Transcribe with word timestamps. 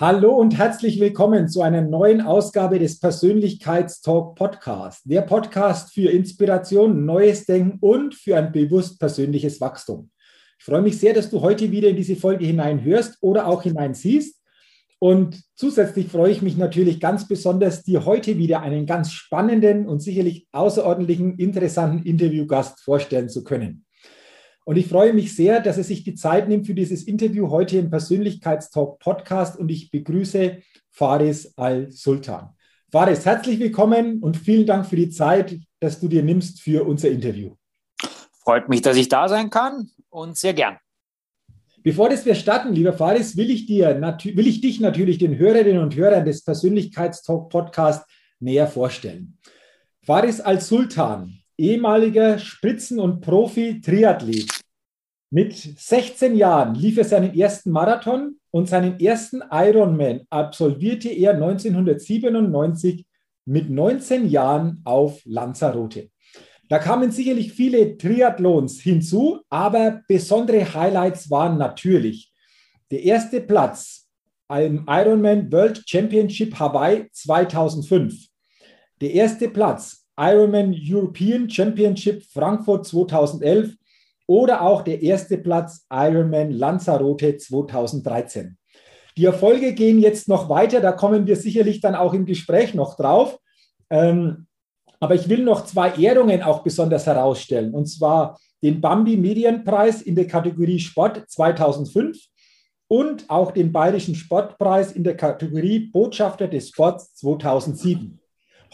Hallo 0.00 0.32
und 0.36 0.56
herzlich 0.56 1.00
willkommen 1.00 1.48
zu 1.48 1.60
einer 1.60 1.80
neuen 1.80 2.20
Ausgabe 2.20 2.78
des 2.78 3.00
Persönlichkeitstalk 3.00 4.36
Podcast. 4.36 5.00
Der 5.06 5.22
Podcast 5.22 5.92
für 5.92 6.08
Inspiration, 6.08 7.04
neues 7.04 7.46
Denken 7.46 7.78
und 7.80 8.14
für 8.14 8.36
ein 8.36 8.52
bewusst 8.52 9.00
persönliches 9.00 9.60
Wachstum. 9.60 10.12
Ich 10.56 10.64
freue 10.64 10.82
mich 10.82 11.00
sehr, 11.00 11.14
dass 11.14 11.30
du 11.30 11.40
heute 11.40 11.72
wieder 11.72 11.88
in 11.88 11.96
diese 11.96 12.14
Folge 12.14 12.46
hineinhörst 12.46 13.18
oder 13.22 13.48
auch 13.48 13.64
hineinsiehst. 13.64 14.40
Und 15.00 15.42
zusätzlich 15.56 16.06
freue 16.06 16.30
ich 16.30 16.42
mich 16.42 16.56
natürlich 16.56 17.00
ganz 17.00 17.26
besonders, 17.26 17.82
dir 17.82 18.04
heute 18.04 18.38
wieder 18.38 18.60
einen 18.60 18.86
ganz 18.86 19.10
spannenden 19.10 19.88
und 19.88 19.98
sicherlich 19.98 20.46
außerordentlichen, 20.52 21.38
interessanten 21.40 22.06
Interviewgast 22.06 22.78
vorstellen 22.84 23.28
zu 23.28 23.42
können. 23.42 23.84
Und 24.68 24.76
ich 24.76 24.86
freue 24.86 25.14
mich 25.14 25.34
sehr, 25.34 25.62
dass 25.62 25.78
er 25.78 25.82
sich 25.82 26.04
die 26.04 26.14
Zeit 26.14 26.46
nimmt 26.46 26.66
für 26.66 26.74
dieses 26.74 27.04
Interview 27.04 27.48
heute 27.48 27.78
im 27.78 27.88
Persönlichkeitstalk 27.88 28.98
Podcast 28.98 29.58
und 29.58 29.70
ich 29.70 29.90
begrüße 29.90 30.58
Faris 30.90 31.56
Al-Sultan. 31.56 32.50
Faris, 32.92 33.24
herzlich 33.24 33.58
willkommen 33.60 34.18
und 34.22 34.36
vielen 34.36 34.66
Dank 34.66 34.84
für 34.84 34.96
die 34.96 35.08
Zeit, 35.08 35.58
dass 35.80 36.00
du 36.00 36.06
dir 36.06 36.22
nimmst 36.22 36.60
für 36.60 36.86
unser 36.86 37.08
Interview. 37.08 37.54
Freut 38.44 38.68
mich, 38.68 38.82
dass 38.82 38.98
ich 38.98 39.08
da 39.08 39.26
sein 39.26 39.48
kann 39.48 39.88
und 40.10 40.36
sehr 40.36 40.52
gern. 40.52 40.76
Bevor 41.82 42.10
das 42.10 42.26
wir 42.26 42.34
starten, 42.34 42.74
lieber 42.74 42.92
Faris, 42.92 43.38
will 43.38 43.50
ich, 43.50 43.64
dir, 43.64 43.98
will 43.98 44.46
ich 44.46 44.60
dich 44.60 44.80
natürlich 44.80 45.16
den 45.16 45.38
Hörerinnen 45.38 45.82
und 45.82 45.96
Hörern 45.96 46.26
des 46.26 46.44
Persönlichkeitstalk 46.44 47.48
Podcast 47.48 48.06
näher 48.38 48.66
vorstellen. 48.66 49.38
Faris 50.02 50.42
Al-Sultan 50.42 51.37
ehemaliger 51.58 52.38
Spritzen- 52.38 53.00
und 53.00 53.20
Profi-Triathlet. 53.20 54.48
Mit 55.30 55.54
16 55.54 56.36
Jahren 56.36 56.74
lief 56.74 56.96
er 56.96 57.04
seinen 57.04 57.34
ersten 57.34 57.70
Marathon 57.70 58.36
und 58.50 58.68
seinen 58.68 58.98
ersten 58.98 59.42
Ironman 59.50 60.22
absolvierte 60.30 61.10
er 61.10 61.34
1997 61.34 63.04
mit 63.44 63.68
19 63.68 64.28
Jahren 64.30 64.80
auf 64.84 65.20
Lanzarote. 65.24 66.08
Da 66.68 66.78
kamen 66.78 67.10
sicherlich 67.10 67.52
viele 67.52 67.96
Triathlons 67.96 68.80
hinzu, 68.80 69.40
aber 69.50 70.02
besondere 70.06 70.72
Highlights 70.72 71.30
waren 71.30 71.58
natürlich 71.58 72.32
der 72.90 73.02
erste 73.02 73.40
Platz 73.40 74.06
im 74.50 74.84
Ironman 74.86 75.50
World 75.52 75.82
Championship 75.86 76.58
Hawaii 76.58 77.06
2005, 77.12 78.28
der 79.00 79.12
erste 79.12 79.48
Platz 79.48 80.07
Ironman 80.18 80.74
European 80.76 81.48
Championship 81.48 82.24
Frankfurt 82.32 82.86
2011 82.86 83.74
oder 84.26 84.62
auch 84.62 84.82
der 84.82 85.00
erste 85.00 85.38
Platz 85.38 85.86
Ironman 85.90 86.50
Lanzarote 86.50 87.36
2013. 87.36 88.58
Die 89.16 89.24
Erfolge 89.24 89.72
gehen 89.72 89.98
jetzt 90.00 90.28
noch 90.28 90.48
weiter, 90.48 90.80
da 90.80 90.92
kommen 90.92 91.26
wir 91.26 91.36
sicherlich 91.36 91.80
dann 91.80 91.94
auch 91.94 92.14
im 92.14 92.26
Gespräch 92.26 92.74
noch 92.74 92.96
drauf. 92.96 93.38
Ähm, 93.90 94.46
aber 95.00 95.14
ich 95.14 95.28
will 95.28 95.44
noch 95.44 95.64
zwei 95.64 95.92
Ehrungen 95.94 96.42
auch 96.42 96.62
besonders 96.62 97.06
herausstellen, 97.06 97.72
und 97.72 97.86
zwar 97.86 98.38
den 98.62 98.80
Bambi 98.80 99.16
Medienpreis 99.16 100.02
in 100.02 100.16
der 100.16 100.26
Kategorie 100.26 100.80
Sport 100.80 101.24
2005 101.28 102.18
und 102.88 103.28
auch 103.28 103.52
den 103.52 103.70
Bayerischen 103.70 104.14
Sportpreis 104.14 104.92
in 104.92 105.04
der 105.04 105.16
Kategorie 105.16 105.78
Botschafter 105.78 106.48
des 106.48 106.68
Sports 106.70 107.14
2007. 107.14 108.17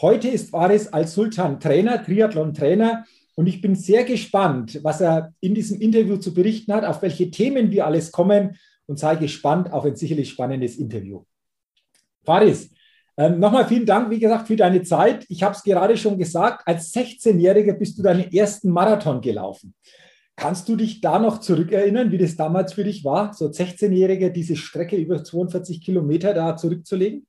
Heute 0.01 0.27
ist 0.27 0.49
Faris 0.49 0.87
als 0.87 1.13
Sultan 1.13 1.57
Trainer, 1.57 2.03
Triathlon-Trainer. 2.03 3.05
Und 3.35 3.47
ich 3.47 3.61
bin 3.61 3.75
sehr 3.75 4.03
gespannt, 4.03 4.79
was 4.83 4.99
er 4.99 5.33
in 5.39 5.55
diesem 5.55 5.79
Interview 5.79 6.17
zu 6.17 6.33
berichten 6.33 6.73
hat, 6.73 6.83
auf 6.83 7.01
welche 7.01 7.31
Themen 7.31 7.71
wir 7.71 7.85
alles 7.85 8.11
kommen 8.11 8.57
und 8.87 8.99
sei 8.99 9.15
gespannt 9.15 9.71
auf 9.71 9.85
ein 9.85 9.95
sicherlich 9.95 10.29
spannendes 10.29 10.75
Interview. 10.77 11.23
Faris, 12.25 12.71
ähm, 13.17 13.39
nochmal 13.39 13.67
vielen 13.67 13.85
Dank, 13.85 14.09
wie 14.09 14.19
gesagt, 14.19 14.47
für 14.47 14.57
deine 14.57 14.83
Zeit. 14.83 15.25
Ich 15.29 15.43
habe 15.43 15.55
es 15.55 15.63
gerade 15.63 15.95
schon 15.95 16.17
gesagt, 16.17 16.67
als 16.67 16.93
16-Jähriger 16.93 17.73
bist 17.73 17.97
du 17.97 18.03
deinen 18.03 18.31
ersten 18.33 18.71
Marathon 18.71 19.21
gelaufen. 19.21 19.73
Kannst 20.35 20.67
du 20.67 20.75
dich 20.75 20.99
da 20.99 21.19
noch 21.19 21.39
zurückerinnern, 21.39 22.11
wie 22.11 22.17
das 22.17 22.35
damals 22.35 22.73
für 22.73 22.83
dich 22.83 23.05
war, 23.05 23.33
so 23.33 23.45
16-Jähriger 23.45 24.29
diese 24.29 24.57
Strecke 24.57 24.97
über 24.97 25.23
42 25.23 25.81
Kilometer 25.81 26.33
da 26.33 26.57
zurückzulegen? 26.57 27.25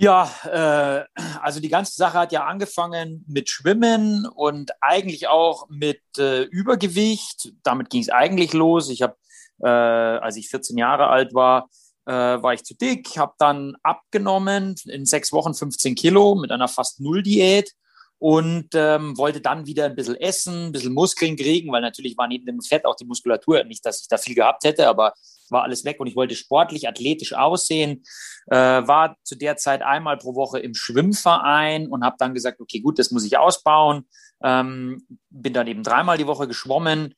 Ja, 0.00 0.30
äh, 0.44 1.20
also 1.42 1.58
die 1.58 1.68
ganze 1.68 1.94
Sache 1.94 2.18
hat 2.18 2.30
ja 2.30 2.44
angefangen 2.46 3.24
mit 3.26 3.50
Schwimmen 3.50 4.26
und 4.26 4.70
eigentlich 4.80 5.26
auch 5.26 5.68
mit 5.70 6.00
äh, 6.18 6.42
Übergewicht. 6.42 7.52
Damit 7.64 7.90
ging 7.90 8.02
es 8.02 8.08
eigentlich 8.08 8.52
los. 8.52 8.90
Ich 8.90 9.02
habe, 9.02 9.16
äh, 9.60 9.66
als 9.66 10.36
ich 10.36 10.50
14 10.50 10.78
Jahre 10.78 11.08
alt 11.08 11.34
war, 11.34 11.68
äh, 12.06 12.12
war 12.12 12.54
ich 12.54 12.62
zu 12.62 12.76
dick, 12.76 13.18
habe 13.18 13.32
dann 13.40 13.74
abgenommen 13.82 14.76
in 14.84 15.04
sechs 15.04 15.32
Wochen 15.32 15.52
15 15.52 15.96
Kilo 15.96 16.36
mit 16.36 16.52
einer 16.52 16.68
fast 16.68 17.00
Null-Diät 17.00 17.72
und 18.18 18.68
ähm, 18.74 19.18
wollte 19.18 19.40
dann 19.40 19.66
wieder 19.66 19.86
ein 19.86 19.96
bisschen 19.96 20.14
essen, 20.14 20.66
ein 20.66 20.72
bisschen 20.72 20.94
Muskeln 20.94 21.34
kriegen, 21.34 21.72
weil 21.72 21.82
natürlich 21.82 22.16
war 22.16 22.28
neben 22.28 22.46
dem 22.46 22.60
Fett 22.60 22.84
auch 22.84 22.94
die 22.94 23.04
Muskulatur, 23.04 23.64
nicht, 23.64 23.84
dass 23.84 24.02
ich 24.02 24.06
da 24.06 24.16
viel 24.16 24.36
gehabt 24.36 24.62
hätte, 24.62 24.86
aber 24.86 25.14
war 25.50 25.62
alles 25.62 25.84
weg 25.84 26.00
und 26.00 26.06
ich 26.06 26.16
wollte 26.16 26.34
sportlich, 26.34 26.88
athletisch 26.88 27.32
aussehen, 27.34 28.02
äh, 28.46 28.56
war 28.56 29.16
zu 29.22 29.36
der 29.36 29.56
Zeit 29.56 29.82
einmal 29.82 30.16
pro 30.16 30.34
Woche 30.34 30.58
im 30.58 30.74
Schwimmverein 30.74 31.88
und 31.88 32.04
habe 32.04 32.16
dann 32.18 32.34
gesagt, 32.34 32.60
okay, 32.60 32.80
gut, 32.80 32.98
das 32.98 33.10
muss 33.10 33.24
ich 33.24 33.38
ausbauen, 33.38 34.06
ähm, 34.42 35.06
bin 35.30 35.52
dann 35.52 35.66
eben 35.66 35.82
dreimal 35.82 36.18
die 36.18 36.26
Woche 36.26 36.48
geschwommen, 36.48 37.14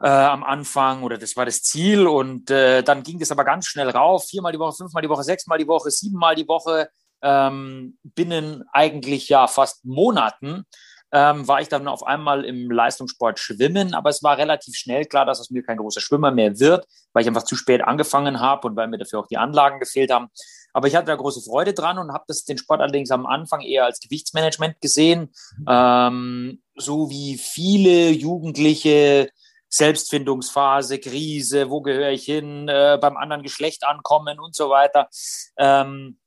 äh, 0.00 0.08
am 0.08 0.44
Anfang 0.44 1.02
oder 1.02 1.18
das 1.18 1.36
war 1.36 1.44
das 1.44 1.62
Ziel 1.62 2.06
und 2.06 2.50
äh, 2.50 2.82
dann 2.82 3.02
ging 3.02 3.18
das 3.18 3.32
aber 3.32 3.44
ganz 3.44 3.66
schnell 3.66 3.90
rauf, 3.90 4.26
viermal 4.28 4.52
die 4.52 4.58
Woche, 4.58 4.76
fünfmal 4.76 5.02
die 5.02 5.08
Woche, 5.08 5.24
sechsmal 5.24 5.58
die 5.58 5.68
Woche, 5.68 5.90
siebenmal 5.90 6.34
die 6.34 6.48
Woche. 6.48 6.88
Ähm, 7.20 7.98
binnen 8.04 8.62
eigentlich 8.72 9.28
ja 9.28 9.48
fast 9.48 9.84
Monaten 9.84 10.64
ähm, 11.12 11.48
war 11.48 11.60
ich 11.60 11.68
dann 11.68 11.88
auf 11.88 12.06
einmal 12.06 12.44
im 12.44 12.70
Leistungssport 12.70 13.38
schwimmen, 13.38 13.94
aber 13.94 14.10
es 14.10 14.22
war 14.22 14.36
relativ 14.36 14.76
schnell 14.76 15.06
klar, 15.06 15.24
dass 15.24 15.40
aus 15.40 15.50
mir 15.50 15.62
kein 15.62 15.78
großer 15.78 16.00
Schwimmer 16.00 16.30
mehr 16.30 16.58
wird, 16.58 16.86
weil 17.12 17.22
ich 17.22 17.28
einfach 17.28 17.44
zu 17.44 17.56
spät 17.56 17.82
angefangen 17.82 18.40
habe 18.40 18.68
und 18.68 18.76
weil 18.76 18.88
mir 18.88 18.98
dafür 18.98 19.20
auch 19.20 19.26
die 19.26 19.38
Anlagen 19.38 19.80
gefehlt 19.80 20.10
haben. 20.12 20.28
Aber 20.72 20.86
ich 20.86 20.94
hatte 20.94 21.06
da 21.06 21.16
große 21.16 21.40
Freude 21.40 21.72
dran 21.72 21.98
und 21.98 22.12
habe 22.12 22.24
das 22.28 22.44
den 22.44 22.58
Sport 22.58 22.80
allerdings 22.80 23.10
am 23.10 23.26
Anfang 23.26 23.62
eher 23.62 23.84
als 23.84 24.00
Gewichtsmanagement 24.00 24.80
gesehen, 24.80 25.32
ähm, 25.66 26.62
so 26.76 27.08
wie 27.08 27.38
viele 27.38 28.10
Jugendliche 28.10 29.30
Selbstfindungsphase, 29.70 30.98
Krise, 30.98 31.70
wo 31.70 31.80
gehöre 31.80 32.10
ich 32.10 32.24
hin, 32.24 32.68
äh, 32.68 32.98
beim 33.00 33.16
anderen 33.16 33.42
Geschlecht 33.42 33.84
ankommen 33.84 34.38
und 34.38 34.54
so 34.54 34.70
weiter. 34.70 35.08
Ähm, 35.56 36.18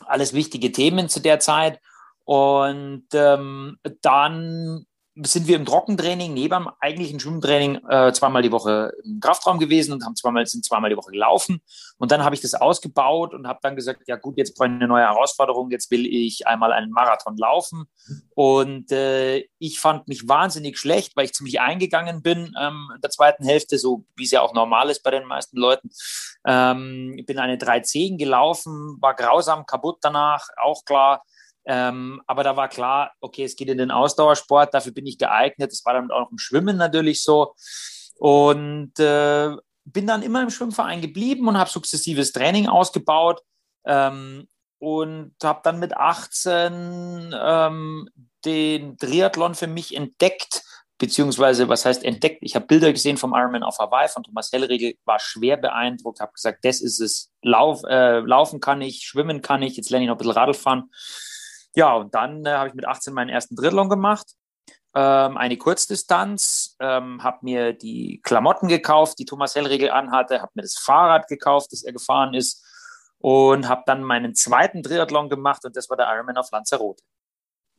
alles 0.00 0.32
wichtige 0.32 0.72
Themen 0.72 1.08
zu 1.08 1.20
der 1.20 1.38
Zeit. 1.38 1.80
Und 2.32 3.08
ähm, 3.12 3.76
dann 4.00 4.86
sind 5.16 5.46
wir 5.46 5.56
im 5.56 5.66
Trockentraining 5.66 6.32
neben 6.32 6.64
dem 6.64 6.70
eigentlichen 6.80 7.20
Schwimmtraining 7.20 7.86
äh, 7.90 8.10
zweimal 8.14 8.40
die 8.40 8.50
Woche 8.50 8.94
im 9.04 9.20
Kraftraum 9.20 9.58
gewesen 9.58 9.92
und 9.92 10.02
haben 10.02 10.16
zweimal, 10.16 10.46
sind 10.46 10.64
zweimal 10.64 10.88
die 10.88 10.96
Woche 10.96 11.10
gelaufen. 11.10 11.60
Und 11.98 12.10
dann 12.10 12.24
habe 12.24 12.34
ich 12.34 12.40
das 12.40 12.54
ausgebaut 12.54 13.34
und 13.34 13.46
habe 13.46 13.58
dann 13.60 13.76
gesagt, 13.76 14.04
ja 14.06 14.16
gut, 14.16 14.38
jetzt 14.38 14.54
brauche 14.54 14.68
ich 14.68 14.74
eine 14.76 14.88
neue 14.88 15.02
Herausforderung, 15.02 15.70
jetzt 15.70 15.90
will 15.90 16.06
ich 16.06 16.46
einmal 16.46 16.72
einen 16.72 16.90
Marathon 16.90 17.36
laufen. 17.36 17.84
Und 18.34 18.90
äh, 18.92 19.44
ich 19.58 19.78
fand 19.78 20.08
mich 20.08 20.26
wahnsinnig 20.26 20.78
schlecht, 20.78 21.14
weil 21.14 21.26
ich 21.26 21.34
ziemlich 21.34 21.60
eingegangen 21.60 22.22
bin 22.22 22.54
ähm, 22.58 22.88
in 22.94 23.00
der 23.02 23.10
zweiten 23.10 23.44
Hälfte, 23.44 23.76
so 23.76 24.06
wie 24.16 24.24
es 24.24 24.30
ja 24.30 24.40
auch 24.40 24.54
normal 24.54 24.88
ist 24.88 25.02
bei 25.02 25.10
den 25.10 25.26
meisten 25.26 25.58
Leuten. 25.58 25.90
Ähm, 26.46 27.14
ich 27.18 27.26
bin 27.26 27.38
eine 27.38 27.56
3.10 27.56 28.16
gelaufen, 28.16 28.96
war 29.02 29.14
grausam 29.14 29.66
kaputt 29.66 29.98
danach, 30.00 30.48
auch 30.56 30.86
klar. 30.86 31.22
Ähm, 31.64 32.22
aber 32.26 32.42
da 32.44 32.56
war 32.56 32.68
klar, 32.68 33.12
okay, 33.20 33.44
es 33.44 33.56
geht 33.56 33.68
in 33.68 33.78
den 33.78 33.90
Ausdauersport, 33.90 34.74
dafür 34.74 34.92
bin 34.92 35.06
ich 35.06 35.18
geeignet. 35.18 35.72
Das 35.72 35.84
war 35.84 35.94
dann 35.94 36.10
auch 36.10 36.30
im 36.30 36.38
Schwimmen 36.38 36.76
natürlich 36.76 37.22
so. 37.22 37.54
Und 38.18 38.98
äh, 38.98 39.50
bin 39.84 40.06
dann 40.06 40.22
immer 40.22 40.42
im 40.42 40.50
Schwimmverein 40.50 41.00
geblieben 41.00 41.48
und 41.48 41.58
habe 41.58 41.70
sukzessives 41.70 42.32
Training 42.32 42.68
ausgebaut. 42.68 43.42
Ähm, 43.84 44.48
und 44.82 45.36
habe 45.44 45.60
dann 45.62 45.78
mit 45.78 45.96
18 45.96 47.32
ähm, 47.40 48.08
den 48.44 48.98
Triathlon 48.98 49.54
für 49.54 49.68
mich 49.68 49.94
entdeckt, 49.94 50.64
beziehungsweise 50.98 51.68
was 51.68 51.84
heißt 51.84 52.02
entdeckt? 52.02 52.38
Ich 52.40 52.56
habe 52.56 52.66
Bilder 52.66 52.92
gesehen 52.92 53.16
vom 53.16 53.32
Ironman 53.32 53.62
auf 53.62 53.78
Hawaii 53.78 54.08
von 54.08 54.24
Thomas 54.24 54.50
Hellriegel, 54.50 54.94
war 55.04 55.20
schwer 55.20 55.56
beeindruckt, 55.56 56.18
habe 56.18 56.32
gesagt, 56.32 56.64
das 56.64 56.80
ist 56.80 56.98
es. 56.98 57.30
Lauf, 57.42 57.84
äh, 57.84 58.18
laufen 58.20 58.58
kann 58.58 58.80
ich, 58.82 59.04
schwimmen 59.04 59.40
kann 59.40 59.62
ich, 59.62 59.76
jetzt 59.76 59.90
lerne 59.90 60.04
ich 60.04 60.08
noch 60.08 60.16
ein 60.16 60.18
bisschen 60.18 60.32
Radl 60.32 60.54
fahren. 60.54 60.90
Ja, 61.74 61.94
und 61.94 62.14
dann 62.14 62.44
äh, 62.44 62.50
habe 62.50 62.68
ich 62.68 62.74
mit 62.74 62.86
18 62.86 63.14
meinen 63.14 63.30
ersten 63.30 63.56
Drittlong 63.56 63.88
gemacht, 63.88 64.34
ähm, 64.94 65.38
eine 65.38 65.56
Kurzdistanz, 65.56 66.76
ähm, 66.78 67.22
habe 67.22 67.38
mir 67.42 67.72
die 67.72 68.20
Klamotten 68.22 68.68
gekauft, 68.68 69.18
die 69.18 69.24
Thomas 69.24 69.54
Hellregel 69.54 69.90
anhatte, 69.90 70.42
habe 70.42 70.52
mir 70.54 70.62
das 70.62 70.76
Fahrrad 70.76 71.28
gekauft, 71.28 71.72
das 71.72 71.82
er 71.82 71.92
gefahren 71.94 72.34
ist 72.34 72.62
und 73.18 73.68
habe 73.68 73.82
dann 73.86 74.02
meinen 74.02 74.34
zweiten 74.34 74.82
Triathlon 74.82 75.30
gemacht 75.30 75.64
und 75.64 75.76
das 75.76 75.88
war 75.88 75.96
der 75.96 76.12
Ironman 76.12 76.36
auf 76.36 76.50
Lanzarote. 76.50 77.02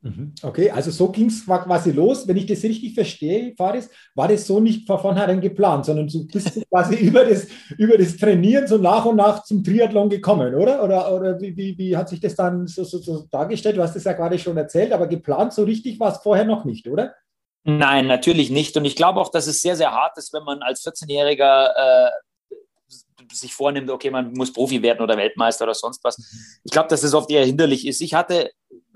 Mhm. 0.05 0.33
Okay, 0.43 0.69
also 0.69 0.91
so 0.91 1.09
ging 1.09 1.27
es 1.27 1.45
quasi 1.45 1.91
los. 1.91 2.27
Wenn 2.27 2.35
ich 2.35 2.45
das 2.45 2.61
richtig 2.63 2.93
verstehe, 2.93 3.53
Faris, 3.55 3.89
war 4.15 4.27
das 4.27 4.45
so 4.45 4.59
nicht 4.59 4.85
von 4.85 4.99
vornherein 4.99 5.39
geplant, 5.39 5.85
sondern 5.85 6.09
du 6.09 6.27
bist 6.27 6.59
quasi 6.69 6.95
über 6.99 7.23
das, 7.23 7.47
über 7.77 7.97
das 7.97 8.17
Trainieren 8.17 8.67
so 8.67 8.77
nach 8.77 9.05
und 9.05 9.15
nach 9.15 9.43
zum 9.43 9.63
Triathlon 9.63 10.09
gekommen, 10.09 10.55
oder? 10.55 10.83
Oder, 10.83 11.13
oder 11.13 11.39
wie, 11.39 11.55
wie, 11.55 11.77
wie 11.77 11.95
hat 11.95 12.09
sich 12.09 12.19
das 12.19 12.35
dann 12.35 12.67
so, 12.67 12.83
so, 12.83 12.97
so 12.97 13.25
dargestellt? 13.31 13.77
Du 13.77 13.81
hast 13.81 13.95
es 13.95 14.03
ja 14.03 14.11
gerade 14.11 14.37
schon 14.37 14.57
erzählt, 14.57 14.91
aber 14.91 15.07
geplant 15.07 15.53
so 15.53 15.63
richtig 15.63 15.97
war 16.01 16.11
es 16.11 16.17
vorher 16.17 16.43
noch 16.43 16.65
nicht, 16.65 16.85
oder? 16.89 17.15
Nein, 17.63 18.07
natürlich 18.07 18.49
nicht. 18.49 18.75
Und 18.75 18.83
ich 18.83 18.97
glaube 18.97 19.21
auch, 19.21 19.31
dass 19.31 19.47
es 19.47 19.61
sehr, 19.61 19.77
sehr 19.77 19.93
hart 19.93 20.17
ist, 20.17 20.33
wenn 20.33 20.43
man 20.43 20.61
als 20.63 20.85
14-Jähriger 20.85 21.69
äh, 21.77 22.09
sich 23.31 23.53
vornimmt, 23.53 23.89
okay, 23.89 24.09
man 24.11 24.33
muss 24.33 24.51
Profi 24.51 24.81
werden 24.81 25.01
oder 25.01 25.15
Weltmeister 25.15 25.63
oder 25.63 25.73
sonst 25.73 26.03
was. 26.03 26.17
Mhm. 26.17 26.23
Ich 26.65 26.71
glaube, 26.71 26.89
dass 26.89 27.03
es 27.03 27.13
oft 27.13 27.31
eher 27.31 27.45
hinderlich 27.45 27.87
ist. 27.87 28.01
Ich 28.01 28.13
hatte 28.13 28.51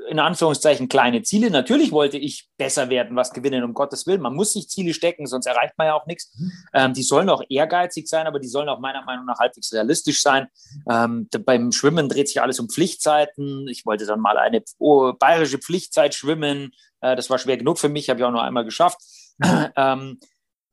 in 0.07 0.19
Anführungszeichen 0.19 0.89
kleine 0.89 1.21
Ziele. 1.21 1.51
Natürlich 1.51 1.91
wollte 1.91 2.17
ich 2.17 2.49
besser 2.57 2.89
werden, 2.89 3.15
was 3.15 3.31
gewinnen, 3.33 3.63
um 3.63 3.73
Gottes 3.73 4.07
Willen. 4.07 4.21
Man 4.21 4.35
muss 4.35 4.53
sich 4.53 4.69
Ziele 4.69 4.93
stecken, 4.93 5.27
sonst 5.27 5.45
erreicht 5.45 5.73
man 5.77 5.87
ja 5.87 5.93
auch 5.93 6.05
nichts. 6.05 6.33
Mhm. 6.37 6.51
Ähm, 6.73 6.93
die 6.93 7.03
sollen 7.03 7.29
auch 7.29 7.43
ehrgeizig 7.49 8.07
sein, 8.07 8.27
aber 8.27 8.39
die 8.39 8.47
sollen 8.47 8.69
auch 8.69 8.79
meiner 8.79 9.03
Meinung 9.03 9.25
nach 9.25 9.39
halbwegs 9.39 9.71
realistisch 9.73 10.21
sein. 10.21 10.47
Ähm, 10.89 11.27
beim 11.45 11.71
Schwimmen 11.71 12.09
dreht 12.09 12.27
sich 12.27 12.41
alles 12.41 12.59
um 12.59 12.69
Pflichtzeiten. 12.69 13.67
Ich 13.67 13.85
wollte 13.85 14.05
dann 14.05 14.19
mal 14.19 14.37
eine 14.37 14.63
bayerische 15.19 15.59
Pflichtzeit 15.59 16.15
schwimmen. 16.15 16.71
Äh, 17.01 17.15
das 17.15 17.29
war 17.29 17.37
schwer 17.37 17.57
genug 17.57 17.79
für 17.79 17.89
mich, 17.89 18.09
habe 18.09 18.19
ich 18.19 18.25
auch 18.25 18.31
nur 18.31 18.43
einmal 18.43 18.65
geschafft. 18.65 18.99
Mhm. 19.37 19.67
ähm, 19.75 20.19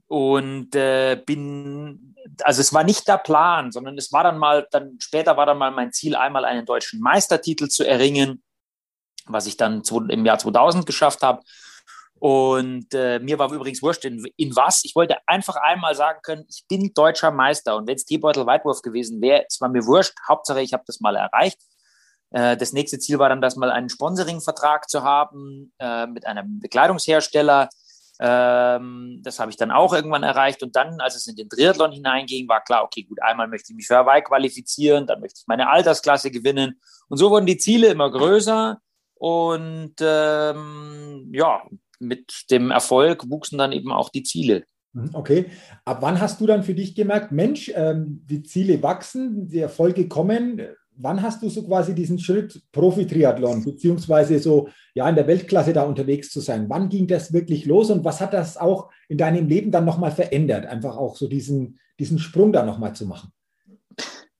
und 0.06 0.76
äh, 0.76 1.20
bin, 1.26 2.14
also 2.42 2.60
es 2.60 2.72
war 2.72 2.84
nicht 2.84 3.08
der 3.08 3.18
Plan, 3.18 3.72
sondern 3.72 3.98
es 3.98 4.12
war 4.12 4.22
dann 4.22 4.38
mal, 4.38 4.66
dann 4.70 4.96
später 5.00 5.36
war 5.36 5.46
dann 5.46 5.58
mal 5.58 5.72
mein 5.72 5.92
Ziel, 5.92 6.14
einmal 6.14 6.44
einen 6.44 6.66
deutschen 6.66 7.00
Meistertitel 7.00 7.68
zu 7.68 7.84
erringen 7.84 8.43
was 9.26 9.46
ich 9.46 9.56
dann 9.56 9.82
im 10.08 10.24
Jahr 10.24 10.38
2000 10.38 10.86
geschafft 10.86 11.22
habe. 11.22 11.42
Und 12.24 12.94
äh, 12.94 13.18
mir 13.18 13.38
war 13.38 13.52
übrigens 13.52 13.82
wurscht, 13.82 14.04
in, 14.04 14.24
in, 14.36 14.56
was. 14.56 14.84
Ich 14.84 14.94
wollte 14.94 15.16
einfach 15.26 15.56
einmal 15.56 15.94
sagen 15.94 16.20
können, 16.22 16.44
ich 16.48 16.64
bin 16.68 16.92
deutscher 16.94 17.30
Meister. 17.30 17.76
Und 17.76 17.86
wenn 17.86 17.96
es 17.96 18.04
Teebeutel 18.04 18.46
Weitwurf 18.46 18.80
gewesen 18.80 19.20
wäre, 19.20 19.44
es 19.46 19.60
war 19.60 19.68
mir 19.68 19.84
wurscht. 19.84 20.14
Hauptsache, 20.26 20.62
ich 20.62 20.72
habe 20.72 20.84
das 20.86 21.00
mal 21.00 21.16
erreicht. 21.16 21.60
Äh, 22.30 22.56
das 22.56 22.72
nächste 22.72 22.98
Ziel 22.98 23.18
war 23.18 23.28
dann, 23.28 23.42
das 23.42 23.56
mal 23.56 23.70
einen 23.70 23.88
Sponsoring-Vertrag 23.88 24.88
zu 24.88 25.02
haben 25.02 25.72
äh, 25.78 26.06
mit 26.06 26.26
einem 26.26 26.60
Bekleidungshersteller. 26.60 27.68
Ähm, 28.20 29.20
das 29.22 29.40
habe 29.40 29.50
ich 29.50 29.56
dann 29.56 29.70
auch 29.70 29.92
irgendwann 29.92 30.22
erreicht. 30.22 30.62
Und 30.62 30.76
dann, 30.76 31.00
als 31.00 31.16
es 31.16 31.26
in 31.26 31.36
den 31.36 31.48
Triathlon 31.48 31.92
hineinging, 31.92 32.48
war 32.48 32.62
klar, 32.62 32.84
okay, 32.84 33.02
gut, 33.02 33.20
einmal 33.22 33.48
möchte 33.48 33.72
ich 33.72 33.76
mich 33.76 33.86
für 33.86 33.96
Hawaii 33.96 34.22
qualifizieren, 34.22 35.06
dann 35.06 35.20
möchte 35.20 35.40
ich 35.40 35.46
meine 35.46 35.68
Altersklasse 35.68 36.30
gewinnen. 36.30 36.80
Und 37.08 37.18
so 37.18 37.30
wurden 37.30 37.46
die 37.46 37.58
Ziele 37.58 37.88
immer 37.88 38.10
größer. 38.10 38.78
Und 39.24 39.94
ähm, 40.02 41.30
ja, 41.32 41.62
mit 41.98 42.44
dem 42.50 42.70
Erfolg 42.70 43.30
wuchsen 43.30 43.56
dann 43.56 43.72
eben 43.72 43.90
auch 43.90 44.10
die 44.10 44.22
Ziele. 44.22 44.64
Mhm, 44.92 45.12
okay. 45.14 45.46
Ab 45.86 46.02
wann 46.02 46.20
hast 46.20 46.42
du 46.42 46.46
dann 46.46 46.62
für 46.62 46.74
dich 46.74 46.94
gemerkt, 46.94 47.32
Mensch, 47.32 47.72
ähm, 47.74 48.22
die 48.26 48.42
Ziele 48.42 48.82
wachsen, 48.82 49.48
die 49.48 49.60
Erfolge 49.60 50.08
kommen? 50.08 50.60
Wann 50.94 51.22
hast 51.22 51.42
du 51.42 51.48
so 51.48 51.66
quasi 51.66 51.94
diesen 51.94 52.18
Schritt 52.18 52.64
Profi-Triathlon, 52.72 53.64
beziehungsweise 53.64 54.38
so 54.40 54.68
ja 54.92 55.08
in 55.08 55.16
der 55.16 55.26
Weltklasse 55.26 55.72
da 55.72 55.84
unterwegs 55.84 56.30
zu 56.30 56.40
sein? 56.40 56.68
Wann 56.68 56.90
ging 56.90 57.06
das 57.06 57.32
wirklich 57.32 57.64
los 57.64 57.88
und 57.88 58.04
was 58.04 58.20
hat 58.20 58.34
das 58.34 58.58
auch 58.58 58.90
in 59.08 59.16
deinem 59.16 59.48
Leben 59.48 59.70
dann 59.70 59.86
nochmal 59.86 60.10
verändert? 60.10 60.66
Einfach 60.66 60.98
auch 60.98 61.16
so 61.16 61.28
diesen, 61.28 61.78
diesen 61.98 62.18
Sprung 62.18 62.52
da 62.52 62.62
nochmal 62.62 62.94
zu 62.94 63.06
machen. 63.06 63.32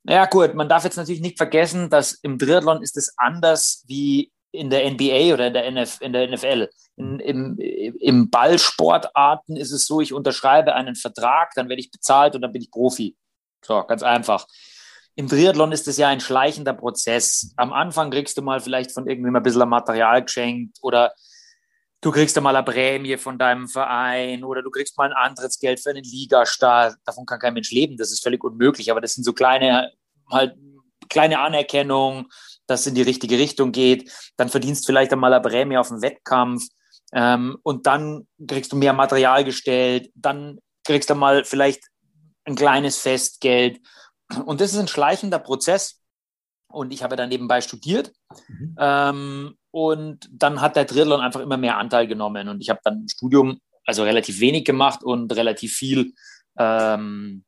Ja 0.06 0.26
gut, 0.26 0.54
man 0.54 0.68
darf 0.68 0.84
jetzt 0.84 0.98
natürlich 0.98 1.22
nicht 1.22 1.38
vergessen, 1.38 1.88
dass 1.88 2.12
im 2.12 2.38
Triathlon 2.38 2.82
ist 2.82 2.98
es 2.98 3.14
anders 3.16 3.82
wie 3.86 4.33
in 4.54 4.70
der 4.70 4.88
NBA 4.90 5.34
oder 5.34 5.48
in 5.48 5.52
der, 5.52 5.66
NF, 5.66 6.00
in 6.00 6.12
der 6.12 6.30
NFL. 6.30 6.68
In, 6.96 7.18
im, 7.18 7.58
Im 7.58 8.30
Ballsportarten 8.30 9.56
ist 9.56 9.72
es 9.72 9.86
so, 9.86 10.00
ich 10.00 10.12
unterschreibe 10.12 10.74
einen 10.74 10.94
Vertrag, 10.94 11.50
dann 11.56 11.68
werde 11.68 11.80
ich 11.80 11.90
bezahlt 11.90 12.34
und 12.34 12.42
dann 12.42 12.52
bin 12.52 12.62
ich 12.62 12.70
Profi. 12.70 13.16
So, 13.64 13.82
ganz 13.82 14.02
einfach. 14.02 14.46
Im 15.16 15.28
Triathlon 15.28 15.72
ist 15.72 15.88
es 15.88 15.96
ja 15.96 16.08
ein 16.08 16.20
schleichender 16.20 16.72
Prozess. 16.72 17.52
Am 17.56 17.72
Anfang 17.72 18.10
kriegst 18.10 18.36
du 18.36 18.42
mal 18.42 18.60
vielleicht 18.60 18.92
von 18.92 19.06
irgendjemandem 19.06 19.40
ein 19.40 19.42
bisschen 19.42 19.68
Material 19.68 20.22
geschenkt 20.24 20.78
oder 20.82 21.12
du 22.00 22.10
kriegst 22.10 22.40
mal 22.40 22.54
eine 22.54 22.64
Prämie 22.64 23.16
von 23.16 23.38
deinem 23.38 23.68
Verein 23.68 24.44
oder 24.44 24.62
du 24.62 24.70
kriegst 24.70 24.96
mal 24.98 25.10
ein 25.10 25.30
Antrittsgeld 25.30 25.80
für 25.80 25.90
einen 25.90 26.04
Ligastart. 26.04 26.96
Davon 27.04 27.26
kann 27.26 27.38
kein 27.38 27.54
Mensch 27.54 27.70
leben, 27.70 27.96
das 27.96 28.12
ist 28.12 28.22
völlig 28.22 28.42
unmöglich. 28.44 28.90
Aber 28.90 29.00
das 29.00 29.14
sind 29.14 29.24
so 29.24 29.32
kleine, 29.32 29.92
halt 30.30 30.56
kleine 31.08 31.40
Anerkennung, 31.40 32.28
dass 32.66 32.80
es 32.80 32.86
in 32.86 32.94
die 32.94 33.02
richtige 33.02 33.38
Richtung 33.38 33.72
geht. 33.72 34.10
Dann 34.36 34.48
verdienst 34.48 34.86
vielleicht 34.86 35.12
einmal 35.12 35.32
eine 35.32 35.42
Prämie 35.42 35.76
auf 35.76 35.88
dem 35.88 36.02
Wettkampf 36.02 36.64
ähm, 37.12 37.58
und 37.62 37.86
dann 37.86 38.26
kriegst 38.46 38.72
du 38.72 38.76
mehr 38.76 38.92
Material 38.92 39.44
gestellt. 39.44 40.10
Dann 40.14 40.58
kriegst 40.84 41.10
du 41.10 41.14
mal 41.14 41.44
vielleicht 41.44 41.84
ein 42.44 42.56
kleines 42.56 42.98
Festgeld. 42.98 43.80
Und 44.44 44.60
das 44.60 44.72
ist 44.72 44.78
ein 44.78 44.88
schleichender 44.88 45.38
Prozess. 45.38 46.00
Und 46.68 46.92
ich 46.92 47.02
habe 47.02 47.16
dann 47.16 47.28
nebenbei 47.28 47.60
studiert. 47.60 48.12
Mhm. 48.48 48.76
Ähm, 48.78 49.54
und 49.70 50.28
dann 50.32 50.60
hat 50.60 50.76
der 50.76 50.86
Triathlon 50.86 51.20
einfach 51.20 51.40
immer 51.40 51.56
mehr 51.56 51.78
Anteil 51.78 52.06
genommen. 52.06 52.48
Und 52.48 52.60
ich 52.60 52.70
habe 52.70 52.80
dann 52.82 53.02
im 53.02 53.08
Studium 53.08 53.60
also 53.86 54.02
relativ 54.02 54.40
wenig 54.40 54.64
gemacht 54.64 55.04
und 55.04 55.34
relativ 55.34 55.74
viel 55.74 56.14
ähm, 56.58 57.44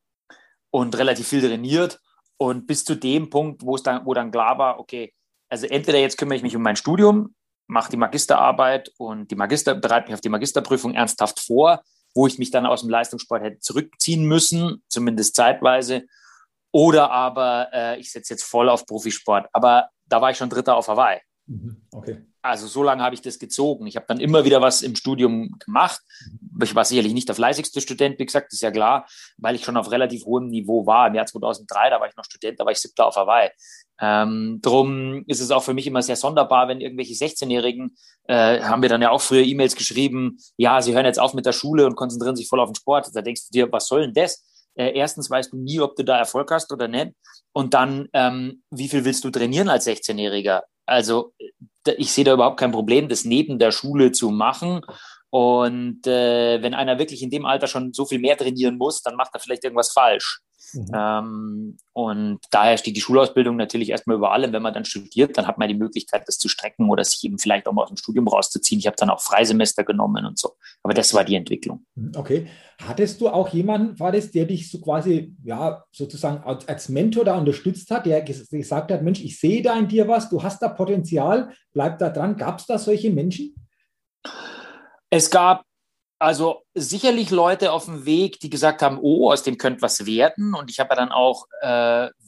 und 0.71 0.97
relativ 0.97 1.29
viel 1.29 1.41
trainiert. 1.41 2.01
Und 2.39 2.67
bis 2.67 2.85
zu 2.85 2.95
dem 2.95 3.31
Punkt, 3.31 3.63
wo 3.63 3.77
es 3.77 3.83
dann, 3.83 4.05
wo 4.05 4.15
dann 4.15 4.31
klar 4.31 4.59
war, 4.59 4.79
okay, 4.79 5.13
also 5.49 5.67
entweder 5.67 5.99
jetzt 5.99 6.19
kümmere 6.19 6.37
ich 6.37 6.43
mich 6.43 6.57
um 6.57 6.63
mein 6.63 6.77
Studium, 6.77 7.35
mache 7.67 7.91
die 7.91 7.97
Magisterarbeit 7.97 8.93
und 8.99 9.31
die 9.31 9.37
Magister 9.37 9.75
bereite 9.75 10.07
mich 10.07 10.15
auf 10.15 10.21
die 10.21 10.29
Magisterprüfung 10.29 10.95
ernsthaft 10.95 11.41
vor, 11.41 11.83
wo 12.15 12.27
ich 12.27 12.39
mich 12.39 12.51
dann 12.51 12.67
aus 12.67 12.81
dem 12.81 12.91
Leistungssport 12.91 13.43
hätte 13.43 13.61
zurückziehen 13.61 14.25
müssen, 14.25 14.83
zumindest 14.89 15.35
zeitweise. 15.35 16.07
Oder 16.73 17.11
aber 17.11 17.69
äh, 17.73 18.01
ich 18.01 18.11
setze 18.11 18.35
jetzt 18.35 18.45
voll 18.45 18.69
auf 18.69 18.87
Profisport. 18.87 19.49
Aber 19.53 19.89
da 20.07 20.21
war 20.21 20.31
ich 20.31 20.37
schon 20.37 20.51
Dritter 20.51 20.77
auf 20.77 20.89
Hawaii. 20.89 21.21
Mhm, 21.47 21.77
okay. 21.93 22.19
Also 22.43 22.67
so 22.67 22.83
lange 22.83 23.03
habe 23.03 23.15
ich 23.15 23.23
das 23.23 23.39
gezogen. 23.39 23.87
Ich 23.87 23.97
habe 23.97 24.07
dann 24.09 24.21
immer 24.21 24.45
wieder 24.45 24.61
was 24.61 24.83
im 24.83 24.95
Studium 24.95 25.57
gemacht. 25.59 26.01
Ich 26.63 26.75
war 26.75 26.85
sicherlich 26.85 27.13
nicht 27.13 27.29
der 27.29 27.35
fleißigste 27.35 27.81
Student, 27.81 28.19
wie 28.19 28.27
gesagt, 28.27 28.53
ist 28.53 28.63
ja 28.63 28.71
klar, 28.71 29.07
weil 29.37 29.57
ich 29.57 29.65
schon 29.65 29.77
auf 29.77 29.91
relativ 29.91 30.25
hohem 30.25 30.49
Niveau 30.49 30.87
war. 30.87 31.09
Im 31.09 31.15
Jahr 31.15 31.27
2003, 31.27 31.91
da 31.91 32.01
war 32.01 32.09
ich 32.09 32.17
noch 32.17 32.25
Student, 32.25 32.61
da 32.61 32.65
war 32.65 32.73
ich 32.73 32.79
siebter 32.79 33.07
auf 33.07 33.17
Hawaii. 33.17 33.51
Ähm, 34.01 34.61
drum 34.63 35.25
ist 35.27 35.41
es 35.41 35.51
auch 35.51 35.63
für 35.63 35.75
mich 35.75 35.87
immer 35.87 36.03
sehr 36.03 36.17
sonderbar, 36.17 36.69
wenn 36.69 36.81
irgendwelche 36.81 37.15
16-Jährigen, 37.15 37.97
äh, 38.25 38.61
haben 38.61 38.83
wir 38.83 38.89
dann 38.89 39.03
ja 39.03 39.11
auch 39.11 39.21
früher 39.21 39.43
E-Mails 39.43 39.75
geschrieben, 39.75 40.39
ja, 40.57 40.83
sie 40.83 40.95
hören 40.95 41.07
jetzt 41.07 41.19
auf 41.19 41.35
mit 41.35 41.47
der 41.47 41.53
Schule 41.53 41.87
und 41.87 41.97
konzentrieren 41.97 42.37
sich 42.37 42.49
voll 42.49 42.61
auf 42.61 42.71
den 42.71 42.77
Sport. 42.77 43.09
Da 43.15 43.23
denkst 43.23 43.49
du 43.49 43.53
dir, 43.53 43.73
was 43.73 43.89
soll 43.89 44.03
denn 44.03 44.15
das? 44.15 44.45
Äh, 44.75 44.97
erstens 44.97 45.31
weißt 45.31 45.53
du 45.53 45.57
nie, 45.57 45.81
ob 45.81 45.97
du 45.97 46.05
da 46.05 46.19
Erfolg 46.19 46.51
hast 46.51 46.73
oder 46.73 46.87
nicht. 46.87 47.13
Und 47.53 47.75
dann, 47.75 48.09
ähm, 48.13 48.63
wie 48.71 48.89
viel 48.89 49.05
willst 49.05 49.25
du 49.25 49.31
trainieren 49.31 49.69
als 49.69 49.87
16-Jähriger? 49.87 50.63
Also 50.87 51.35
ich 51.97 52.13
sehe 52.13 52.25
da 52.25 52.35
überhaupt 52.35 52.59
kein 52.59 52.73
Problem, 52.73 53.09
das 53.09 53.25
neben 53.25 53.59
der 53.59 53.73
Schule 53.73 54.13
zu 54.13 54.31
machen. 54.31 54.81
Und 55.31 56.07
äh, 56.07 56.63
wenn 56.63 56.75
einer 56.75 56.99
wirklich 56.99 57.23
in 57.23 57.31
dem 57.31 57.45
Alter 57.45 57.67
schon 57.67 57.93
so 57.93 58.07
viel 58.07 58.19
mehr 58.19 58.37
trainieren 58.37 58.79
muss, 58.79 59.03
dann 59.03 59.17
macht 59.17 59.31
er 59.35 59.41
vielleicht 59.41 59.65
irgendwas 59.65 59.93
falsch. 59.93 60.41
Mhm. 60.73 60.91
Ähm, 60.95 61.77
und 61.93 62.41
daher 62.51 62.77
steht 62.77 62.97
die 62.97 63.01
Schulausbildung 63.01 63.57
natürlich 63.57 63.91
erstmal 63.91 64.17
über 64.17 64.33
allem. 64.33 64.53
Wenn 64.53 64.63
man 64.63 64.75
dann 64.75 64.85
studiert, 64.85 65.37
dann 65.37 65.47
hat 65.47 65.59
man 65.59 65.69
die 65.69 65.75
Möglichkeit, 65.75 66.25
das 66.27 66.39
zu 66.39 66.49
strecken 66.49 66.91
oder 66.91 67.05
sich 67.05 67.23
eben 67.25 67.39
vielleicht 67.39 67.67
auch 67.67 67.73
mal 67.73 67.83
aus 67.83 67.89
dem 67.89 67.97
Studium 67.97 68.29
rauszuziehen. 68.29 68.79
Ich 68.79 68.87
habe 68.87 68.97
dann 68.97 69.11
auch 69.11 69.21
Freisemester 69.21 69.85
genommen 69.85 70.27
und 70.27 70.39
so. 70.39 70.57
Aber 70.83 70.95
das 70.95 71.15
war 71.15 71.25
die 71.25 71.37
Entwicklung. 71.37 71.85
Mhm, 71.95 72.13
okay. 72.17 72.47
Hattest 72.83 73.21
du 73.21 73.29
auch 73.29 73.49
jemanden, 73.49 73.99
war 73.99 74.13
das, 74.13 74.31
der 74.31 74.45
dich 74.45 74.71
so 74.71 74.81
quasi, 74.81 75.35
ja, 75.43 75.85
sozusagen 75.93 76.43
als, 76.45 76.69
als 76.69 76.89
Mentor 76.89 77.25
da 77.25 77.39
unterstützt 77.39 77.91
hat, 77.91 78.07
der 78.07 78.23
gesagt 78.23 78.91
hat, 78.91 79.03
Mensch, 79.03 79.23
ich 79.23 79.39
sehe 79.39 79.63
da 79.63 79.79
in 79.79 79.89
dir 79.89 80.09
was, 80.09 80.29
du 80.29 80.43
hast 80.43 80.61
da 80.61 80.69
Potenzial, 80.69 81.53
bleib 81.73 81.99
da 81.99 82.11
dran. 82.11 82.37
Gab 82.37 82.59
es 82.59 82.67
da 82.67 82.79
solche 82.79 83.11
Menschen? 83.11 83.55
Es 85.09 85.31
gab 85.31 85.66
also 86.19 86.63
sicherlich 86.75 87.31
Leute 87.31 87.73
auf 87.73 87.85
dem 87.85 88.07
Weg, 88.07 88.41
die 88.41 88.51
gesagt 88.51 88.83
haben, 88.83 88.99
oh, 89.01 89.31
aus 89.31 89.43
dem 89.43 89.59
könnte 89.59 89.83
was 89.83 90.07
werden. 90.07 90.55
Und 90.55 90.71
ich 90.71 90.81
habe 90.81 90.91
ja 90.91 90.97
dann 90.97 91.13
auch, 91.13 91.47
äh, 91.61 91.67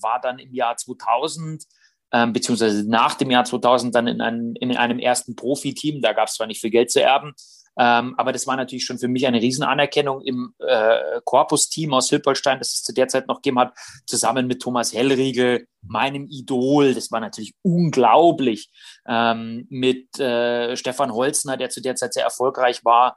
war 0.01 0.21
dann 0.23 0.39
im 0.39 0.53
Jahr 0.55 0.77
2000, 0.77 1.65
ähm, 2.13 2.33
beziehungsweise 2.33 2.89
nach 2.89 3.15
dem 3.15 3.31
Jahr 3.31 3.45
2000 3.45 3.95
dann 3.95 4.07
in 4.07 4.21
einem, 4.21 4.55
in 4.57 4.77
einem 4.77 4.99
ersten 4.99 5.37
Profiteam. 5.37 6.03
Da 6.03 6.13
gab 6.13 6.29
es 6.29 6.35
zwar 6.35 6.47
nicht 6.47 6.61
viel 6.61 6.71
Geld 6.71 6.91
zu 6.91 7.03
erben, 7.03 7.35
ähm, 7.79 8.15
aber 8.19 8.33
das 8.33 8.47
war 8.47 8.57
natürlich 8.57 8.85
schon 8.85 8.99
für 8.99 9.09
mich 9.09 9.27
eine 9.27 9.41
Riesenanerkennung 9.41 10.21
im 10.23 10.53
äh, 10.59 11.21
Korpus-Team 11.25 11.95
aus 11.95 12.11
Hilpolstein, 12.11 12.59
das 12.59 12.75
es 12.75 12.83
zu 12.83 12.93
der 12.93 13.09
Zeit 13.09 13.29
noch 13.29 13.37
gegeben 13.37 13.61
hat, 13.61 13.73
zusammen 14.07 14.49
mit 14.49 14.61
Thomas 14.61 14.93
Hellriegel, 14.93 15.67
meinem 15.83 16.27
Idol. 16.29 16.93
Das 16.93 17.11
war 17.13 17.21
natürlich 17.21 17.55
unglaublich. 17.63 18.71
Ähm, 19.07 19.67
mit 19.71 20.19
äh, 20.19 20.77
Stefan 20.77 21.13
Holzner, 21.15 21.57
der 21.57 21.71
zu 21.71 21.81
der 21.81 21.95
Zeit 21.95 22.15
sehr 22.15 22.25
erfolgreich 22.25 22.85
war 22.85 23.17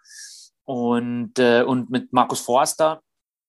und, 0.66 1.38
äh, 1.40 1.64
und 1.64 1.90
mit 1.90 2.14
Markus 2.14 2.42
Forster, 2.42 3.02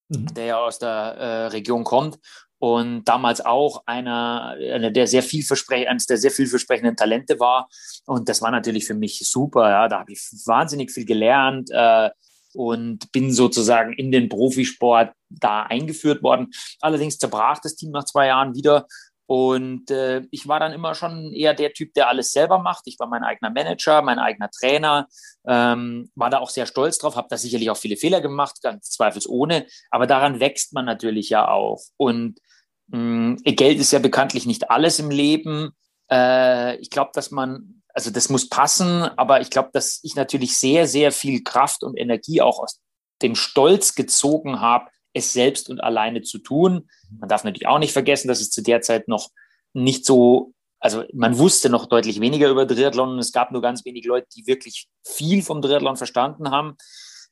mhm. 0.08 0.34
der 0.34 0.44
ja 0.44 0.58
aus 0.58 0.78
der 0.78 0.88
äh, 0.88 1.46
Region 1.48 1.84
kommt 1.84 2.18
und 2.62 3.02
damals 3.06 3.44
auch 3.44 3.82
einer, 3.86 4.54
einer 4.56 4.92
der 4.92 5.08
sehr 5.08 5.24
vielversprech 5.24 5.88
eines 5.88 6.06
der 6.06 6.16
sehr 6.16 6.30
vielversprechenden 6.30 6.94
Talente 6.94 7.40
war. 7.40 7.68
Und 8.06 8.28
das 8.28 8.40
war 8.40 8.52
natürlich 8.52 8.86
für 8.86 8.94
mich 8.94 9.18
super. 9.28 9.68
Ja. 9.68 9.88
Da 9.88 9.98
habe 9.98 10.12
ich 10.12 10.20
wahnsinnig 10.46 10.92
viel 10.92 11.04
gelernt 11.04 11.70
äh, 11.72 12.10
und 12.54 13.10
bin 13.10 13.32
sozusagen 13.32 13.92
in 13.94 14.12
den 14.12 14.28
Profisport 14.28 15.12
da 15.28 15.64
eingeführt 15.64 16.22
worden. 16.22 16.52
Allerdings 16.80 17.18
zerbrach 17.18 17.58
das 17.60 17.74
Team 17.74 17.90
nach 17.90 18.04
zwei 18.04 18.28
Jahren 18.28 18.54
wieder 18.54 18.86
und 19.32 19.90
äh, 19.90 20.26
ich 20.30 20.46
war 20.46 20.60
dann 20.60 20.74
immer 20.74 20.94
schon 20.94 21.32
eher 21.32 21.54
der 21.54 21.72
Typ, 21.72 21.94
der 21.94 22.08
alles 22.08 22.32
selber 22.32 22.58
macht. 22.58 22.82
Ich 22.84 22.98
war 22.98 23.06
mein 23.06 23.24
eigener 23.24 23.48
Manager, 23.48 24.02
mein 24.02 24.18
eigener 24.18 24.50
Trainer, 24.50 25.08
ähm, 25.48 26.10
war 26.14 26.28
da 26.28 26.40
auch 26.40 26.50
sehr 26.50 26.66
stolz 26.66 26.98
drauf, 26.98 27.16
habe 27.16 27.28
da 27.30 27.38
sicherlich 27.38 27.70
auch 27.70 27.78
viele 27.78 27.96
Fehler 27.96 28.20
gemacht, 28.20 28.60
ganz 28.62 28.90
zweifelsohne. 28.90 29.66
Aber 29.90 30.06
daran 30.06 30.38
wächst 30.38 30.74
man 30.74 30.84
natürlich 30.84 31.30
ja 31.30 31.48
auch. 31.48 31.80
Und 31.96 32.40
mh, 32.88 32.98
mm, 32.98 33.36
Geld 33.56 33.78
ist 33.78 33.92
ja 33.92 34.00
bekanntlich 34.00 34.44
nicht 34.44 34.70
alles 34.70 34.98
im 34.98 35.08
Leben. 35.08 35.70
Äh, 36.10 36.76
ich 36.76 36.90
glaube, 36.90 37.12
dass 37.14 37.30
man, 37.30 37.82
also 37.94 38.10
das 38.10 38.28
muss 38.28 38.50
passen, 38.50 39.02
aber 39.16 39.40
ich 39.40 39.48
glaube, 39.48 39.70
dass 39.72 40.00
ich 40.02 40.14
natürlich 40.14 40.58
sehr, 40.58 40.86
sehr 40.86 41.10
viel 41.10 41.42
Kraft 41.42 41.84
und 41.84 41.96
Energie 41.96 42.42
auch 42.42 42.58
aus 42.58 42.82
dem 43.22 43.34
Stolz 43.34 43.94
gezogen 43.94 44.60
habe, 44.60 44.90
es 45.12 45.32
selbst 45.32 45.68
und 45.70 45.82
alleine 45.82 46.22
zu 46.22 46.38
tun. 46.38 46.88
Man 47.18 47.28
darf 47.28 47.44
natürlich 47.44 47.66
auch 47.66 47.78
nicht 47.78 47.92
vergessen, 47.92 48.28
dass 48.28 48.40
es 48.40 48.50
zu 48.50 48.62
der 48.62 48.80
Zeit 48.80 49.08
noch 49.08 49.30
nicht 49.72 50.04
so, 50.04 50.52
also 50.80 51.04
man 51.12 51.38
wusste 51.38 51.68
noch 51.68 51.86
deutlich 51.86 52.20
weniger 52.20 52.48
über 52.48 52.66
Triathlon 52.66 53.10
und 53.10 53.18
es 53.18 53.32
gab 53.32 53.52
nur 53.52 53.62
ganz 53.62 53.84
wenige 53.84 54.08
Leute, 54.08 54.26
die 54.34 54.46
wirklich 54.46 54.88
viel 55.06 55.42
vom 55.42 55.62
Triathlon 55.62 55.96
verstanden 55.96 56.50
haben, 56.50 56.76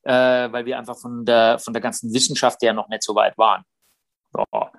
äh, 0.03 0.13
weil 0.13 0.67
wir 0.67 0.79
einfach 0.79 0.99
von 0.99 1.25
der, 1.25 1.59
von 1.59 1.73
der 1.73 1.83
ganzen 1.83 2.13
Wissenschaft 2.15 2.63
ja 2.63 2.73
noch 2.73 2.89
nicht 2.89 3.03
so 3.03 3.15
weit 3.15 3.37
waren. 3.39 3.65
Ja. 4.37 4.73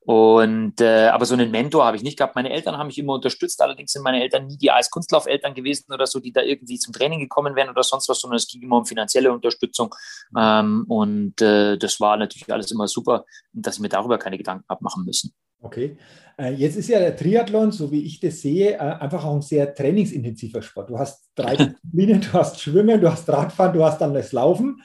Und 0.00 0.80
äh, 0.80 1.08
aber 1.08 1.24
so 1.24 1.34
einen 1.34 1.50
Mentor 1.50 1.84
habe 1.84 1.96
ich 1.96 2.02
nicht 2.02 2.18
gehabt. 2.18 2.36
Meine 2.36 2.50
Eltern 2.50 2.76
haben 2.76 2.88
mich 2.88 2.98
immer 2.98 3.14
unterstützt. 3.14 3.60
Allerdings 3.62 3.92
sind 3.92 4.02
meine 4.02 4.22
Eltern 4.22 4.46
nie 4.46 4.58
die 4.58 4.70
Eiskunstlaufeltern 4.70 5.54
gewesen 5.54 5.92
oder 5.92 6.06
so, 6.06 6.20
die 6.20 6.32
da 6.32 6.42
irgendwie 6.42 6.78
zum 6.78 6.92
Training 6.92 7.20
gekommen 7.20 7.56
wären 7.56 7.70
oder 7.70 7.82
sonst 7.82 8.08
was, 8.08 8.20
sondern 8.20 8.36
es 8.36 8.48
ging 8.48 8.62
immer 8.62 8.76
um 8.76 8.86
finanzielle 8.86 9.32
Unterstützung. 9.32 9.94
Ähm, 10.36 10.84
und 10.88 11.40
äh, 11.40 11.78
das 11.78 12.00
war 12.00 12.16
natürlich 12.16 12.52
alles 12.52 12.70
immer 12.70 12.86
super, 12.86 13.24
dass 13.52 13.76
ich 13.76 13.80
mir 13.80 13.88
darüber 13.88 14.18
keine 14.18 14.36
Gedanken 14.36 14.64
habe 14.68 14.84
machen 14.84 15.04
müssen. 15.04 15.32
Okay. 15.60 15.96
Äh, 16.38 16.52
jetzt 16.52 16.76
ist 16.76 16.88
ja 16.88 17.00
der 17.00 17.16
Triathlon, 17.16 17.72
so 17.72 17.90
wie 17.90 18.04
ich 18.04 18.20
das 18.20 18.40
sehe, 18.40 18.74
äh, 18.74 18.78
einfach 18.78 19.24
auch 19.24 19.34
ein 19.34 19.42
sehr 19.42 19.74
trainingsintensiver 19.74 20.62
Sport. 20.62 20.90
Du 20.90 20.98
hast 20.98 21.30
drei 21.34 21.56
Disziplinen, 21.56 22.20
du 22.20 22.32
hast 22.32 22.60
Schwimmen, 22.60 23.00
du 23.00 23.10
hast 23.10 23.28
Radfahren, 23.28 23.72
du 23.72 23.84
hast 23.84 23.98
dann 23.98 24.14
das 24.14 24.32
Laufen. 24.32 24.80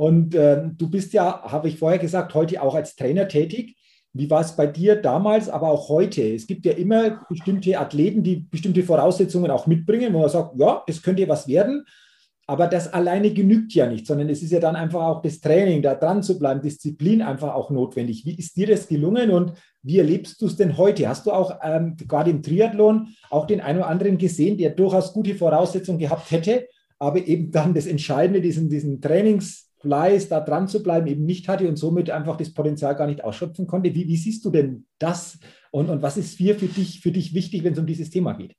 Und 0.00 0.34
äh, 0.34 0.62
du 0.78 0.88
bist 0.88 1.12
ja, 1.12 1.42
habe 1.42 1.68
ich 1.68 1.78
vorher 1.78 1.98
gesagt, 1.98 2.32
heute 2.32 2.62
auch 2.62 2.74
als 2.74 2.96
Trainer 2.96 3.28
tätig. 3.28 3.76
Wie 4.14 4.30
war 4.30 4.40
es 4.40 4.56
bei 4.56 4.66
dir 4.66 4.96
damals, 4.96 5.50
aber 5.50 5.68
auch 5.68 5.90
heute? 5.90 6.22
Es 6.22 6.46
gibt 6.46 6.64
ja 6.64 6.72
immer 6.72 7.20
bestimmte 7.28 7.78
Athleten, 7.78 8.22
die 8.22 8.36
bestimmte 8.36 8.82
Voraussetzungen 8.82 9.50
auch 9.50 9.66
mitbringen, 9.66 10.14
wo 10.14 10.20
man 10.20 10.30
sagt, 10.30 10.58
ja, 10.58 10.82
das 10.86 11.02
könnte 11.02 11.28
was 11.28 11.46
werden. 11.48 11.84
Aber 12.46 12.66
das 12.66 12.90
alleine 12.90 13.30
genügt 13.34 13.74
ja 13.74 13.86
nicht, 13.90 14.06
sondern 14.06 14.30
es 14.30 14.42
ist 14.42 14.52
ja 14.52 14.58
dann 14.58 14.74
einfach 14.74 15.02
auch 15.02 15.20
das 15.20 15.38
Training, 15.38 15.82
da 15.82 15.94
dran 15.94 16.22
zu 16.22 16.38
bleiben, 16.38 16.62
Disziplin 16.62 17.20
einfach 17.20 17.52
auch 17.52 17.68
notwendig. 17.68 18.24
Wie 18.24 18.38
ist 18.38 18.56
dir 18.56 18.68
das 18.68 18.88
gelungen 18.88 19.30
und 19.30 19.52
wie 19.82 19.98
erlebst 19.98 20.40
du 20.40 20.46
es 20.46 20.56
denn 20.56 20.78
heute? 20.78 21.10
Hast 21.10 21.26
du 21.26 21.30
auch 21.30 21.58
ähm, 21.62 21.98
gerade 22.08 22.30
im 22.30 22.42
Triathlon 22.42 23.08
auch 23.28 23.46
den 23.46 23.60
einen 23.60 23.80
oder 23.80 23.88
anderen 23.88 24.16
gesehen, 24.16 24.56
der 24.56 24.70
durchaus 24.70 25.12
gute 25.12 25.34
Voraussetzungen 25.34 25.98
gehabt 25.98 26.30
hätte, 26.30 26.68
aber 26.98 27.18
eben 27.18 27.50
dann 27.50 27.74
das 27.74 27.86
Entscheidende, 27.86 28.40
diesen, 28.40 28.70
diesen 28.70 29.02
Trainings, 29.02 29.69
Fleiß, 29.80 30.28
da 30.28 30.40
dran 30.40 30.68
zu 30.68 30.82
bleiben, 30.82 31.06
eben 31.06 31.24
nicht 31.24 31.48
hatte 31.48 31.68
und 31.68 31.76
somit 31.76 32.10
einfach 32.10 32.36
das 32.36 32.52
Potenzial 32.52 32.94
gar 32.94 33.06
nicht 33.06 33.24
ausschöpfen 33.24 33.66
konnte. 33.66 33.94
Wie, 33.94 34.06
wie 34.06 34.16
siehst 34.16 34.44
du 34.44 34.50
denn 34.50 34.86
das 34.98 35.38
und, 35.70 35.88
und 35.88 36.02
was 36.02 36.16
ist 36.16 36.36
hier 36.36 36.58
für 36.58 36.66
dich, 36.66 37.00
für 37.00 37.12
dich 37.12 37.34
wichtig, 37.34 37.64
wenn 37.64 37.72
es 37.72 37.78
um 37.78 37.86
dieses 37.86 38.10
Thema 38.10 38.34
geht? 38.34 38.56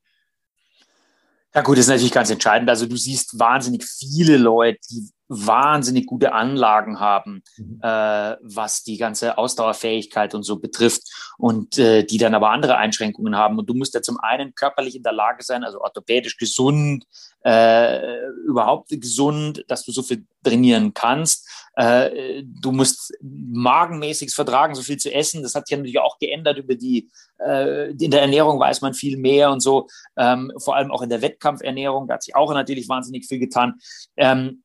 Ja 1.54 1.60
gut, 1.60 1.76
das 1.76 1.84
ist 1.84 1.90
natürlich 1.90 2.12
ganz 2.12 2.30
entscheidend. 2.30 2.70
Also 2.70 2.86
du 2.86 2.96
siehst 2.96 3.38
wahnsinnig 3.38 3.84
viele 3.84 4.38
Leute, 4.38 4.78
die 4.90 5.10
wahnsinnig 5.28 6.06
gute 6.06 6.32
Anlagen 6.32 6.98
haben, 6.98 7.42
mhm. 7.58 7.78
äh, 7.82 8.36
was 8.40 8.82
die 8.82 8.96
ganze 8.96 9.36
Ausdauerfähigkeit 9.36 10.34
und 10.34 10.44
so 10.44 10.58
betrifft 10.58 11.02
und 11.36 11.78
äh, 11.78 12.04
die 12.04 12.16
dann 12.16 12.34
aber 12.34 12.50
andere 12.50 12.78
Einschränkungen 12.78 13.36
haben. 13.36 13.58
Und 13.58 13.68
du 13.68 13.74
musst 13.74 13.94
ja 13.94 14.00
zum 14.00 14.18
einen 14.18 14.54
körperlich 14.54 14.96
in 14.96 15.02
der 15.02 15.12
Lage 15.12 15.42
sein, 15.42 15.62
also 15.62 15.80
orthopädisch 15.82 16.38
gesund, 16.38 17.04
äh, 17.44 18.26
überhaupt 18.46 18.88
gesund, 18.90 19.64
dass 19.68 19.84
du 19.84 19.92
so 19.92 20.02
viel 20.02 20.24
trainieren 20.42 20.94
kannst. 20.94 21.48
Äh, 21.74 22.42
du 22.44 22.72
musst 22.72 23.12
magenmäßig 23.22 24.34
vertragen, 24.34 24.74
so 24.74 24.82
viel 24.82 24.98
zu 24.98 25.12
essen. 25.12 25.42
Das 25.42 25.54
hat 25.54 25.66
sich 25.66 25.76
natürlich 25.76 25.98
auch 25.98 26.18
geändert 26.18 26.58
über 26.58 26.74
die, 26.74 27.10
äh, 27.38 27.90
in 27.92 28.10
der 28.10 28.22
Ernährung 28.22 28.60
weiß 28.60 28.80
man 28.80 28.94
viel 28.94 29.16
mehr 29.16 29.50
und 29.50 29.60
so, 29.60 29.88
ähm, 30.16 30.52
vor 30.58 30.76
allem 30.76 30.90
auch 30.90 31.02
in 31.02 31.08
der 31.08 31.22
Wettkampfernährung, 31.22 32.06
da 32.06 32.14
hat 32.14 32.22
sich 32.22 32.36
auch 32.36 32.52
natürlich 32.52 32.88
wahnsinnig 32.88 33.26
viel 33.26 33.38
getan. 33.38 33.80
Ähm, 34.16 34.62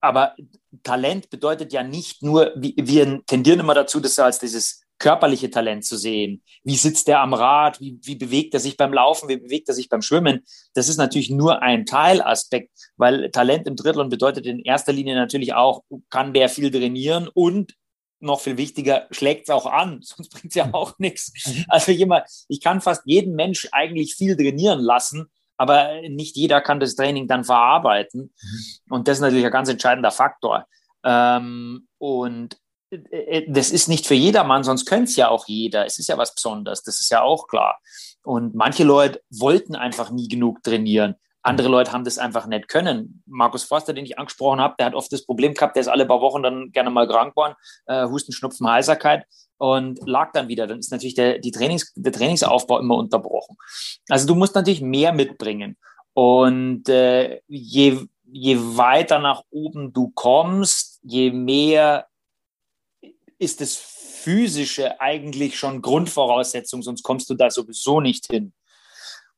aber 0.00 0.34
Talent 0.82 1.30
bedeutet 1.30 1.72
ja 1.72 1.82
nicht 1.82 2.22
nur, 2.22 2.52
wir 2.56 3.24
tendieren 3.26 3.60
immer 3.60 3.74
dazu, 3.74 4.00
das 4.00 4.18
als 4.18 4.38
dieses 4.38 4.82
körperliche 5.00 5.50
Talent 5.50 5.84
zu 5.84 5.96
sehen. 5.96 6.42
Wie 6.62 6.76
sitzt 6.76 7.08
der 7.08 7.20
am 7.20 7.34
Rad? 7.34 7.80
Wie, 7.80 7.98
wie 8.02 8.14
bewegt 8.14 8.54
er 8.54 8.60
sich 8.60 8.76
beim 8.76 8.92
Laufen? 8.92 9.28
Wie 9.28 9.38
bewegt 9.38 9.68
er 9.68 9.74
sich 9.74 9.88
beim 9.88 10.02
Schwimmen? 10.02 10.44
Das 10.74 10.88
ist 10.88 10.98
natürlich 10.98 11.30
nur 11.30 11.62
ein 11.62 11.86
Teilaspekt, 11.86 12.70
weil 12.96 13.30
Talent 13.30 13.66
im 13.66 13.76
Triathlon 13.76 14.10
bedeutet 14.10 14.46
in 14.46 14.60
erster 14.60 14.92
Linie 14.92 15.16
natürlich 15.16 15.54
auch, 15.54 15.82
kann 16.10 16.34
der 16.34 16.48
viel 16.48 16.70
trainieren 16.70 17.28
und 17.32 17.74
noch 18.20 18.40
viel 18.40 18.58
wichtiger, 18.58 19.06
schlägt 19.10 19.48
es 19.48 19.54
auch 19.54 19.66
an, 19.66 20.00
sonst 20.02 20.28
bringt 20.28 20.50
es 20.50 20.54
ja 20.54 20.68
auch 20.72 20.98
nichts. 20.98 21.32
Also 21.68 21.90
jemand, 21.90 22.26
ich 22.48 22.60
kann 22.60 22.80
fast 22.80 23.02
jeden 23.06 23.34
Mensch 23.34 23.68
eigentlich 23.72 24.14
viel 24.14 24.36
trainieren 24.36 24.80
lassen, 24.80 25.30
aber 25.56 26.02
nicht 26.08 26.36
jeder 26.36 26.60
kann 26.60 26.78
das 26.78 26.94
Training 26.94 27.26
dann 27.26 27.44
verarbeiten. 27.44 28.34
Mhm. 28.42 28.64
Und 28.90 29.08
das 29.08 29.18
ist 29.18 29.22
natürlich 29.22 29.46
ein 29.46 29.50
ganz 29.50 29.70
entscheidender 29.70 30.10
Faktor. 30.10 30.66
Ähm, 31.02 31.88
und 31.98 32.58
das 33.48 33.70
ist 33.70 33.88
nicht 33.88 34.06
für 34.06 34.14
jedermann, 34.14 34.64
sonst 34.64 34.86
könnte 34.86 35.04
es 35.04 35.16
ja 35.16 35.28
auch 35.28 35.46
jeder. 35.46 35.86
Es 35.86 35.98
ist 35.98 36.08
ja 36.08 36.18
was 36.18 36.34
Besonderes, 36.34 36.82
das 36.82 37.00
ist 37.00 37.10
ja 37.10 37.22
auch 37.22 37.46
klar. 37.46 37.78
Und 38.22 38.54
manche 38.54 38.84
Leute 38.84 39.22
wollten 39.30 39.74
einfach 39.74 40.10
nie 40.10 40.28
genug 40.28 40.62
trainieren. 40.62 41.14
Andere. 41.42 41.68
Leute 41.68 41.92
haben 41.92 42.04
das 42.04 42.18
einfach 42.18 42.46
nicht 42.46 42.68
können. 42.68 43.22
Markus 43.26 43.64
Forster, 43.64 43.94
den 43.94 44.04
ich 44.04 44.18
angesprochen 44.18 44.60
habe, 44.60 44.74
der 44.78 44.86
hat 44.86 44.94
oft 44.94 45.10
das 45.10 45.24
Problem 45.24 45.54
gehabt, 45.54 45.74
der 45.74 45.80
ist 45.80 45.88
alle 45.88 46.04
paar 46.04 46.20
Wochen 46.20 46.42
dann 46.42 46.70
gerne 46.70 46.90
mal 46.90 47.08
krank 47.08 47.34
geworden, 47.34 47.54
äh, 47.86 48.06
Husten, 48.06 48.32
Schnupfen, 48.32 48.68
Heiserkeit 48.68 49.24
und 49.56 50.00
lag 50.06 50.32
dann 50.32 50.48
wieder. 50.48 50.66
Dann 50.66 50.80
ist 50.80 50.92
natürlich 50.92 51.14
der, 51.14 51.38
die 51.38 51.50
Trainings, 51.50 51.94
der 51.94 52.12
Trainingsaufbau 52.12 52.78
immer 52.78 52.96
unterbrochen. 52.96 53.56
Also 54.08 54.26
du 54.26 54.34
musst 54.34 54.54
natürlich 54.54 54.82
mehr 54.82 55.12
mitbringen. 55.12 55.78
Und 56.12 56.88
äh, 56.90 57.40
je, 57.46 58.06
je 58.24 58.58
weiter 58.58 59.18
nach 59.18 59.42
oben 59.50 59.94
du 59.94 60.10
kommst, 60.10 61.00
je 61.02 61.30
mehr 61.30 62.06
ist 63.40 63.60
das 63.60 63.74
Physische 63.76 65.00
eigentlich 65.00 65.58
schon 65.58 65.82
Grundvoraussetzung, 65.82 66.82
sonst 66.82 67.02
kommst 67.02 67.28
du 67.30 67.34
da 67.34 67.50
sowieso 67.50 68.00
nicht 68.00 68.26
hin. 68.26 68.52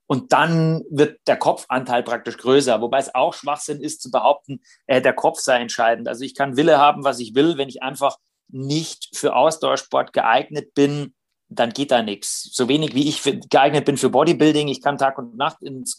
Und 0.07 0.33
dann 0.33 0.83
wird 0.91 1.21
der 1.27 1.39
Kopfanteil 1.39 2.03
praktisch 2.03 2.37
größer, 2.37 2.83
wobei 2.83 2.99
es 2.99 3.15
auch 3.15 3.33
Schwachsinn 3.33 3.81
ist 3.81 4.03
zu 4.03 4.11
behaupten, 4.11 4.61
äh, 4.87 5.01
der 5.01 5.15
Kopf 5.15 5.41
sei 5.41 5.61
entscheidend. 5.61 6.09
Also 6.09 6.25
ich 6.25 6.35
kann 6.35 6.57
Wille 6.57 6.79
haben, 6.79 7.05
was 7.05 7.21
ich 7.21 7.35
will, 7.35 7.57
wenn 7.57 7.69
ich 7.69 7.83
einfach 7.83 8.19
nicht 8.49 9.17
für 9.17 9.35
Ausdauersport 9.35 10.13
geeignet 10.13 10.75
bin, 10.75 11.15
dann 11.49 11.71
geht 11.71 11.93
da 11.93 12.03
nichts. 12.03 12.51
So 12.53 12.69
wenig 12.69 12.95
wie 12.95 13.09
ich 13.09 13.23
geeignet 13.49 13.85
bin 13.85 13.97
für 13.97 14.11
Bodybuilding, 14.11 14.69
ich 14.69 14.83
kann 14.83 14.99
Tag 14.99 15.17
und 15.17 15.37
Nacht 15.37 15.63
ins, 15.63 15.99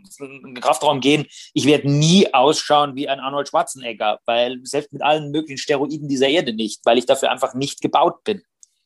ins 0.00 0.60
Kraftraum 0.60 1.00
gehen. 1.00 1.26
Ich 1.54 1.66
werde 1.66 1.90
nie 1.90 2.32
ausschauen 2.32 2.96
wie 2.96 3.08
ein 3.08 3.20
Arnold 3.20 3.48
Schwarzenegger, 3.48 4.20
weil 4.26 4.60
selbst 4.64 4.92
mit 4.92 5.02
allen 5.02 5.30
möglichen 5.30 5.58
Steroiden 5.58 6.08
dieser 6.08 6.28
Erde 6.28 6.52
nicht, 6.52 6.80
weil 6.84 6.98
ich 6.98 7.06
dafür 7.06 7.30
einfach 7.30 7.54
nicht 7.54 7.80
gebaut 7.80 8.24
bin. 8.24 8.42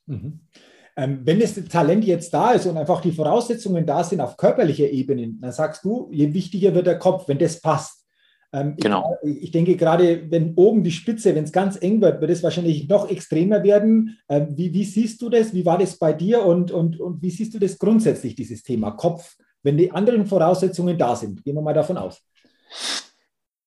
Mhm. 0.06 0.40
Ähm, 0.96 1.22
wenn 1.24 1.40
das 1.40 1.54
Talent 1.54 2.04
jetzt 2.04 2.32
da 2.32 2.52
ist 2.52 2.66
und 2.66 2.76
einfach 2.76 3.00
die 3.00 3.10
Voraussetzungen 3.10 3.84
da 3.84 4.04
sind 4.04 4.20
auf 4.20 4.36
körperlicher 4.36 4.88
Ebene, 4.90 5.34
dann 5.40 5.52
sagst 5.52 5.84
du, 5.84 6.08
je 6.12 6.32
wichtiger 6.32 6.74
wird 6.74 6.86
der 6.86 6.98
Kopf, 6.98 7.26
wenn 7.26 7.38
das 7.38 7.60
passt. 7.60 8.04
Ähm, 8.52 8.76
genau. 8.76 9.16
Ich, 9.24 9.44
ich, 9.44 9.50
denke 9.50 9.76
gerade, 9.76 10.30
wenn 10.30 10.54
oben 10.54 10.84
die 10.84 10.92
Spitze, 10.92 11.34
wenn 11.34 11.42
es 11.42 11.50
ganz 11.50 11.76
eng 11.82 12.00
wird, 12.00 12.20
wird 12.20 12.30
es 12.30 12.44
wahrscheinlich 12.44 12.88
noch 12.88 13.10
extremer 13.10 13.64
werden. 13.64 14.18
Ähm, 14.28 14.48
wie, 14.50 14.72
wie, 14.72 14.84
siehst 14.84 15.20
du 15.20 15.28
das? 15.28 15.52
Wie 15.52 15.66
war 15.66 15.78
das 15.78 15.98
bei 15.98 16.12
dir 16.12 16.44
und, 16.44 16.70
und, 16.70 17.00
und 17.00 17.20
wie 17.20 17.30
siehst 17.30 17.52
du 17.54 17.58
das 17.58 17.76
grundsätzlich, 17.76 18.36
dieses 18.36 18.62
Thema 18.62 18.92
Kopf, 18.92 19.36
wenn 19.64 19.76
die 19.76 19.90
anderen 19.90 20.26
Voraussetzungen 20.26 20.96
da 20.96 21.16
sind? 21.16 21.42
Gehen 21.42 21.56
wir 21.56 21.62
mal 21.62 21.74
davon 21.74 21.98
aus. 21.98 22.22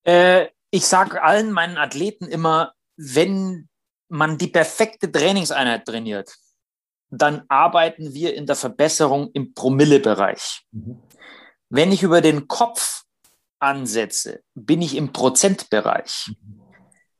Äh, 0.04 0.46
ich 0.70 0.86
sage 0.86 1.22
allen 1.22 1.52
meinen 1.52 1.76
Athleten 1.76 2.26
immer, 2.26 2.72
wenn 2.96 3.68
man 4.08 4.38
die 4.38 4.48
perfekte 4.48 5.12
Trainingseinheit 5.12 5.84
trainiert, 5.84 6.34
dann 7.10 7.44
arbeiten 7.48 8.14
wir 8.14 8.34
in 8.34 8.46
der 8.46 8.56
Verbesserung 8.56 9.30
im 9.32 9.54
Promillebereich. 9.54 10.62
Mhm. 10.72 11.02
Wenn 11.68 11.92
ich 11.92 12.02
über 12.02 12.20
den 12.20 12.48
Kopf 12.48 13.02
ansetze, 13.58 14.40
bin 14.54 14.82
ich 14.82 14.96
im 14.96 15.12
Prozentbereich. 15.12 16.28
Mhm. 16.28 16.58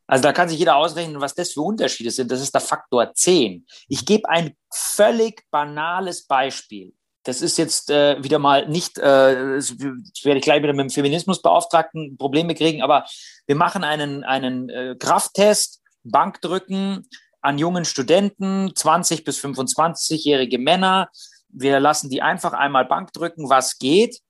Also 0.06 0.22
da 0.22 0.32
kann 0.32 0.48
sich 0.48 0.58
jeder 0.58 0.76
ausrechnen, 0.76 1.20
was 1.20 1.34
das 1.34 1.52
für 1.52 1.60
Unterschiede 1.60 2.10
sind. 2.10 2.30
Das 2.30 2.40
ist 2.40 2.54
der 2.54 2.62
Faktor 2.62 3.12
10. 3.12 3.66
Ich 3.88 4.06
gebe 4.06 4.26
ein 4.28 4.56
völlig 4.72 5.42
banales 5.50 6.26
Beispiel. 6.26 6.94
Das 7.24 7.42
ist 7.42 7.58
jetzt 7.58 7.90
äh, 7.90 8.22
wieder 8.22 8.38
mal 8.38 8.68
nicht, 8.68 8.98
äh, 8.98 9.56
das 9.56 9.78
werde 9.78 10.38
ich 10.38 10.44
gleich 10.44 10.62
wieder 10.62 10.72
mit 10.72 10.84
dem 10.84 10.90
Feminismusbeauftragten 10.90 12.16
Probleme 12.16 12.54
kriegen, 12.54 12.82
aber 12.82 13.04
wir 13.46 13.56
machen 13.56 13.84
einen, 13.84 14.24
einen 14.24 14.68
äh, 14.70 14.96
Krafttest, 14.98 15.82
Bankdrücken, 16.04 17.06
an 17.40 17.58
jungen 17.58 17.84
Studenten, 17.84 18.72
20 18.74 19.24
bis 19.24 19.38
25-jährige 19.44 20.58
Männer. 20.58 21.08
Wir 21.48 21.80
lassen 21.80 22.10
die 22.10 22.22
einfach 22.22 22.52
einmal 22.52 22.84
Bank 22.84 23.12
drücken, 23.12 23.48
was 23.48 23.78
geht. 23.78 24.20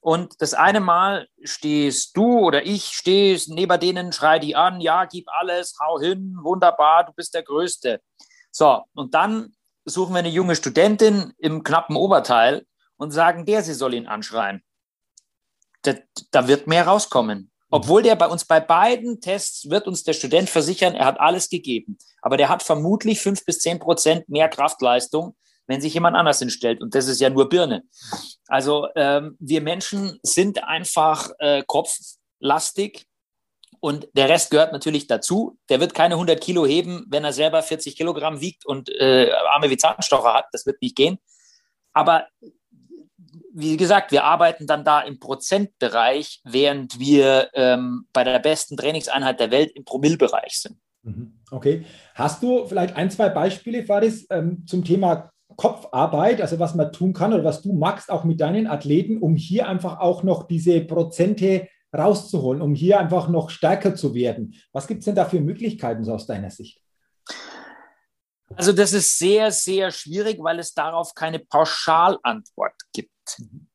Und 0.00 0.40
das 0.40 0.52
eine 0.52 0.80
Mal 0.80 1.28
stehst 1.44 2.16
du 2.16 2.40
oder 2.40 2.66
ich 2.66 2.86
stehst 2.86 3.50
neben 3.50 3.78
denen, 3.78 4.12
schrei 4.12 4.40
die 4.40 4.56
an, 4.56 4.80
ja, 4.80 5.04
gib 5.04 5.28
alles, 5.28 5.76
hau 5.80 6.00
hin, 6.00 6.36
wunderbar, 6.42 7.04
du 7.04 7.12
bist 7.12 7.34
der 7.34 7.44
Größte. 7.44 8.00
So, 8.50 8.82
und 8.94 9.14
dann 9.14 9.54
suchen 9.84 10.14
wir 10.14 10.20
eine 10.20 10.28
junge 10.28 10.56
Studentin 10.56 11.32
im 11.38 11.62
knappen 11.62 11.96
Oberteil 11.96 12.66
und 12.96 13.10
sagen 13.10 13.46
der, 13.46 13.62
sie 13.62 13.74
soll 13.74 13.94
ihn 13.94 14.06
anschreien. 14.06 14.62
Da, 15.82 15.94
da 16.30 16.48
wird 16.48 16.66
mehr 16.66 16.86
rauskommen. 16.86 17.50
Obwohl 17.70 18.02
der 18.02 18.16
bei 18.16 18.26
uns 18.26 18.44
bei 18.44 18.60
beiden 18.60 19.20
Tests 19.20 19.70
wird 19.70 19.86
uns 19.86 20.04
der 20.04 20.12
Student 20.12 20.50
versichern, 20.50 20.94
er 20.94 21.06
hat 21.06 21.18
alles 21.18 21.48
gegeben. 21.48 21.96
Aber 22.20 22.36
der 22.36 22.50
hat 22.50 22.62
vermutlich 22.62 23.20
fünf 23.20 23.44
bis 23.46 23.60
zehn 23.60 23.78
Prozent 23.78 24.28
mehr 24.28 24.50
Kraftleistung, 24.50 25.34
wenn 25.66 25.80
sich 25.80 25.94
jemand 25.94 26.14
anders 26.14 26.38
hinstellt. 26.38 26.82
Und 26.82 26.94
das 26.94 27.08
ist 27.08 27.20
ja 27.20 27.30
nur 27.30 27.48
Birne. 27.48 27.82
Also 28.46 28.88
ähm, 28.94 29.36
wir 29.40 29.62
Menschen 29.62 30.20
sind 30.22 30.62
einfach 30.62 31.30
äh, 31.38 31.62
kopflastig. 31.66 33.06
Und 33.82 34.06
der 34.12 34.28
Rest 34.28 34.52
gehört 34.52 34.72
natürlich 34.72 35.08
dazu. 35.08 35.58
Der 35.68 35.80
wird 35.80 35.92
keine 35.92 36.14
100 36.14 36.40
Kilo 36.40 36.64
heben, 36.64 37.04
wenn 37.08 37.24
er 37.24 37.32
selber 37.32 37.64
40 37.64 37.96
Kilogramm 37.96 38.40
wiegt 38.40 38.64
und 38.64 38.88
äh, 38.88 39.32
Arme 39.52 39.70
wie 39.70 39.76
Zahnstocher 39.76 40.34
hat. 40.34 40.44
Das 40.52 40.66
wird 40.66 40.80
nicht 40.80 40.94
gehen. 40.94 41.18
Aber 41.92 42.28
wie 43.52 43.76
gesagt, 43.76 44.12
wir 44.12 44.22
arbeiten 44.22 44.68
dann 44.68 44.84
da 44.84 45.00
im 45.00 45.18
Prozentbereich, 45.18 46.42
während 46.44 47.00
wir 47.00 47.48
ähm, 47.54 48.06
bei 48.12 48.22
der 48.22 48.38
besten 48.38 48.76
Trainingseinheit 48.76 49.40
der 49.40 49.50
Welt 49.50 49.72
im 49.72 49.84
Promillbereich 49.84 50.60
sind. 50.60 50.76
Mhm. 51.02 51.40
Okay. 51.50 51.84
Hast 52.14 52.40
du 52.40 52.64
vielleicht 52.66 52.94
ein, 52.94 53.10
zwei 53.10 53.30
Beispiele, 53.30 53.84
Faris, 53.84 54.28
ähm, 54.30 54.64
zum 54.64 54.84
Thema 54.84 55.32
Kopfarbeit, 55.56 56.40
also 56.40 56.60
was 56.60 56.76
man 56.76 56.92
tun 56.92 57.14
kann 57.14 57.32
oder 57.32 57.42
was 57.42 57.62
du 57.62 57.72
magst, 57.72 58.12
auch 58.12 58.22
mit 58.22 58.40
deinen 58.40 58.68
Athleten, 58.68 59.18
um 59.18 59.34
hier 59.34 59.68
einfach 59.68 59.98
auch 59.98 60.22
noch 60.22 60.44
diese 60.44 60.80
Prozente 60.82 61.66
rauszuholen, 61.96 62.62
um 62.62 62.74
hier 62.74 62.98
einfach 62.98 63.28
noch 63.28 63.50
stärker 63.50 63.94
zu 63.94 64.14
werden? 64.14 64.54
Was 64.72 64.86
gibt 64.86 65.00
es 65.00 65.04
denn 65.06 65.14
da 65.14 65.24
für 65.24 65.40
Möglichkeiten 65.40 66.04
so 66.04 66.14
aus 66.14 66.26
deiner 66.26 66.50
Sicht? 66.50 66.80
Also 68.56 68.72
das 68.72 68.92
ist 68.92 69.18
sehr, 69.18 69.50
sehr 69.50 69.90
schwierig, 69.90 70.38
weil 70.40 70.58
es 70.58 70.74
darauf 70.74 71.14
keine 71.14 71.38
Pauschalantwort 71.38 72.74
gibt. 72.92 73.10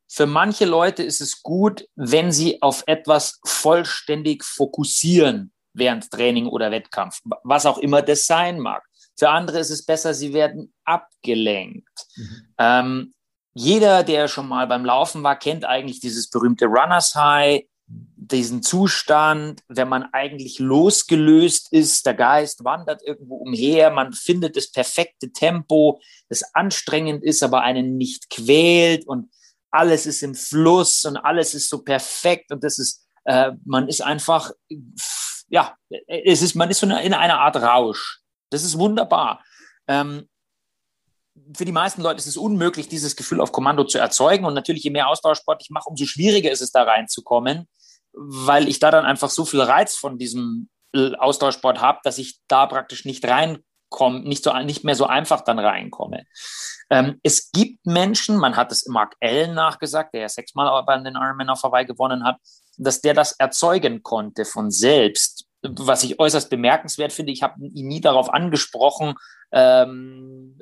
Für 0.07 0.25
manche 0.25 0.65
Leute 0.65 1.03
ist 1.03 1.21
es 1.21 1.41
gut, 1.41 1.87
wenn 1.95 2.31
sie 2.31 2.61
auf 2.61 2.83
etwas 2.87 3.39
vollständig 3.45 4.43
fokussieren 4.43 5.51
während 5.73 6.09
Training 6.09 6.47
oder 6.47 6.71
Wettkampf, 6.71 7.21
was 7.43 7.65
auch 7.65 7.77
immer 7.77 8.01
das 8.01 8.25
sein 8.25 8.59
mag. 8.59 8.83
Für 9.17 9.29
andere 9.29 9.59
ist 9.59 9.69
es 9.69 9.85
besser, 9.85 10.13
sie 10.13 10.33
werden 10.33 10.73
abgelenkt. 10.85 12.07
Mhm. 12.15 12.47
Ähm, 12.57 13.13
jeder, 13.53 14.03
der 14.03 14.27
schon 14.27 14.47
mal 14.47 14.67
beim 14.67 14.85
Laufen 14.85 15.23
war, 15.23 15.37
kennt 15.37 15.65
eigentlich 15.65 15.99
dieses 15.99 16.29
berühmte 16.29 16.65
Runners 16.65 17.15
High, 17.15 17.63
diesen 17.87 18.61
Zustand, 18.61 19.63
wenn 19.69 19.87
man 19.87 20.09
eigentlich 20.11 20.59
losgelöst 20.59 21.71
ist, 21.71 22.05
der 22.05 22.13
Geist 22.13 22.63
wandert 22.65 23.01
irgendwo 23.01 23.37
umher, 23.37 23.89
man 23.91 24.11
findet 24.11 24.57
das 24.57 24.69
perfekte 24.69 25.31
Tempo, 25.31 26.01
das 26.27 26.43
anstrengend 26.53 27.23
ist, 27.23 27.43
aber 27.43 27.61
einen 27.61 27.97
nicht 27.97 28.29
quält 28.29 29.07
und 29.07 29.31
alles 29.71 30.05
ist 30.05 30.23
im 30.23 30.35
Fluss 30.35 31.05
und 31.05 31.17
alles 31.17 31.53
ist 31.53 31.69
so 31.69 31.83
perfekt 31.83 32.51
und 32.51 32.63
das 32.63 32.77
ist, 32.77 33.07
äh, 33.23 33.51
man 33.63 33.87
ist 33.87 34.01
einfach, 34.01 34.51
ja, 35.47 35.75
es 36.07 36.41
ist, 36.41 36.55
man 36.55 36.69
ist 36.69 36.79
so 36.79 36.87
in 36.87 37.13
einer 37.13 37.39
Art 37.39 37.55
Rausch. 37.55 38.21
Das 38.49 38.63
ist 38.63 38.77
wunderbar. 38.77 39.43
Ähm, 39.87 40.27
für 41.55 41.65
die 41.65 41.71
meisten 41.71 42.01
Leute 42.01 42.17
ist 42.17 42.27
es 42.27 42.37
unmöglich, 42.37 42.87
dieses 42.87 43.15
Gefühl 43.15 43.41
auf 43.41 43.51
Kommando 43.51 43.83
zu 43.83 43.97
erzeugen. 43.99 44.45
Und 44.45 44.53
natürlich, 44.53 44.83
je 44.83 44.89
mehr 44.89 45.07
Austauschsport 45.07 45.61
ich 45.61 45.69
mache, 45.69 45.89
umso 45.89 46.05
schwieriger 46.05 46.51
ist 46.51 46.61
es, 46.61 46.71
da 46.71 46.83
reinzukommen, 46.83 47.67
weil 48.17 48.67
ich 48.67 48.79
da 48.79 48.91
dann 48.91 49.05
einfach 49.05 49.29
so 49.29 49.45
viel 49.45 49.61
Reiz 49.61 49.95
von 49.95 50.17
diesem 50.17 50.69
Austauschsport 50.93 51.81
habe, 51.81 51.99
dass 52.03 52.17
ich 52.17 52.39
da 52.47 52.65
praktisch 52.65 53.05
nicht 53.05 53.25
reinkomme, 53.25 54.21
nicht, 54.21 54.43
so, 54.43 54.53
nicht 54.59 54.83
mehr 54.83 54.95
so 54.95 55.05
einfach 55.05 55.41
dann 55.41 55.59
reinkomme. 55.59 56.23
Ähm, 56.89 57.19
es 57.23 57.51
gibt 57.51 57.85
Menschen, 57.85 58.37
man 58.37 58.55
hat 58.55 58.71
es 58.71 58.87
Mark 58.87 59.15
Allen 59.21 59.53
nachgesagt, 59.53 60.13
der 60.13 60.21
ja 60.21 60.29
sechsmal 60.29 60.83
bei 60.85 60.97
den 60.97 61.15
Ironman 61.15 61.49
auf 61.49 61.63
Hawaii 61.63 61.85
gewonnen 61.85 62.23
hat, 62.23 62.37
dass 62.77 63.01
der 63.01 63.13
das 63.13 63.33
erzeugen 63.33 64.03
konnte 64.03 64.45
von 64.45 64.71
selbst. 64.71 65.45
Was 65.61 66.03
ich 66.03 66.19
äußerst 66.19 66.49
bemerkenswert 66.49 67.11
finde, 67.11 67.33
ich 67.33 67.43
habe 67.43 67.59
ihn 67.59 67.87
nie 67.87 68.01
darauf 68.01 68.33
angesprochen, 68.33 69.15
ähm, 69.51 70.59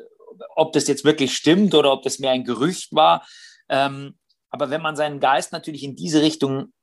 ob 0.56 0.74
das 0.74 0.88
jetzt 0.88 1.06
wirklich 1.06 1.36
stimmt 1.36 1.76
oder 1.76 1.92
ob 1.92 2.04
das 2.04 2.20
mehr 2.20 2.32
ein 2.32 2.44
Gerücht 2.44 2.94
war. 2.94 3.26
Ähm, 3.70 4.18
aber 4.50 4.70
wenn 4.70 4.82
man 4.82 4.96
seinen 4.96 5.20
Geist 5.20 5.52
natürlich 5.52 5.84
in 5.84 5.96
diese 5.96 6.22
Richtung 6.22 6.74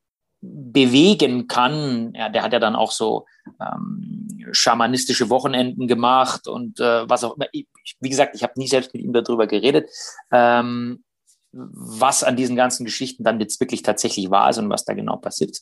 bewegen 0.42 1.46
kann. 1.46 2.12
Ja, 2.14 2.28
der 2.28 2.42
hat 2.42 2.52
ja 2.52 2.58
dann 2.58 2.74
auch 2.74 2.90
so 2.90 3.26
ähm, 3.60 4.28
schamanistische 4.50 5.30
Wochenenden 5.30 5.86
gemacht 5.86 6.48
und 6.48 6.80
äh, 6.80 7.08
was 7.08 7.24
auch 7.24 7.36
immer. 7.36 7.46
Ich, 7.52 7.66
wie 8.00 8.10
gesagt, 8.10 8.34
ich 8.34 8.42
habe 8.42 8.54
nie 8.56 8.66
selbst 8.66 8.92
mit 8.92 9.02
ihm 9.02 9.12
darüber 9.12 9.46
geredet, 9.46 9.88
ähm, 10.32 11.04
was 11.52 12.24
an 12.24 12.36
diesen 12.36 12.56
ganzen 12.56 12.84
Geschichten 12.84 13.24
dann 13.24 13.38
jetzt 13.38 13.60
wirklich 13.60 13.82
tatsächlich 13.82 14.30
wahr 14.30 14.50
ist 14.50 14.58
und 14.58 14.68
was 14.68 14.84
da 14.84 14.94
genau 14.94 15.16
passiert. 15.16 15.58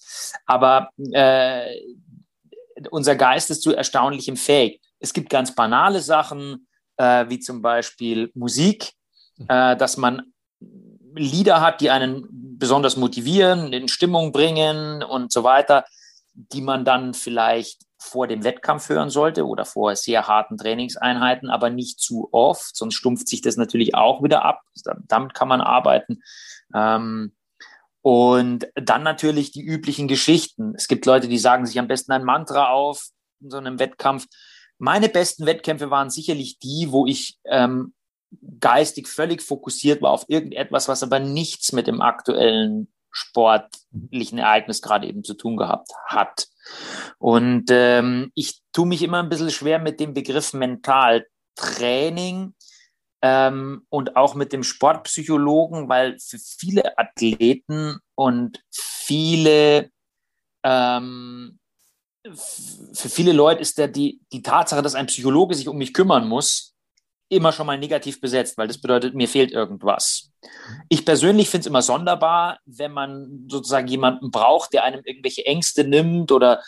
Aber 0.46 0.90
äh, 1.12 1.76
unser 2.90 3.16
Geist 3.16 3.50
ist 3.50 3.62
zu 3.62 3.74
erstaunlichem 3.74 4.36
fähig. 4.36 4.80
Es 4.98 5.12
gibt 5.12 5.28
ganz 5.28 5.54
banale 5.54 6.00
Sachen, 6.00 6.68
äh, 6.96 7.28
wie 7.28 7.38
zum 7.38 7.60
Beispiel 7.60 8.30
Musik, 8.34 8.92
äh, 9.48 9.76
dass 9.76 9.96
man 9.96 10.32
Lieder 11.14 11.60
hat, 11.60 11.80
die 11.80 11.90
einen 11.90 12.58
besonders 12.58 12.96
motivieren, 12.96 13.72
in 13.72 13.88
Stimmung 13.88 14.32
bringen 14.32 15.02
und 15.02 15.32
so 15.32 15.44
weiter, 15.44 15.84
die 16.34 16.60
man 16.60 16.84
dann 16.84 17.14
vielleicht 17.14 17.82
vor 17.98 18.26
dem 18.26 18.44
Wettkampf 18.44 18.88
hören 18.88 19.10
sollte 19.10 19.46
oder 19.46 19.64
vor 19.64 19.94
sehr 19.94 20.26
harten 20.26 20.56
Trainingseinheiten, 20.56 21.50
aber 21.50 21.68
nicht 21.68 22.00
zu 22.00 22.28
oft, 22.32 22.74
sonst 22.74 22.94
stumpft 22.94 23.28
sich 23.28 23.42
das 23.42 23.56
natürlich 23.56 23.94
auch 23.94 24.22
wieder 24.22 24.44
ab. 24.44 24.62
Damit 25.06 25.34
kann 25.34 25.48
man 25.48 25.60
arbeiten. 25.60 26.22
Ähm, 26.74 27.32
und 28.02 28.68
dann 28.74 29.02
natürlich 29.02 29.52
die 29.52 29.62
üblichen 29.62 30.08
Geschichten. 30.08 30.74
Es 30.74 30.88
gibt 30.88 31.04
Leute, 31.04 31.28
die 31.28 31.38
sagen 31.38 31.66
sich 31.66 31.78
am 31.78 31.88
besten 31.88 32.12
ein 32.12 32.24
Mantra 32.24 32.70
auf 32.70 33.08
in 33.42 33.50
so 33.50 33.58
einem 33.58 33.78
Wettkampf. 33.78 34.26
Meine 34.78 35.10
besten 35.10 35.44
Wettkämpfe 35.44 35.90
waren 35.90 36.08
sicherlich 36.08 36.58
die, 36.58 36.88
wo 36.90 37.06
ich 37.06 37.38
ähm, 37.44 37.92
geistig 38.60 39.08
völlig 39.08 39.42
fokussiert 39.42 40.02
war 40.02 40.10
auf 40.10 40.24
irgendetwas, 40.28 40.88
was 40.88 41.02
aber 41.02 41.18
nichts 41.18 41.72
mit 41.72 41.86
dem 41.86 42.00
aktuellen 42.00 42.88
sportlichen 43.10 44.38
Ereignis 44.38 44.82
gerade 44.82 45.06
eben 45.06 45.24
zu 45.24 45.34
tun 45.34 45.56
gehabt 45.56 45.90
hat. 46.06 46.48
Und 47.18 47.66
ähm, 47.70 48.30
ich 48.34 48.60
tue 48.72 48.86
mich 48.86 49.02
immer 49.02 49.22
ein 49.22 49.28
bisschen 49.28 49.50
schwer 49.50 49.78
mit 49.78 49.98
dem 49.98 50.14
Begriff 50.14 50.52
Mentaltraining 50.52 52.54
ähm, 53.22 53.86
und 53.88 54.16
auch 54.16 54.34
mit 54.34 54.52
dem 54.52 54.62
Sportpsychologen, 54.62 55.88
weil 55.88 56.18
für 56.20 56.38
viele 56.38 56.96
Athleten 56.98 57.98
und 58.14 58.62
viele 58.70 59.90
ähm, 60.62 61.58
für 62.92 63.08
viele 63.08 63.32
Leute 63.32 63.62
ist 63.62 63.78
der 63.78 63.88
die, 63.88 64.20
die 64.32 64.42
Tatsache, 64.42 64.82
dass 64.82 64.94
ein 64.94 65.06
Psychologe 65.06 65.54
sich 65.54 65.68
um 65.68 65.78
mich 65.78 65.94
kümmern 65.94 66.28
muss, 66.28 66.69
immer 67.30 67.52
schon 67.52 67.66
mal 67.66 67.78
negativ 67.78 68.20
besetzt, 68.20 68.58
weil 68.58 68.68
das 68.68 68.80
bedeutet, 68.80 69.14
mir 69.14 69.28
fehlt 69.28 69.52
irgendwas. 69.52 70.30
Ich 70.88 71.06
persönlich 71.06 71.48
finde 71.48 71.62
es 71.62 71.66
immer 71.68 71.80
sonderbar, 71.80 72.58
wenn 72.66 72.92
man 72.92 73.46
sozusagen 73.48 73.86
jemanden 73.86 74.30
braucht, 74.30 74.72
der 74.72 74.84
einem 74.84 75.02
irgendwelche 75.04 75.46
Ängste 75.46 75.84
nimmt 75.84 76.32
oder, 76.32 76.60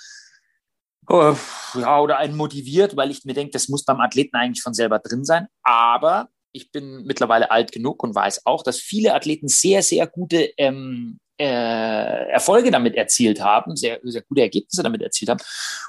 äh, 1.10 1.34
ja, 1.74 2.00
oder 2.00 2.18
einen 2.18 2.36
motiviert, 2.36 2.96
weil 2.96 3.10
ich 3.10 3.24
mir 3.24 3.34
denke, 3.34 3.52
das 3.52 3.68
muss 3.68 3.84
beim 3.84 4.00
Athleten 4.00 4.36
eigentlich 4.36 4.62
von 4.62 4.72
selber 4.72 5.00
drin 5.00 5.24
sein. 5.24 5.48
Aber 5.64 6.28
ich 6.52 6.70
bin 6.70 7.04
mittlerweile 7.04 7.50
alt 7.50 7.72
genug 7.72 8.02
und 8.02 8.14
weiß 8.14 8.46
auch, 8.46 8.62
dass 8.62 8.78
viele 8.78 9.14
Athleten 9.14 9.48
sehr, 9.48 9.82
sehr 9.82 10.06
gute 10.06 10.50
ähm, 10.56 11.18
äh, 11.38 12.30
Erfolge 12.30 12.70
damit 12.70 12.94
erzielt 12.94 13.40
haben, 13.40 13.74
sehr, 13.74 13.98
sehr 14.02 14.22
gute 14.22 14.42
Ergebnisse 14.42 14.82
damit 14.82 15.02
erzielt 15.02 15.30
haben 15.30 15.40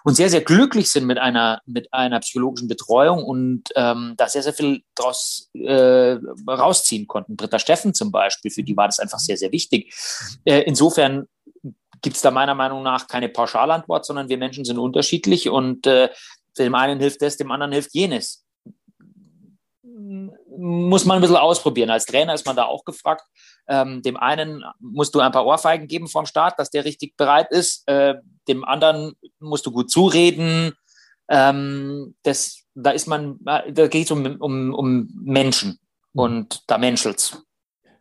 und 0.04 0.15
sehr, 0.15 0.30
sehr 0.30 0.41
glücklich 0.41 0.89
sind 0.89 1.06
mit 1.06 1.19
einer, 1.19 1.62
mit 1.65 1.93
einer 1.93 2.19
psychologischen 2.21 2.67
Betreuung 2.67 3.23
und 3.23 3.63
ähm, 3.76 4.15
da 4.17 4.28
sehr, 4.28 4.43
sehr 4.43 4.54
viel 4.54 4.84
daraus 4.95 5.52
äh, 5.54 6.17
rausziehen 6.47 7.08
konnten. 7.08 7.36
Britta 7.36 7.60
Steffen 7.60 7.93
zum 7.93 8.12
Beispiel, 8.12 8.52
für 8.52 8.63
die 8.63 8.76
war 8.76 8.88
das 8.88 8.99
einfach 8.99 9.19
sehr, 9.19 9.38
sehr 9.38 9.52
wichtig. 9.52 9.93
Äh, 10.45 10.62
insofern 10.62 11.28
gibt 12.02 12.15
es 12.15 12.21
da 12.21 12.32
meiner 12.32 12.56
Meinung 12.56 12.82
nach 12.82 13.08
keine 13.08 13.30
Pauschalantwort, 13.30 14.06
sondern 14.06 14.30
wir 14.30 14.38
Menschen 14.38 14.65
sind 14.65 14.78
unterschiedlich 14.78 15.49
und 15.49 15.86
äh, 15.88 16.10
dem 16.58 16.76
einen 16.76 16.99
hilft 16.99 17.21
das, 17.21 17.38
dem 17.38 17.52
anderen 17.52 17.73
hilft 17.73 17.93
jenes 17.93 18.42
muss 20.58 21.06
man 21.06 21.17
ein 21.17 21.21
bisschen 21.21 21.38
ausprobieren. 21.38 21.89
Als 21.89 22.06
Trainer 22.06 22.34
ist 22.34 22.45
man 22.45 22.56
da 22.56 22.65
auch 22.65 22.86
gefragt. 22.86 23.23
Ähm, 23.67 24.01
dem 24.01 24.17
einen 24.17 24.63
musst 24.79 25.15
du 25.15 25.19
ein 25.19 25.32
paar 25.32 25.45
Ohrfeigen 25.45 25.88
geben 25.88 26.08
vom 26.08 26.25
Start, 26.25 26.60
dass 26.60 26.69
der 26.69 26.86
richtig 26.86 27.15
bereit 27.15 27.51
ist. 27.51 27.88
Äh, 27.88 28.15
dem 28.47 28.65
anderen 28.65 29.13
musst 29.39 29.65
du 29.65 29.71
gut 29.71 29.91
zureden. 29.91 30.73
Ähm, 31.29 32.15
das, 32.23 32.63
da 32.75 32.91
ist 32.91 33.08
man, 33.08 33.39
da 33.43 33.88
geht 33.88 34.06
es 34.06 34.12
um, 34.12 34.25
um, 34.39 34.73
um 34.73 35.10
Menschen 35.23 35.79
und 36.13 36.63
da 36.67 36.77
menschelt's. 36.77 37.43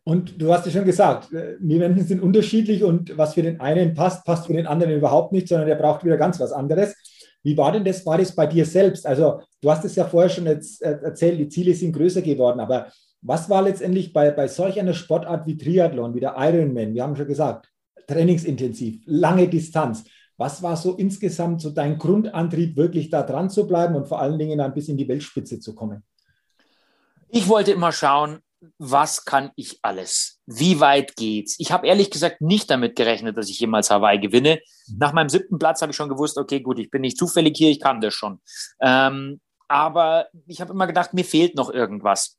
Und 0.05 0.41
du 0.43 0.53
hast 0.53 0.67
ja 0.67 0.73
schon 0.73 0.85
gesagt, 0.85 1.33
äh, 1.33 1.57
wir 1.61 1.79
Menschen 1.79 2.07
sind 2.07 2.23
unterschiedlich 2.23 2.83
und 2.83 3.17
was 3.17 3.35
für 3.35 3.43
den 3.43 3.61
einen 3.61 3.95
passt, 3.95 4.25
passt 4.25 4.47
für 4.47 4.53
den 4.53 4.67
anderen 4.67 4.95
überhaupt 4.95 5.33
nicht, 5.33 5.47
sondern 5.47 5.69
der 5.69 5.77
braucht 5.77 6.05
wieder 6.05 6.17
ganz 6.17 6.41
was 6.41 6.53
anderes. 6.53 6.95
Wie 7.43 7.57
war 7.57 7.73
denn 7.73 7.85
das? 7.85 8.05
War 8.07 8.19
das 8.19 8.35
bei 8.35 8.47
dir 8.47 8.65
selbst? 8.65 9.07
Also, 9.07 9.43
du 9.61 9.71
hast 9.71 9.85
es 9.85 9.97
ja 9.97 10.05
vorher 10.05 10.31
schon 10.31 10.47
jetzt 10.47 10.83
äh, 10.83 10.99
erzählt, 11.03 11.39
die 11.41 11.49
Ziele 11.49 11.75
sind 11.75 11.93
größer 11.93 12.23
geworden, 12.23 12.61
aber 12.61 12.87
was 13.21 13.49
war 13.49 13.63
letztendlich 13.63 14.13
bei, 14.13 14.31
bei 14.31 14.49
solch 14.49 14.79
einer 14.81 14.95
Sportart 14.95 15.47
wie 15.47 15.57
Triathlon, 15.57 16.15
wie 16.15 16.21
der 16.21 16.35
Ironman? 16.37 16.95
Wir 16.95 17.05
haben 17.05 17.17
schon 17.17 17.29
gesagt, 17.29 17.69
trainingsintensiv, 18.07 19.01
lange 19.07 19.49
Distanz. 19.49 20.05
Was 20.37 20.63
war 20.63 20.77
so 20.77 20.97
insgesamt 20.97 21.61
so 21.61 21.71
dein 21.71 21.99
Grundantrieb, 21.99 22.77
wirklich 22.77 23.11
da 23.11 23.23
dran 23.23 23.49
zu 23.49 23.67
bleiben 23.67 23.95
und 23.95 24.09
vor 24.09 24.21
allen 24.21 24.39
Dingen 24.39 24.61
ein 24.61 24.75
bisschen 24.75 24.93
in 24.93 24.99
die 24.99 25.09
Weltspitze 25.09 25.61
zu 25.61 25.75
kommen? 25.75 26.03
Ich 27.29 27.49
wollte 27.49 27.73
immer 27.73 27.93
schauen, 27.93 28.41
was 28.79 29.25
kann 29.25 29.51
ich 29.57 29.79
alles? 29.83 30.41
Wie 30.47 30.81
weit 30.81 31.17
geht's? 31.17 31.57
Ich 31.59 31.73
habe 31.73 31.87
ehrlich 31.87 32.11
gesagt 32.11 32.41
nicht 32.41 32.71
damit 32.71 32.97
gerechnet, 32.97 33.37
dass 33.37 33.49
ich 33.49 33.59
jemals 33.59 33.91
Hawaii 33.91 34.19
gewinne. 34.19 34.61
Nach 34.97 35.13
meinem 35.13 35.29
siebten 35.29 35.59
Platz 35.59 35.83
habe 35.83 35.91
ich 35.91 35.97
schon 35.97 36.09
gewusst, 36.09 36.39
okay, 36.39 36.61
gut, 36.61 36.79
ich 36.79 36.91
bin 36.91 37.03
nicht 37.03 37.19
zufällig 37.19 37.57
hier, 37.57 37.71
ich 37.71 37.81
kann 37.81 38.01
das 38.01 38.15
schon. 38.15 38.41
Ähm, 38.81 39.41
aber 39.69 40.29
ich 40.47 40.61
habe 40.61 40.73
immer 40.73 40.87
gedacht, 40.87 41.15
mir 41.15 41.25
fehlt 41.25 41.57
noch 41.57 41.71
irgendwas. 41.71 42.37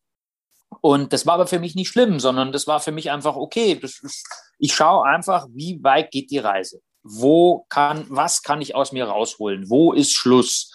Und 0.82 1.14
das 1.14 1.26
war 1.26 1.36
aber 1.36 1.48
für 1.48 1.60
mich 1.60 1.76
nicht 1.76 1.90
schlimm, 1.90 2.20
sondern 2.20 2.52
das 2.52 2.68
war 2.68 2.80
für 2.80 2.92
mich 2.92 3.12
einfach 3.12 3.36
okay. 3.36 3.80
Ist, 3.82 4.04
ich 4.60 4.74
schaue 4.74 5.06
einfach, 5.06 5.48
wie 5.52 5.84
weit 5.84 6.12
geht 6.12 6.32
die 6.32 6.40
Reise? 6.40 6.82
Wo 7.04 7.66
kann, 7.70 8.06
was 8.10 8.44
kann 8.44 8.62
ich 8.62 8.76
aus 8.76 8.92
mir 8.92 9.06
rausholen? 9.06 9.70
Wo 9.70 9.94
ist 9.94 10.14
Schluss? 10.14 10.72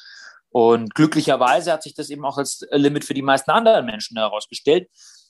Und 0.51 0.95
glücklicherweise 0.95 1.73
hat 1.73 1.83
sich 1.83 1.95
das 1.95 2.11
eben 2.11 2.25
auch 2.25 2.39
als 2.39 2.67
Limit 2.71 3.05
für 3.05 3.15
die 3.15 3.23
meisten 3.23 3.51
anderen 3.51 3.87
Menschen 3.87 4.17
herausgestellt. 4.17 4.89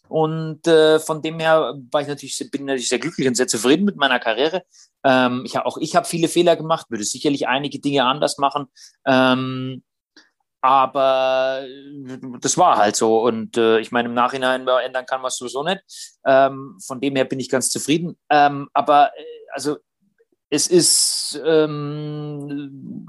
Und 0.08 0.66
äh, 0.66 0.98
von 0.98 1.22
dem 1.22 1.38
her 1.38 1.74
war 1.90 2.00
ich 2.00 2.08
natürlich, 2.08 2.50
bin 2.50 2.64
natürlich 2.64 2.88
sehr 2.88 2.98
glücklich 2.98 3.28
und 3.28 3.34
sehr 3.34 3.48
zufrieden 3.48 3.84
mit 3.84 3.96
meiner 3.96 4.18
Karriere. 4.18 4.62
Ähm, 5.04 5.42
ich, 5.44 5.58
auch 5.58 5.76
ich 5.78 5.96
habe 5.96 6.06
viele 6.06 6.28
Fehler 6.28 6.56
gemacht, 6.56 6.86
würde 6.90 7.04
sicherlich 7.04 7.48
einige 7.48 7.78
Dinge 7.80 8.04
anders 8.04 8.38
machen. 8.38 8.66
Ähm, 9.06 9.82
aber 10.60 11.64
das 12.40 12.58
war 12.58 12.76
halt 12.76 12.96
so. 12.96 13.22
Und 13.22 13.56
äh, 13.56 13.78
ich 13.78 13.92
meine, 13.92 14.08
im 14.08 14.14
Nachhinein 14.14 14.66
ändern 14.66 15.06
kann 15.06 15.20
man 15.20 15.28
es 15.28 15.36
sowieso 15.36 15.62
nicht. 15.62 15.82
Ähm, 16.26 16.78
von 16.84 17.00
dem 17.00 17.14
her 17.16 17.24
bin 17.24 17.40
ich 17.40 17.48
ganz 17.48 17.70
zufrieden. 17.70 18.18
Ähm, 18.28 18.68
aber 18.72 19.10
äh, 19.16 19.22
also 19.52 19.76
es 20.50 20.66
ist, 20.66 21.40
ähm, 21.44 23.06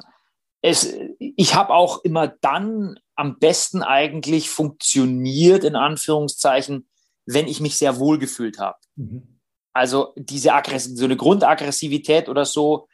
es, 0.62 0.94
ich 1.20 1.56
habe 1.56 1.74
auch 1.74 2.04
immer 2.04 2.28
dann 2.28 3.00
am 3.16 3.40
besten 3.40 3.84
eigentlich 3.84 4.50
funktioniert, 4.50 5.64
in 5.64 5.76
Anführungszeichen, 5.76 6.90
wenn 7.26 7.48
ich 7.48 7.62
mich 7.62 7.78
sehr 7.78 8.00
wohl 8.00 8.18
gefühlt 8.18 8.60
habe. 8.60 8.78
Mhm. 8.96 9.40
Also 9.74 10.14
diese 10.16 10.54
Aggress 10.54 10.86
so 10.86 11.06
eine 11.06 11.16
Grundaggressivität 11.16 12.28
oder 12.28 12.46
so, 12.46 12.88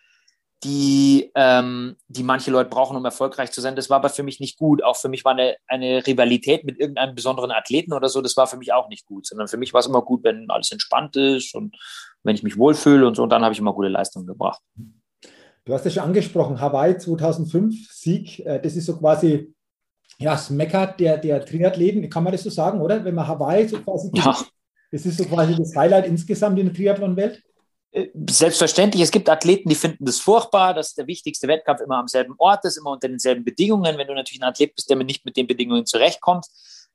die, 0.64 1.32
ähm, 1.36 1.96
die 2.08 2.24
manche 2.24 2.50
Leute 2.50 2.70
brauchen, 2.70 2.98
um 2.98 3.06
erfolgreich 3.06 3.52
zu 3.52 3.62
sein, 3.62 3.76
das 3.76 3.90
war 3.90 3.98
aber 3.98 4.10
für 4.10 4.24
mich 4.24 4.40
nicht 4.40 4.58
gut. 4.58 4.84
Auch 4.84 4.96
für 4.96 5.10
mich 5.10 5.24
war 5.24 5.34
eine, 5.34 5.58
eine 5.68 6.06
Rivalität 6.06 6.64
mit 6.64 6.80
irgendeinem 6.80 7.16
besonderen 7.16 7.52
Athleten 7.52 7.94
oder 7.94 8.10
so, 8.10 8.22
das 8.22 8.36
war 8.36 8.48
für 8.48 8.58
mich 8.58 8.74
auch 8.74 8.90
nicht 8.90 9.06
gut, 9.06 9.28
sondern 9.28 9.48
für 9.48 9.58
mich 9.58 9.74
war 9.74 9.80
es 9.80 9.86
immer 9.86 10.02
gut, 10.02 10.24
wenn 10.24 10.50
alles 10.50 10.72
entspannt 10.72 11.16
ist 11.16 11.56
und 11.56 11.76
wenn 12.24 12.36
ich 12.36 12.44
mich 12.44 12.58
wohlfühle 12.58 13.08
und 13.08 13.16
so, 13.16 13.24
und 13.24 13.30
dann 13.30 13.44
habe 13.44 13.54
ich 13.54 13.60
immer 13.60 13.74
gute 13.74 13.90
Leistungen 13.90 14.26
gebracht. 14.26 14.62
Du 15.66 15.74
hast 15.74 15.84
ja 15.84 15.92
schon 15.92 16.04
angesprochen, 16.04 16.62
Hawaii 16.62 16.98
2005, 16.98 17.92
Sieg, 17.92 18.40
äh, 18.46 18.60
das 18.62 18.76
ist 18.76 18.86
so 18.86 18.98
quasi 18.98 19.54
ja, 20.20 20.32
das 20.32 20.50
Mekka 20.50 20.86
der, 20.88 21.18
der 21.18 21.46
Triathleten, 21.46 22.10
kann 22.10 22.24
man 22.24 22.32
das 22.32 22.44
so 22.44 22.50
sagen, 22.50 22.80
oder? 22.82 23.04
Wenn 23.04 23.16
man 23.16 23.28
Hawaii 23.28 23.68
so 23.68 23.80
quasi. 23.82 24.12
Ja. 24.14 24.38
Das 24.92 25.06
ist 25.06 25.18
so 25.18 25.26
quasi 25.26 25.56
das 25.56 25.76
Highlight 25.76 26.06
insgesamt 26.06 26.58
in 26.58 26.68
der 26.68 26.76
Triathlon-Welt? 26.76 27.44
Äh, 27.92 28.08
selbstverständlich, 28.30 29.02
es 29.02 29.12
gibt 29.12 29.30
Athleten, 29.30 29.68
die 29.68 29.76
finden 29.76 30.06
das 30.06 30.20
furchtbar, 30.20 30.74
dass 30.74 30.94
der 30.94 31.08
wichtigste 31.08 31.48
Wettkampf 31.48 31.82
immer 31.82 31.98
am 31.98 32.08
selben 32.08 32.36
Ort 32.38 32.64
ist, 32.64 32.78
immer 32.78 32.92
unter 32.92 33.10
denselben 33.10 33.44
Bedingungen. 33.44 33.98
Wenn 33.98 34.08
du 34.08 34.14
natürlich 34.14 34.42
ein 34.42 34.48
Athlet 34.48 34.76
bist, 34.76 34.90
der 34.90 34.98
nicht 34.98 35.26
mit 35.26 35.36
den 35.36 35.48
Bedingungen 35.48 35.86
zurechtkommt, 35.86 36.46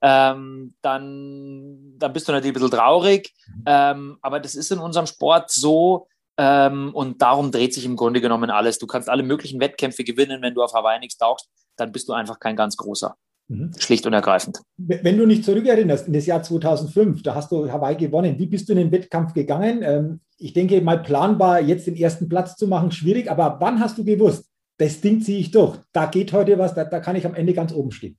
ähm, 0.01 0.75
dann, 0.81 1.95
dann 1.99 2.13
bist 2.13 2.29
du 2.29 2.33
natürlich 2.33 2.57
ein 2.57 2.61
bisschen 2.61 2.79
traurig. 2.79 3.35
Mhm. 3.49 3.65
Ähm, 3.67 4.19
aber 4.23 4.41
das 4.41 4.55
ist 4.55 4.71
in 4.71 4.79
unserem 4.79 5.07
Sport 5.07 5.51
so, 5.51 6.07
ähm, 6.43 6.95
und 6.95 7.21
darum 7.21 7.51
dreht 7.51 7.75
sich 7.75 7.85
im 7.85 7.97
Grunde 7.97 8.23
genommen 8.23 8.49
alles. 8.49 8.79
Du 8.79 8.87
kannst 8.87 9.11
alle 9.11 9.23
möglichen 9.23 9.61
Wettkämpfe 9.61 10.05
gewinnen, 10.05 10.41
wenn 10.41 10.55
du 10.55 10.63
auf 10.63 10.73
Hawaii 10.73 10.99
nichts 10.99 11.19
tauchst, 11.19 11.51
dann 11.77 11.93
bist 11.93 12.09
du 12.09 12.15
einfach 12.15 12.41
kein 12.41 12.57
ganz 12.57 12.79
großer. 12.79 13.15
Mhm. 13.49 13.73
Schlicht 13.79 14.07
und 14.07 14.15
ergreifend. 14.15 14.61
Wenn 14.79 15.19
du 15.19 15.27
dich 15.27 15.45
zurückerinnerst, 15.45 16.07
in 16.07 16.15
das 16.15 16.25
Jahr 16.25 16.43
2005, 16.43 17.23
da 17.23 17.35
hast 17.35 17.53
du 17.53 17.71
Hawaii 17.71 17.95
gewonnen. 17.95 18.39
Wie 18.39 18.47
bist 18.47 18.71
du 18.71 18.73
in 18.73 18.79
den 18.79 18.91
Wettkampf 18.91 19.35
gegangen? 19.35 19.83
Ähm, 19.83 20.21
ich 20.39 20.55
denke 20.55 20.81
mal 20.81 21.03
planbar, 21.03 21.61
jetzt 21.61 21.87
den 21.87 21.97
ersten 21.97 22.27
Platz 22.27 22.57
zu 22.57 22.67
machen, 22.67 22.91
schwierig. 22.91 23.31
Aber 23.31 23.59
wann 23.61 23.79
hast 23.79 23.99
du 23.99 24.05
gewusst, 24.05 24.47
das 24.79 25.03
Ding 25.03 25.21
ziehe 25.21 25.41
ich 25.41 25.51
durch? 25.51 25.77
Da 25.93 26.07
geht 26.07 26.33
heute 26.33 26.59
was, 26.59 26.75
da, 26.75 26.85
da 26.85 27.01
kann 27.01 27.17
ich 27.17 27.27
am 27.27 27.35
Ende 27.35 27.53
ganz 27.53 27.75
oben 27.75 27.91
stehen. 27.91 28.17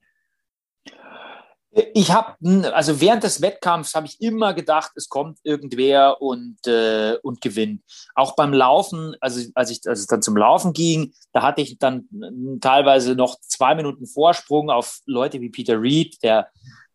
Ich 1.94 2.12
habe, 2.12 2.36
also 2.74 3.00
während 3.00 3.24
des 3.24 3.42
Wettkampfs 3.42 3.96
habe 3.96 4.06
ich 4.06 4.20
immer 4.20 4.54
gedacht, 4.54 4.92
es 4.96 5.08
kommt 5.08 5.40
irgendwer 5.44 6.22
und, 6.22 6.58
äh, 6.68 7.16
und 7.24 7.40
gewinnt. 7.40 7.82
Auch 8.14 8.36
beim 8.36 8.52
Laufen, 8.52 9.16
also 9.22 9.50
als, 9.56 9.70
ich, 9.70 9.80
als 9.88 10.02
es 10.02 10.08
dann 10.08 10.22
zum 10.22 10.36
Laufen 10.36 10.74
ging, 10.74 11.14
da 11.32 11.44
hatte 11.44 11.62
ich 11.62 11.80
dann 11.80 12.10
teilweise 12.60 13.16
noch 13.16 13.40
zwei 13.40 13.74
Minuten 13.74 14.06
Vorsprung 14.06 14.70
auf 14.70 15.00
Leute 15.06 15.40
wie 15.40 15.50
Peter 15.50 15.82
Reed, 15.82 16.22
der 16.24 16.50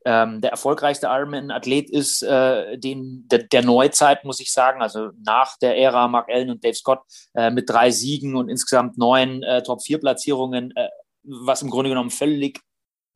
ähm, 0.07 0.41
der 0.41 0.53
erfolgreichste 0.53 1.09
Ironman-Athlet 1.09 1.91
ist, 1.91 2.23
äh, 2.23 2.79
den, 2.79 3.27
der, 3.29 3.41
der, 3.41 3.65
Neuzeit, 3.65 4.25
muss 4.25 4.39
ich 4.39 4.53
sagen, 4.53 4.81
also 4.81 5.11
nach 5.25 5.59
der 5.59 5.77
Ära 5.77 6.07
Mark 6.07 6.29
Allen 6.31 6.51
und 6.51 6.65
Dave 6.65 6.77
Scott 6.77 7.01
äh, 7.35 7.51
mit 7.51 7.69
drei 7.69 7.91
Siegen 7.91 8.37
und 8.37 8.49
insgesamt 8.49 8.99
neun 8.99 9.43
äh, 9.43 9.65
Top-4-Platzierungen, 9.65 10.73
äh, 10.77 10.89
was 11.25 11.63
im 11.63 11.71
Grunde 11.71 11.91
genommen 11.91 12.11
völlig 12.11 12.61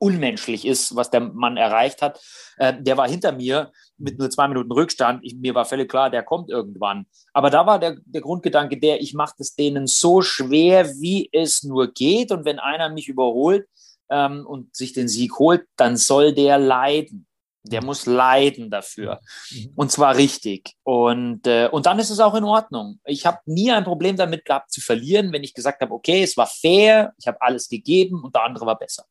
unmenschlich 0.01 0.67
ist, 0.67 0.97
was 0.97 1.11
der 1.11 1.21
Mann 1.21 1.57
erreicht 1.57 2.03
hat. 2.03 2.21
Äh, 2.57 2.75
der 2.83 2.97
war 2.97 3.09
hinter 3.09 3.33
mir 3.33 3.71
mit 3.99 4.19
nur 4.19 4.31
zwei 4.31 4.49
Minuten 4.49 4.73
Rückstand. 4.73 5.21
Ich, 5.23 5.37
mir 5.37 5.55
war 5.55 5.67
völlig 5.67 5.89
klar, 5.89 6.11
der 6.11 6.23
kommt 6.23 6.51
irgendwann. 6.51 7.07
Aber 7.33 7.51
da 7.51 7.67
war 7.67 7.79
der, 7.79 7.97
der 8.05 8.23
Grundgedanke 8.23 8.79
der, 8.79 9.01
ich 9.01 9.15
mache 9.15 9.35
es 9.39 9.55
denen 9.55 9.87
so 9.87 10.23
schwer, 10.23 10.87
wie 11.01 11.29
es 11.33 11.63
nur 11.63 11.93
geht. 11.93 12.33
Und 12.33 12.45
wenn 12.45 12.59
einer 12.59 12.89
mich 12.89 13.09
überholt 13.09 13.69
ähm, 14.11 14.47
und 14.47 14.75
sich 14.75 14.95
den 14.95 15.07
Sieg 15.07 15.39
holt, 15.39 15.67
dann 15.77 15.97
soll 15.97 16.35
der 16.35 16.59
leiden. 16.59 17.27
Der 17.63 17.85
muss 17.85 18.07
leiden 18.07 18.71
dafür. 18.71 19.21
Mhm. 19.51 19.73
Und 19.77 19.93
zwar 19.93 20.17
richtig. 20.17 20.77
Und, 20.83 21.47
äh, 21.47 21.69
und 21.71 21.85
dann 21.85 21.99
ist 21.99 22.09
es 22.09 22.21
auch 22.21 22.35
in 22.35 22.45
Ordnung. 22.45 23.01
Ich 23.05 23.27
habe 23.27 23.39
nie 23.45 23.71
ein 23.71 23.85
Problem 23.85 24.17
damit 24.17 24.47
gehabt 24.47 24.73
zu 24.73 24.81
verlieren, 24.81 25.31
wenn 25.31 25.45
ich 25.45 25.53
gesagt 25.53 25.83
habe, 25.83 25.93
okay, 25.93 26.23
es 26.23 26.39
war 26.39 26.47
fair, 26.47 27.13
ich 27.19 27.27
habe 27.27 27.41
alles 27.43 27.69
gegeben 27.69 28.25
und 28.25 28.35
der 28.35 28.45
andere 28.45 28.65
war 28.65 28.79
besser. 28.79 29.05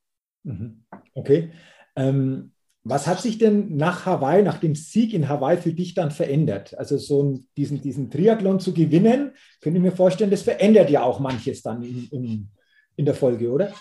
Mhm. 0.44 0.84
Okay. 1.14 1.52
Ähm, 1.96 2.52
was 2.84 3.08
hat 3.08 3.22
sich 3.22 3.38
denn 3.38 3.76
nach 3.76 4.06
Hawaii, 4.06 4.42
nach 4.42 4.58
dem 4.58 4.74
Sieg 4.74 5.14
in 5.14 5.28
Hawaii 5.28 5.58
für 5.58 5.74
dich 5.74 5.94
dann 5.94 6.12
verändert? 6.12 6.78
Also 6.78 6.98
so 6.98 7.40
diesen, 7.58 7.82
diesen 7.82 8.10
Triathlon 8.10 8.60
zu 8.60 8.74
gewinnen, 8.74 9.34
könnte 9.62 9.78
ich 9.78 9.84
mir 9.84 9.92
vorstellen, 9.92 10.32
das 10.32 10.44
verändert 10.44 10.90
ja 10.90 11.04
auch 11.04 11.20
manches 11.20 11.62
dann 11.62 11.84
in, 11.84 12.08
in, 12.12 12.50
in 12.96 13.06
der 13.06 13.16
Folge, 13.16 13.52
oder? 13.52 13.74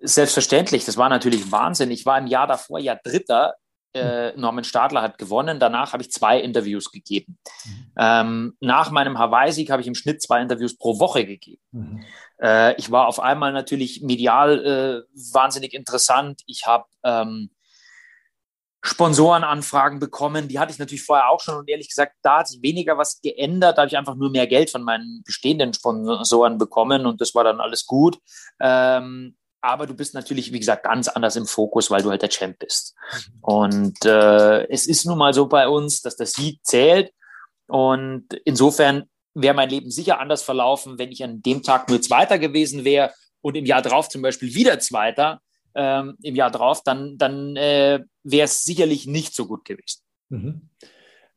Selbstverständlich, 0.00 0.84
das 0.84 0.96
war 0.96 1.08
natürlich 1.08 1.50
Wahnsinn. 1.50 1.90
Ich 1.90 2.04
war 2.04 2.18
im 2.18 2.26
Jahr 2.26 2.46
davor 2.46 2.78
ja 2.78 2.94
Dritter. 3.02 3.54
Äh, 3.94 4.32
Norman 4.38 4.64
Stadler 4.64 5.02
hat 5.02 5.18
gewonnen. 5.18 5.58
Danach 5.60 5.92
habe 5.92 6.02
ich 6.02 6.10
zwei 6.10 6.40
Interviews 6.40 6.90
gegeben. 6.90 7.38
Mhm. 7.64 7.92
Ähm, 7.98 8.56
nach 8.60 8.90
meinem 8.90 9.18
Hawaii-Sieg 9.18 9.70
habe 9.70 9.82
ich 9.82 9.88
im 9.88 9.94
Schnitt 9.94 10.22
zwei 10.22 10.40
Interviews 10.40 10.76
pro 10.76 10.98
Woche 10.98 11.26
gegeben. 11.26 11.62
Mhm. 11.72 12.04
Äh, 12.42 12.74
ich 12.76 12.90
war 12.90 13.06
auf 13.06 13.20
einmal 13.20 13.52
natürlich 13.52 14.02
medial 14.02 15.06
äh, 15.06 15.32
wahnsinnig 15.32 15.74
interessant. 15.74 16.42
Ich 16.46 16.66
habe 16.66 16.86
ähm, 17.04 17.50
Sponsorenanfragen 18.84 20.00
bekommen. 20.00 20.48
Die 20.48 20.58
hatte 20.58 20.72
ich 20.72 20.78
natürlich 20.78 21.04
vorher 21.04 21.30
auch 21.30 21.40
schon 21.40 21.54
und 21.54 21.68
ehrlich 21.68 21.88
gesagt, 21.88 22.16
da 22.22 22.40
hat 22.40 22.48
sich 22.48 22.60
weniger 22.62 22.98
was 22.98 23.20
geändert. 23.20 23.78
Da 23.78 23.82
habe 23.82 23.88
ich 23.88 23.96
einfach 23.96 24.16
nur 24.16 24.30
mehr 24.30 24.48
Geld 24.48 24.70
von 24.70 24.82
meinen 24.82 25.22
bestehenden 25.24 25.72
Sponsoren 25.72 26.58
bekommen 26.58 27.06
und 27.06 27.20
das 27.20 27.34
war 27.34 27.44
dann 27.44 27.60
alles 27.60 27.86
gut. 27.86 28.18
Ähm, 28.60 29.36
aber 29.60 29.86
du 29.86 29.94
bist 29.94 30.14
natürlich, 30.14 30.52
wie 30.52 30.58
gesagt, 30.58 30.82
ganz 30.82 31.06
anders 31.06 31.36
im 31.36 31.46
Fokus, 31.46 31.88
weil 31.92 32.02
du 32.02 32.10
halt 32.10 32.22
der 32.22 32.28
Champ 32.28 32.58
bist. 32.58 32.96
Und 33.40 34.04
äh, 34.04 34.66
es 34.68 34.88
ist 34.88 35.06
nun 35.06 35.18
mal 35.18 35.32
so 35.32 35.46
bei 35.46 35.68
uns, 35.68 36.02
dass 36.02 36.16
das 36.16 36.32
Sieg 36.32 36.58
zählt. 36.64 37.12
Und 37.68 38.26
insofern 38.44 39.08
wäre 39.34 39.54
mein 39.54 39.70
Leben 39.70 39.90
sicher 39.90 40.20
anders 40.20 40.42
verlaufen, 40.42 40.98
wenn 40.98 41.12
ich 41.12 41.24
an 41.24 41.42
dem 41.42 41.62
Tag 41.62 41.88
nur 41.88 42.00
Zweiter 42.00 42.38
gewesen 42.38 42.84
wäre 42.84 43.12
und 43.40 43.56
im 43.56 43.66
Jahr 43.66 43.82
drauf 43.82 44.08
zum 44.08 44.22
Beispiel 44.22 44.54
wieder 44.54 44.78
Zweiter 44.78 45.40
ähm, 45.74 46.16
im 46.22 46.34
Jahr 46.34 46.50
drauf, 46.50 46.82
dann, 46.84 47.16
dann 47.18 47.56
äh, 47.56 48.00
wäre 48.22 48.44
es 48.44 48.62
sicherlich 48.62 49.06
nicht 49.06 49.34
so 49.34 49.46
gut 49.46 49.64
gewesen. 49.64 50.02
Mhm. 50.28 50.68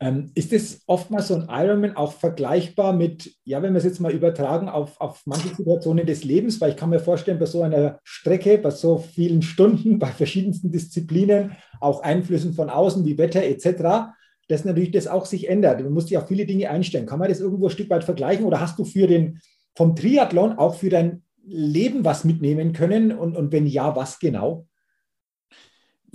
Ähm, 0.01 0.31
ist 0.36 0.51
es 0.51 0.84
oftmals 0.88 1.29
so 1.29 1.36
ein 1.36 1.47
Ironman 1.49 1.95
auch 1.95 2.12
vergleichbar 2.12 2.91
mit, 2.91 3.34
ja, 3.45 3.62
wenn 3.62 3.73
wir 3.73 3.77
es 3.77 3.86
jetzt 3.86 4.01
mal 4.01 4.12
übertragen 4.12 4.67
auf, 4.67 4.99
auf 4.99 5.21
manche 5.25 5.55
Situationen 5.55 6.05
des 6.05 6.25
Lebens, 6.25 6.60
weil 6.60 6.71
ich 6.71 6.77
kann 6.77 6.89
mir 6.89 6.99
vorstellen, 6.99 7.39
bei 7.39 7.45
so 7.45 7.62
einer 7.62 7.99
Strecke, 8.03 8.58
bei 8.58 8.71
so 8.71 8.97
vielen 8.97 9.41
Stunden, 9.41 9.97
bei 9.97 10.08
verschiedensten 10.08 10.69
Disziplinen, 10.69 11.55
auch 11.79 12.01
Einflüssen 12.03 12.53
von 12.53 12.69
außen 12.69 13.05
wie 13.05 13.17
Wetter 13.17 13.43
etc., 13.43 14.12
dass 14.47 14.65
natürlich 14.65 14.91
das 14.91 15.08
auch 15.08 15.25
sich 15.25 15.49
ändert. 15.49 15.81
Man 15.81 15.93
muss 15.93 16.08
sich 16.08 16.17
auf 16.17 16.27
viele 16.27 16.45
Dinge 16.45 16.69
einstellen. 16.69 17.05
Kann 17.05 17.19
man 17.19 17.29
das 17.29 17.39
irgendwo 17.39 17.67
ein 17.67 17.71
Stück 17.71 17.89
weit 17.89 18.03
vergleichen 18.03 18.45
oder 18.45 18.60
hast 18.60 18.77
du 18.77 18.86
für 18.86 19.08
den 19.08 19.39
vom 19.75 19.95
Triathlon 19.95 20.58
auch 20.58 20.75
für 20.75 20.89
dein 20.89 21.23
Leben 21.43 22.05
was 22.05 22.23
mitnehmen 22.23 22.73
können? 22.73 23.12
Und, 23.12 23.36
und 23.36 23.51
wenn 23.51 23.67
ja, 23.67 23.95
was 23.95 24.19
genau? 24.19 24.67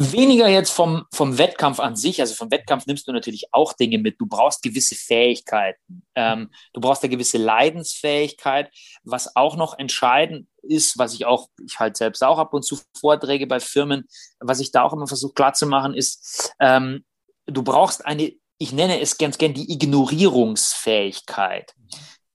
Weniger 0.03 0.49
jetzt 0.49 0.71
vom, 0.71 1.05
vom 1.13 1.37
Wettkampf 1.37 1.79
an 1.79 1.95
sich. 1.95 2.23
Also 2.23 2.35
vom 2.35 2.51
Wettkampf 2.51 2.87
nimmst 2.87 3.07
du 3.07 3.13
natürlich 3.13 3.53
auch 3.53 3.75
Dinge 3.75 3.99
mit. 3.99 4.19
Du 4.19 4.27
brauchst 4.27 4.63
gewisse 4.63 4.95
Fähigkeiten. 4.95 6.03
Ähm, 6.15 6.51
du 6.73 6.81
brauchst 6.81 7.03
eine 7.03 7.11
gewisse 7.11 7.37
Leidensfähigkeit. 7.37 8.71
Was 9.03 9.37
auch 9.37 9.57
noch 9.57 9.79
entscheidend 9.79 10.49
ist, 10.63 10.97
was 10.97 11.13
ich 11.13 11.27
auch, 11.27 11.49
ich 11.63 11.79
halt 11.79 11.99
selbst 11.99 12.25
auch 12.25 12.39
ab 12.39 12.55
und 12.55 12.63
zu 12.63 12.79
Vorträge 12.99 13.47
bei 13.47 13.61
Firmen, 13.61 14.07
was 14.39 14.61
ich 14.61 14.73
da 14.73 14.85
auch 14.85 14.95
immer 14.95 15.07
versuche 15.07 15.35
klarzumachen, 15.35 15.93
ist, 15.93 16.55
ähm, 16.61 17.05
du 17.51 17.63
brauchst 17.63 18.05
eine, 18.05 18.33
ich 18.59 18.73
nenne 18.73 19.01
es 19.01 19.19
ganz 19.19 19.39
gern 19.39 19.55
die 19.55 19.73
Ignorierungsfähigkeit. 19.73 21.73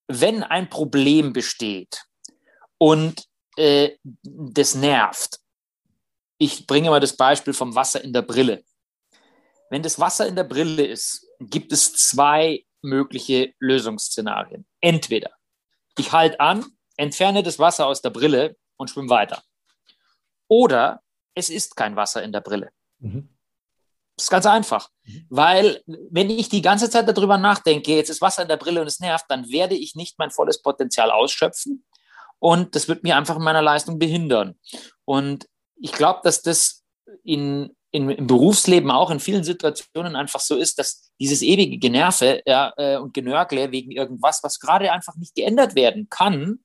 Wenn 0.07 0.43
ein 0.43 0.69
Problem 0.69 1.33
besteht, 1.33 2.05
und 2.77 3.25
äh, 3.57 3.91
das 4.23 4.75
nervt. 4.75 5.39
Ich 6.37 6.67
bringe 6.67 6.89
mal 6.89 6.99
das 6.99 7.15
Beispiel 7.15 7.53
vom 7.53 7.75
Wasser 7.75 8.03
in 8.03 8.13
der 8.13 8.21
Brille. 8.21 8.63
Wenn 9.69 9.81
das 9.81 9.99
Wasser 9.99 10.27
in 10.27 10.35
der 10.35 10.43
Brille 10.43 10.85
ist, 10.85 11.27
gibt 11.39 11.71
es 11.71 11.93
zwei 11.93 12.65
mögliche 12.81 13.53
Lösungsszenarien. 13.59 14.65
Entweder 14.81 15.31
ich 15.97 16.11
halte 16.11 16.39
an, 16.39 16.65
entferne 16.97 17.41
das 17.41 17.57
Wasser 17.57 17.87
aus 17.87 18.01
der 18.01 18.09
Brille 18.09 18.57
und 18.77 18.89
schwimme 18.89 19.09
weiter. 19.09 19.41
Oder 20.47 21.01
es 21.33 21.49
ist 21.49 21.75
kein 21.75 21.95
Wasser 21.95 22.21
in 22.21 22.31
der 22.31 22.41
Brille. 22.41 22.69
Mhm. 22.99 23.34
Das 24.17 24.25
ist 24.25 24.29
ganz 24.29 24.45
einfach. 24.45 24.89
Mhm. 25.03 25.25
Weil, 25.29 25.81
wenn 26.09 26.29
ich 26.29 26.49
die 26.49 26.61
ganze 26.61 26.89
Zeit 26.89 27.07
darüber 27.07 27.37
nachdenke, 27.37 27.95
jetzt 27.95 28.09
ist 28.09 28.21
Wasser 28.21 28.43
in 28.43 28.47
der 28.47 28.57
Brille 28.57 28.81
und 28.81 28.87
es 28.87 28.99
nervt, 28.99 29.25
dann 29.29 29.49
werde 29.49 29.75
ich 29.75 29.95
nicht 29.95 30.17
mein 30.17 30.31
volles 30.31 30.61
Potenzial 30.61 31.11
ausschöpfen 31.11 31.85
und 32.39 32.75
das 32.75 32.87
wird 32.87 33.03
mir 33.03 33.17
einfach 33.17 33.37
in 33.37 33.43
meiner 33.43 33.61
Leistung 33.61 33.99
behindern. 33.99 34.55
Und 35.03 35.47
ich 35.81 35.91
glaube, 35.91 36.21
dass 36.23 36.41
das 36.41 36.83
in, 37.23 37.75
in, 37.91 38.09
im 38.09 38.27
Berufsleben 38.27 38.91
auch 38.91 39.09
in 39.09 39.19
vielen 39.19 39.43
Situationen 39.43 40.15
einfach 40.15 40.39
so 40.39 40.55
ist, 40.55 40.79
dass 40.79 41.11
dieses 41.19 41.41
ewige 41.41 41.77
Generve 41.77 42.41
ja, 42.45 42.73
äh, 42.77 42.97
und 42.97 43.13
Genörgle 43.13 43.71
wegen 43.71 43.91
irgendwas, 43.91 44.43
was 44.43 44.59
gerade 44.59 44.91
einfach 44.91 45.15
nicht 45.15 45.35
geändert 45.35 45.75
werden 45.75 46.07
kann, 46.09 46.59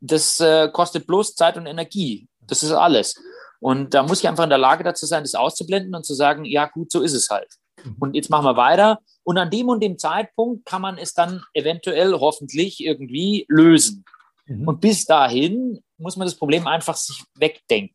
das 0.00 0.40
äh, 0.40 0.68
kostet 0.72 1.06
bloß 1.06 1.34
Zeit 1.34 1.56
und 1.56 1.66
Energie. 1.66 2.28
Das 2.40 2.62
ist 2.62 2.72
alles. 2.72 3.14
Und 3.62 3.94
da 3.94 4.02
muss 4.02 4.18
ich 4.18 4.28
einfach 4.28 4.42
in 4.42 4.50
der 4.50 4.58
Lage 4.58 4.82
dazu 4.82 5.06
sein, 5.06 5.22
das 5.22 5.36
auszublenden 5.36 5.94
und 5.94 6.04
zu 6.04 6.14
sagen, 6.14 6.44
ja 6.44 6.66
gut, 6.66 6.90
so 6.90 7.00
ist 7.00 7.12
es 7.12 7.30
halt. 7.30 7.48
Mhm. 7.84 7.96
Und 8.00 8.14
jetzt 8.16 8.28
machen 8.28 8.44
wir 8.44 8.56
weiter. 8.56 8.98
Und 9.22 9.38
an 9.38 9.50
dem 9.50 9.68
und 9.68 9.80
dem 9.80 9.98
Zeitpunkt 9.98 10.66
kann 10.66 10.82
man 10.82 10.98
es 10.98 11.14
dann 11.14 11.42
eventuell 11.54 12.12
hoffentlich 12.14 12.84
irgendwie 12.84 13.46
lösen. 13.48 14.04
Mhm. 14.46 14.66
Und 14.66 14.80
bis 14.80 15.04
dahin 15.04 15.78
muss 15.96 16.16
man 16.16 16.26
das 16.26 16.34
Problem 16.34 16.66
einfach 16.66 16.96
sich 16.96 17.22
wegdenken. 17.38 17.94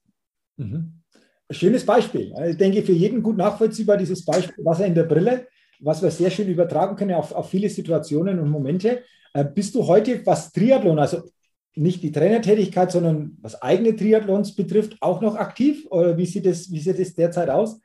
Mhm. 0.56 1.04
Schönes 1.52 1.86
Beispiel. 1.86 2.34
Ich 2.50 2.58
denke, 2.58 2.82
für 2.82 2.94
jeden 2.94 3.22
gut 3.22 3.36
nachvollziehbar 3.36 3.98
dieses 3.98 4.24
Beispiel 4.24 4.64
Wasser 4.64 4.86
in 4.86 4.96
der 4.96 5.04
Brille, 5.04 5.48
was 5.80 6.02
wir 6.02 6.12
sehr 6.12 6.32
schön 6.32 6.48
übertragen 6.48 6.96
können 6.96 7.14
auf, 7.14 7.34
auf 7.34 7.50
viele 7.50 7.70
Situationen 7.70 8.40
und 8.40 8.50
Momente. 8.50 9.04
Äh, 9.34 9.44
bist 9.44 9.76
du 9.76 9.86
heute, 9.86 10.26
was 10.26 10.50
Triathlon, 10.54 10.98
also 10.98 11.24
nicht 11.78 12.04
die 12.04 12.12
Trainertätigkeit, 12.12 12.92
sondern 12.92 13.38
was 13.42 13.62
eigene 13.62 13.96
Triathlons 13.96 14.56
betrifft, 14.56 14.98
auch 15.02 15.22
noch 15.22 15.36
aktiv? 15.36 15.86
Oder 15.90 16.18
wie 16.18 16.26
sieht 16.26 16.46
das, 16.46 16.72
wie 16.72 16.80
sieht 16.80 17.00
das 17.00 17.14
derzeit 17.14 17.50
aus? 17.50 17.80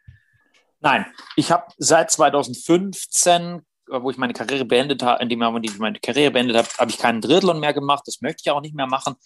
Nein, 0.81 1.07
ich 1.37 1.52
habe 1.52 1.64
seit 1.78 2.11
2015 2.11 3.62
wo 4.00 4.11
ich 4.11 4.16
meine 4.16 4.33
Karriere 4.33 4.64
beendet 4.64 5.02
habe, 5.02 5.22
in 5.22 5.28
dem 5.28 5.40
Jahr, 5.40 5.52
wo 5.52 5.59
ich 5.59 5.78
meine 5.78 5.98
Karriere 5.98 6.31
beendet 6.31 6.57
habe, 6.57 6.68
habe 6.78 6.90
ich 6.90 6.98
keinen 6.98 7.20
Triathlon 7.20 7.61
mehr 7.61 7.74
gemacht. 7.74 8.05
Das 8.07 8.20
möchte 8.20 8.42
ich 8.44 8.50
auch 8.50 8.61
nicht 8.61 8.74
mehr 8.74 8.87
machen. 8.87 9.16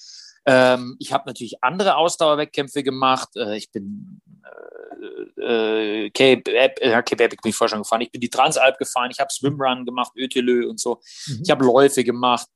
Ähm, 0.46 0.96
ich 0.98 1.12
habe 1.12 1.24
natürlich 1.26 1.62
andere 1.62 1.96
Ausdauerwettkämpfe 1.96 2.82
gemacht. 2.82 3.28
Äh, 3.36 3.56
ich 3.56 3.70
bin 3.70 4.20
äh, 5.40 6.06
äh, 6.06 6.10
Cape, 6.10 6.52
äh, 6.52 7.02
Cape 7.02 7.24
Epic 7.24 7.42
bin 7.42 7.50
ich 7.50 7.56
vorher 7.56 7.70
schon 7.70 7.82
gefahren. 7.82 8.00
Ich 8.00 8.12
bin 8.12 8.20
die 8.20 8.30
Transalp 8.30 8.78
gefahren. 8.78 9.10
Ich 9.12 9.18
habe 9.18 9.32
Swimrun 9.32 9.84
gemacht, 9.84 10.12
Ötelö 10.16 10.68
und 10.68 10.80
so. 10.80 11.00
Mhm. 11.26 11.40
Ich 11.44 11.50
habe 11.50 11.64
Läufe 11.64 12.04
gemacht. 12.04 12.48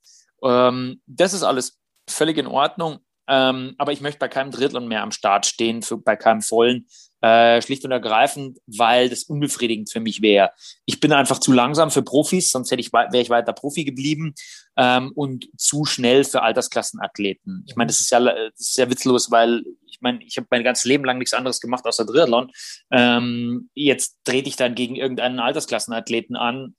Ähm, 0.42 1.00
das 1.06 1.32
ist 1.32 1.42
alles 1.42 1.79
völlig 2.12 2.38
in 2.38 2.46
Ordnung. 2.46 2.98
Ähm, 3.28 3.74
aber 3.78 3.92
ich 3.92 4.00
möchte 4.00 4.18
bei 4.18 4.28
keinem 4.28 4.50
Drittel 4.50 4.80
mehr 4.80 5.02
am 5.02 5.12
Start 5.12 5.46
stehen, 5.46 5.82
für, 5.82 5.96
bei 5.98 6.16
keinem 6.16 6.42
vollen, 6.42 6.88
äh, 7.20 7.62
schlicht 7.62 7.84
und 7.84 7.92
ergreifend, 7.92 8.58
weil 8.66 9.08
das 9.08 9.24
unbefriedigend 9.24 9.90
für 9.90 10.00
mich 10.00 10.20
wäre. 10.20 10.50
Ich 10.84 10.98
bin 10.98 11.12
einfach 11.12 11.38
zu 11.38 11.52
langsam 11.52 11.92
für 11.92 12.02
Profis, 12.02 12.50
sonst 12.50 12.72
hätte 12.72 12.80
ich, 12.80 12.92
wäre 12.92 13.20
ich 13.20 13.30
weiter 13.30 13.52
Profi 13.52 13.84
geblieben 13.84 14.34
ähm, 14.76 15.12
und 15.14 15.48
zu 15.56 15.84
schnell 15.84 16.24
für 16.24 16.42
Altersklassenathleten. 16.42 17.64
Ich 17.68 17.76
meine, 17.76 17.88
das 17.88 18.00
ist 18.00 18.10
ja 18.10 18.18
das 18.20 18.52
ist 18.58 18.90
witzlos, 18.90 19.30
weil 19.30 19.64
ich 19.86 20.00
meine, 20.00 20.24
ich 20.24 20.36
habe 20.36 20.48
mein 20.50 20.64
ganzes 20.64 20.86
Leben 20.86 21.04
lang 21.04 21.18
nichts 21.18 21.34
anderes 21.34 21.60
gemacht 21.60 21.84
außer 21.84 22.06
Triathlon. 22.06 22.50
Ähm, 22.90 23.70
jetzt 23.74 24.18
trete 24.24 24.48
ich 24.48 24.56
dann 24.56 24.74
gegen 24.74 24.96
irgendeinen 24.96 25.38
Altersklassenathleten 25.38 26.34
an 26.34 26.74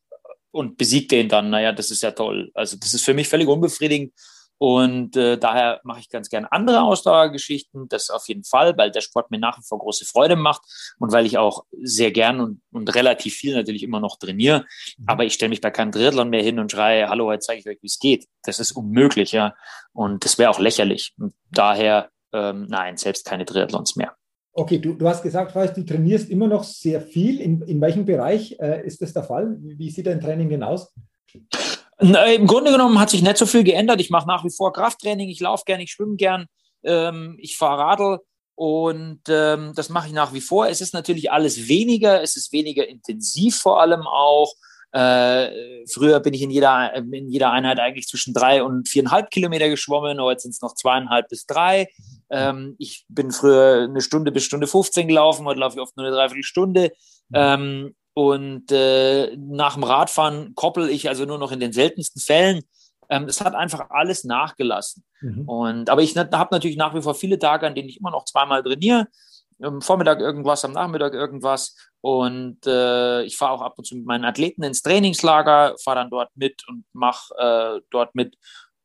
und 0.52 0.78
besiegt 0.78 1.12
den 1.12 1.30
dann. 1.30 1.50
Naja, 1.50 1.72
das 1.72 1.92
ist 1.92 2.04
ja 2.04 2.12
toll. 2.12 2.52
Also 2.56 2.78
das 2.78 2.94
ist 2.94 3.06
für 3.06 3.14
mich 3.14 3.30
völlig 3.30 3.48
unbefriedigend. 3.48 4.12
Und 4.62 5.18
äh, 5.18 5.40
daher 5.40 5.82
mache 5.84 6.02
ich 6.02 6.10
ganz 6.10 6.30
gern 6.30 6.46
andere 6.46 6.84
Ausdauergeschichten, 6.84 7.88
das 7.90 8.12
auf 8.12 8.28
jeden 8.28 8.44
Fall, 8.44 8.78
weil 8.78 8.92
der 8.92 9.02
Sport 9.02 9.32
mir 9.32 9.40
nach 9.40 9.58
wie 9.58 9.64
vor 9.64 9.80
große 9.80 10.06
Freude 10.06 10.36
macht 10.36 10.62
und 11.00 11.12
weil 11.12 11.26
ich 11.26 11.40
auch 11.40 11.66
sehr 11.82 12.12
gern 12.12 12.40
und, 12.40 12.62
und 12.72 12.94
relativ 12.94 13.34
viel 13.34 13.56
natürlich 13.56 13.82
immer 13.82 14.00
noch 14.00 14.20
trainiere. 14.20 14.68
Mhm. 15.00 15.06
Aber 15.08 15.24
ich 15.24 15.34
stelle 15.34 15.50
mich 15.50 15.62
bei 15.62 15.72
keinem 15.72 15.92
Triathlon 15.92 16.30
mehr 16.30 16.44
hin 16.44 16.60
und 16.60 16.72
schreie, 16.72 17.10
hallo, 17.10 17.26
heute 17.26 17.40
zeige 17.40 17.62
ich 17.62 17.68
euch, 17.68 17.82
wie 17.82 17.88
es 17.88 17.98
geht. 17.98 18.28
Das 18.44 18.60
ist 18.60 18.74
unmöglich, 18.74 19.32
ja. 19.32 19.56
Und 19.94 20.26
das 20.26 20.38
wäre 20.38 20.52
auch 20.52 20.60
lächerlich. 20.60 21.16
Und 21.18 21.34
daher, 21.50 22.12
ähm, 22.32 22.68
nein, 22.70 22.98
selbst 22.98 23.26
keine 23.26 23.46
Triathlons 23.46 23.96
mehr. 23.96 24.16
Okay, 24.54 24.78
du, 24.78 24.94
du 24.94 25.10
hast 25.10 25.24
gesagt, 25.24 25.56
weißt, 25.56 25.76
du 25.76 25.84
trainierst 25.84 26.30
immer 26.30 26.48
noch 26.48 26.66
sehr 26.66 27.02
viel. 27.02 27.42
In, 27.42 27.64
in 27.64 27.82
welchem 27.82 28.06
Bereich 28.06 28.60
äh, 28.60 28.86
ist 28.86 29.02
das 29.02 29.12
der 29.12 29.24
Fall? 29.24 29.58
Wie 29.60 29.90
sieht 29.90 30.06
dein 30.06 30.22
Training 30.22 30.50
denn 30.50 30.62
aus? 30.62 30.94
Im 32.02 32.48
Grunde 32.48 32.72
genommen 32.72 33.00
hat 33.00 33.12
sich 33.12 33.22
nicht 33.22 33.38
so 33.38 33.46
viel 33.46 33.64
geändert. 33.64 34.02
Ich 34.02 34.10
mache 34.10 34.28
nach 34.28 34.44
wie 34.44 34.50
vor 34.50 34.74
Krafttraining, 34.74 35.30
ich 35.30 35.40
laufe 35.40 35.64
gern, 35.66 35.80
ich 35.80 35.92
schwimme 35.92 36.16
gern, 36.16 36.48
ähm, 36.84 37.38
ich 37.40 37.58
fahre 37.58 37.82
Radl 37.82 38.20
Und 38.56 39.22
ähm, 39.30 39.74
das 39.76 39.90
mache 39.90 40.08
ich 40.08 40.14
nach 40.14 40.34
wie 40.34 40.42
vor. 40.42 40.68
Es 40.68 40.82
ist 40.82 40.96
natürlich 40.96 41.32
alles 41.32 41.68
weniger, 41.68 42.22
es 42.24 42.36
ist 42.36 42.52
weniger 42.52 42.88
intensiv 42.88 43.58
vor 43.58 43.82
allem 43.82 44.02
auch. 44.02 44.54
Äh, 44.94 45.86
früher 45.88 46.20
bin 46.20 46.34
ich 46.34 46.42
in 46.42 46.50
jeder, 46.50 46.94
in 46.96 47.30
jeder 47.30 47.52
Einheit 47.52 47.80
eigentlich 47.80 48.08
zwischen 48.08 48.34
drei 48.34 48.64
und 48.64 48.90
viereinhalb 48.90 49.30
Kilometer 49.30 49.70
geschwommen, 49.70 50.20
heute 50.20 50.42
sind 50.42 50.52
es 50.52 50.62
noch 50.62 50.74
zweieinhalb 50.74 51.30
bis 51.30 51.46
drei. 51.46 51.88
Ähm, 52.30 52.76
ich 52.78 53.06
bin 53.08 53.32
früher 53.32 53.84
eine 53.84 54.02
Stunde 54.02 54.32
bis 54.32 54.44
Stunde 54.44 54.68
15 54.68 55.08
gelaufen, 55.08 55.46
heute 55.46 55.60
laufe 55.60 55.78
ich 55.78 55.82
oft 55.82 55.96
nur 55.96 56.06
eine 56.06 56.16
Dreiviertelstunde. 56.16 56.92
Ähm, 57.34 57.96
und 58.14 58.72
äh, 58.72 59.36
nach 59.38 59.76
dem 59.76 59.84
Radfahren 59.84 60.54
koppel 60.56 60.90
ich 60.90 61.08
also 61.08 61.26
nur 61.26 61.38
noch 61.38 61.52
in 61.52 61.60
den 61.60 61.74
seltensten 61.74 62.22
Fällen. 62.22 62.64
Ähm, 63.10 63.26
es 63.26 63.42
hat 63.42 63.56
einfach 63.56 63.90
alles 63.90 64.24
nachgelassen. 64.24 65.04
Mhm. 65.22 65.48
Und, 65.48 65.90
aber 65.90 66.02
ich 66.02 66.16
habe 66.18 66.48
natürlich 66.52 66.78
nach 66.78 66.94
wie 66.94 67.02
vor 67.02 67.16
viele 67.16 67.40
Tage, 67.40 67.68
an 67.68 67.76
denen 67.76 67.90
ich 67.90 68.00
immer 68.00 68.12
noch 68.12 68.26
zweimal 68.26 68.64
trainiere 68.64 69.08
am 69.62 69.82
Vormittag 69.82 70.20
irgendwas, 70.20 70.66
am 70.66 70.72
Nachmittag 70.72 71.14
irgendwas. 71.14 71.76
Und 72.02 72.66
äh, 72.66 73.24
ich 73.24 73.38
fahre 73.38 73.54
auch 73.54 73.62
ab 73.62 73.78
und 73.78 73.86
zu 73.86 73.96
mit 73.96 74.06
meinen 74.06 74.26
Athleten 74.26 74.64
ins 74.64 74.82
Trainingslager, 74.82 75.76
fahre 75.84 75.98
dann 75.98 76.10
dort 76.10 76.30
mit 76.36 76.68
und 76.68 76.84
mache 76.94 77.34
äh, 77.38 77.82
dort 77.92 78.16
mit 78.16 78.38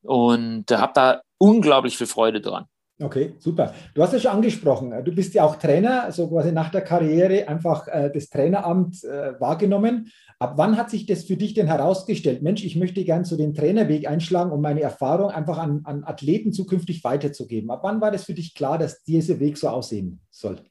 und 0.02 0.70
äh, 0.70 0.76
habe 0.76 0.92
da 0.94 1.22
unglaublich 1.38 1.96
viel 1.96 2.06
Freude 2.06 2.40
dran. 2.40 2.66
Okay, 2.98 3.34
super. 3.38 3.74
Du 3.94 4.02
hast 4.02 4.14
ja 4.14 4.18
schon 4.18 4.30
angesprochen, 4.30 5.04
du 5.04 5.14
bist 5.14 5.34
ja 5.34 5.44
auch 5.44 5.56
Trainer, 5.56 6.04
also 6.04 6.28
quasi 6.28 6.50
nach 6.50 6.70
der 6.70 6.80
Karriere 6.80 7.46
einfach 7.46 7.86
äh, 7.88 8.10
das 8.12 8.30
Traineramt 8.30 9.04
äh, 9.04 9.38
wahrgenommen. 9.38 10.10
Ab 10.38 10.54
wann 10.56 10.78
hat 10.78 10.90
sich 10.90 11.04
das 11.04 11.24
für 11.24 11.36
dich 11.36 11.52
denn 11.52 11.66
herausgestellt? 11.66 12.42
Mensch, 12.42 12.64
ich 12.64 12.74
möchte 12.74 13.04
gern 13.04 13.24
so 13.24 13.36
den 13.36 13.52
Trainerweg 13.52 14.08
einschlagen, 14.08 14.50
um 14.50 14.62
meine 14.62 14.80
Erfahrung 14.80 15.30
einfach 15.30 15.58
an, 15.58 15.82
an 15.84 16.04
Athleten 16.04 16.54
zukünftig 16.54 17.04
weiterzugeben. 17.04 17.70
Ab 17.70 17.80
wann 17.82 18.00
war 18.00 18.10
das 18.10 18.24
für 18.24 18.34
dich 18.34 18.54
klar, 18.54 18.78
dass 18.78 19.02
dieser 19.02 19.40
Weg 19.40 19.58
so 19.58 19.68
aussehen 19.68 20.20
soll? 20.30 20.62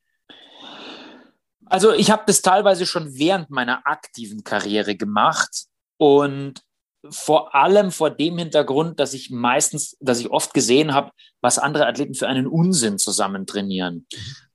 Also 1.67 1.93
ich 1.93 2.09
habe 2.09 2.23
das 2.25 2.41
teilweise 2.41 2.87
schon 2.87 3.15
während 3.15 3.51
meiner 3.51 3.85
aktiven 3.85 4.43
Karriere 4.43 4.95
gemacht 4.95 5.65
und 5.97 6.61
vor 7.09 7.55
allem 7.55 7.91
vor 7.91 8.09
dem 8.09 8.37
Hintergrund, 8.37 8.99
dass 8.99 9.13
ich 9.13 9.29
meistens, 9.29 9.97
dass 9.99 10.19
ich 10.19 10.29
oft 10.29 10.53
gesehen 10.53 10.93
habe, 10.93 11.11
was 11.41 11.59
andere 11.59 11.87
Athleten 11.87 12.13
für 12.13 12.27
einen 12.27 12.47
Unsinn 12.47 12.97
zusammen 12.97 13.45
trainieren. 13.45 14.07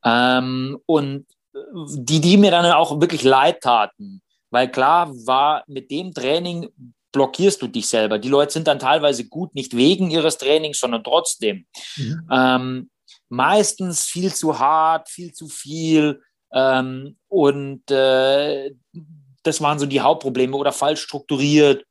Ähm, 0.05 0.79
und 0.87 1.27
die, 1.75 2.21
die 2.21 2.37
mir 2.37 2.51
dann 2.51 2.67
auch 2.67 3.01
wirklich 3.01 3.23
leid 3.23 3.61
taten. 3.61 4.23
Weil 4.51 4.71
klar 4.71 5.11
war, 5.27 5.65
mit 5.67 5.91
dem 5.91 6.13
Training 6.13 6.69
blockierst 7.13 7.61
du 7.63 7.67
dich 7.67 7.89
selber. 7.89 8.19
Die 8.19 8.29
Leute 8.29 8.53
sind 8.53 8.67
dann 8.67 8.79
teilweise 8.79 9.27
gut, 9.29 9.55
nicht 9.55 9.77
wegen 9.77 10.11
ihres 10.11 10.39
Trainings, 10.39 10.81
sondern 10.81 11.05
trotzdem. 11.05 11.67
Mhm. 11.97 12.29
Ähm, 12.31 12.91
meistens 13.29 14.05
viel 14.07 14.33
zu 14.33 14.59
hart, 14.59 15.09
viel 15.09 15.33
zu 15.33 15.49
viel. 15.49 16.21
Ähm, 16.53 17.17
und 17.29 17.91
äh, 17.91 18.73
das 19.43 19.61
waren 19.61 19.79
so 19.79 19.87
die 19.87 20.01
Hauptprobleme 20.01 20.57
oder 20.57 20.73
falsch 20.73 21.01
strukturiert 21.01 21.85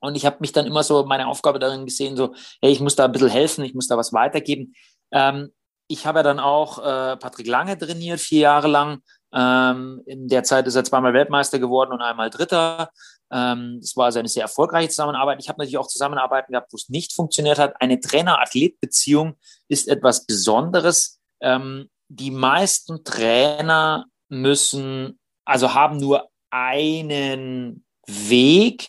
und 0.00 0.16
ich 0.16 0.26
habe 0.26 0.38
mich 0.40 0.52
dann 0.52 0.66
immer 0.66 0.82
so 0.82 1.04
meine 1.04 1.28
Aufgabe 1.28 1.58
darin 1.58 1.84
gesehen, 1.84 2.16
so, 2.16 2.34
hey, 2.60 2.72
ich 2.72 2.80
muss 2.80 2.96
da 2.96 3.04
ein 3.04 3.12
bisschen 3.12 3.28
helfen, 3.28 3.64
ich 3.64 3.74
muss 3.74 3.86
da 3.86 3.96
was 3.96 4.12
weitergeben. 4.12 4.74
Ähm, 5.12 5.50
ich 5.88 6.06
habe 6.06 6.20
ja 6.20 6.22
dann 6.22 6.38
auch 6.38 6.78
äh, 6.78 7.16
Patrick 7.16 7.46
Lange 7.46 7.76
trainiert, 7.76 8.20
vier 8.20 8.40
Jahre 8.40 8.68
lang. 8.68 9.02
Ähm, 9.32 10.02
in 10.06 10.28
der 10.28 10.44
Zeit 10.44 10.66
ist 10.66 10.74
er 10.74 10.84
zweimal 10.84 11.14
Weltmeister 11.14 11.58
geworden 11.58 11.92
und 11.92 12.00
einmal 12.00 12.30
Dritter. 12.30 12.90
Ähm, 13.32 13.78
das 13.80 13.96
war 13.96 14.06
also 14.06 14.18
eine 14.18 14.28
sehr 14.28 14.42
erfolgreiche 14.42 14.88
Zusammenarbeit. 14.88 15.38
Ich 15.40 15.48
habe 15.48 15.58
natürlich 15.58 15.78
auch 15.78 15.86
Zusammenarbeiten 15.86 16.52
gehabt, 16.52 16.72
wo 16.72 16.76
es 16.76 16.88
nicht 16.88 17.12
funktioniert 17.12 17.58
hat. 17.58 17.74
Eine 17.80 18.00
Trainer-Athlet-Beziehung 18.00 19.36
ist 19.68 19.88
etwas 19.88 20.26
Besonderes. 20.26 21.20
Ähm, 21.40 21.90
die 22.08 22.30
meisten 22.30 23.04
Trainer 23.04 24.06
müssen, 24.28 25.18
also 25.44 25.74
haben 25.74 25.98
nur 25.98 26.28
einen 26.50 27.84
Weg 28.06 28.88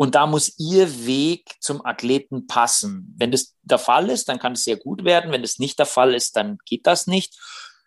und 0.00 0.14
da 0.14 0.26
muss 0.26 0.58
Ihr 0.58 1.04
Weg 1.04 1.56
zum 1.60 1.84
Athleten 1.84 2.46
passen. 2.46 3.14
Wenn 3.18 3.32
das 3.32 3.54
der 3.60 3.76
Fall 3.76 4.08
ist, 4.08 4.30
dann 4.30 4.38
kann 4.38 4.52
es 4.52 4.64
sehr 4.64 4.78
gut 4.78 5.04
werden. 5.04 5.30
Wenn 5.30 5.42
das 5.42 5.58
nicht 5.58 5.78
der 5.78 5.84
Fall 5.84 6.14
ist, 6.14 6.36
dann 6.36 6.56
geht 6.64 6.86
das 6.86 7.06
nicht. 7.06 7.38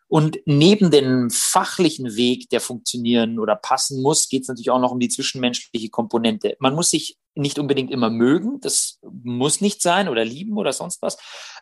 Und 0.08 0.38
neben 0.45 0.91
dem 0.91 1.32
fachlichen 1.32 2.15
Weg, 2.15 2.52
der 2.52 2.62
funktionieren 2.62 3.39
oder 3.39 3.56
passen 3.56 4.04
muss, 4.04 4.30
geht 4.30 4.43
es 4.43 4.47
natürlich 4.47 4.69
auch 4.69 4.80
noch 4.80 4.91
um 4.91 4.99
die 4.99 5.10
zwischenmenschliche 5.10 5.89
Komponente. 5.89 6.56
Man 6.60 6.76
muss 6.76 6.91
sich 6.91 7.17
nicht 7.34 7.58
unbedingt 7.58 7.89
immer 7.89 8.12
mögen, 8.12 8.62
das 8.62 8.99
muss 9.02 9.60
nicht 9.60 9.82
sein 9.82 10.08
oder 10.08 10.23
lieben 10.23 10.56
oder 10.56 10.71
sonst 10.71 11.02
was. 11.02 11.17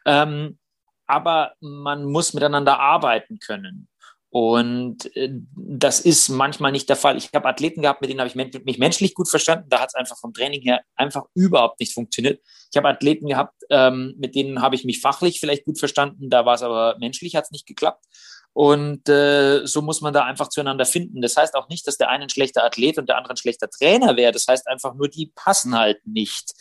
Ähm, 0.05 0.59
aber 1.07 1.53
man 1.61 2.03
muss 2.03 2.33
miteinander 2.33 2.77
arbeiten 2.77 3.39
können. 3.39 3.87
Und 4.31 5.13
äh, 5.17 5.29
das 5.55 5.99
ist 5.99 6.29
manchmal 6.29 6.71
nicht 6.71 6.87
der 6.87 6.95
Fall. 6.95 7.17
Ich 7.17 7.29
habe 7.33 7.49
Athleten 7.49 7.81
gehabt, 7.81 7.99
mit 7.99 8.09
denen 8.09 8.21
habe 8.21 8.29
ich 8.29 8.63
mich 8.63 8.77
menschlich 8.77 9.13
gut 9.13 9.29
verstanden. 9.29 9.65
Da 9.69 9.81
hat 9.81 9.89
es 9.89 9.95
einfach 9.95 10.17
vom 10.17 10.33
Training 10.33 10.61
her 10.61 10.81
einfach 10.95 11.25
überhaupt 11.35 11.81
nicht 11.81 11.93
funktioniert. 11.93 12.41
Ich 12.71 12.77
habe 12.77 12.87
Athleten 12.87 13.27
gehabt, 13.27 13.61
ähm, 13.69 14.15
mit 14.17 14.33
denen 14.33 14.61
habe 14.61 14.75
ich 14.75 14.85
mich 14.85 15.01
fachlich 15.01 15.41
vielleicht 15.41 15.65
gut 15.65 15.79
verstanden. 15.79 16.29
Da 16.29 16.45
war 16.45 16.55
es 16.55 16.61
aber 16.61 16.95
menschlich, 16.97 17.35
hat 17.35 17.43
es 17.43 17.51
nicht 17.51 17.67
geklappt. 17.67 18.05
Und 18.53 19.07
äh, 19.07 19.65
so 19.65 19.81
muss 19.81 20.01
man 20.01 20.13
da 20.13 20.25
einfach 20.25 20.49
zueinander 20.49 20.85
finden. 20.85 21.21
Das 21.21 21.37
heißt 21.37 21.55
auch 21.55 21.69
nicht, 21.69 21.87
dass 21.87 21.97
der 21.97 22.09
eine 22.09 22.23
ein 22.23 22.29
schlechter 22.29 22.65
Athlet 22.65 22.97
und 22.97 23.07
der 23.07 23.17
andere 23.17 23.33
ein 23.33 23.37
schlechter 23.37 23.69
Trainer 23.69 24.17
wäre. 24.17 24.33
Das 24.33 24.45
heißt 24.47 24.67
einfach 24.67 24.93
nur, 24.93 25.07
die 25.07 25.31
passen 25.35 25.77
halt 25.77 26.05
nicht. 26.05 26.53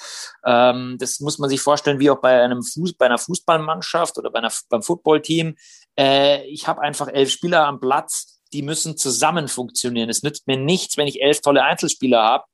Ähm, 0.44 0.96
das 1.00 1.18
muss 1.18 1.38
man 1.38 1.50
sich 1.50 1.60
vorstellen, 1.60 1.98
wie 1.98 2.10
auch 2.10 2.20
bei 2.20 2.42
einem 2.42 2.62
Fuß, 2.62 2.94
bei 2.94 3.06
einer 3.06 3.18
Fußballmannschaft 3.18 4.18
oder 4.18 4.30
bei 4.30 4.38
einer, 4.38 4.52
beim 4.68 4.82
Footballteam. 4.82 5.56
Äh, 5.98 6.46
ich 6.46 6.68
habe 6.68 6.80
einfach 6.80 7.08
elf 7.08 7.30
Spieler 7.30 7.66
am 7.66 7.80
Platz, 7.80 8.40
die 8.52 8.62
müssen 8.62 8.96
zusammen 8.96 9.48
funktionieren. 9.48 10.08
Es 10.08 10.22
nützt 10.22 10.46
mir 10.46 10.56
nichts, 10.56 10.96
wenn 10.96 11.06
ich 11.06 11.22
elf 11.22 11.40
tolle 11.40 11.64
Einzelspieler 11.64 12.22
habe. 12.22 12.44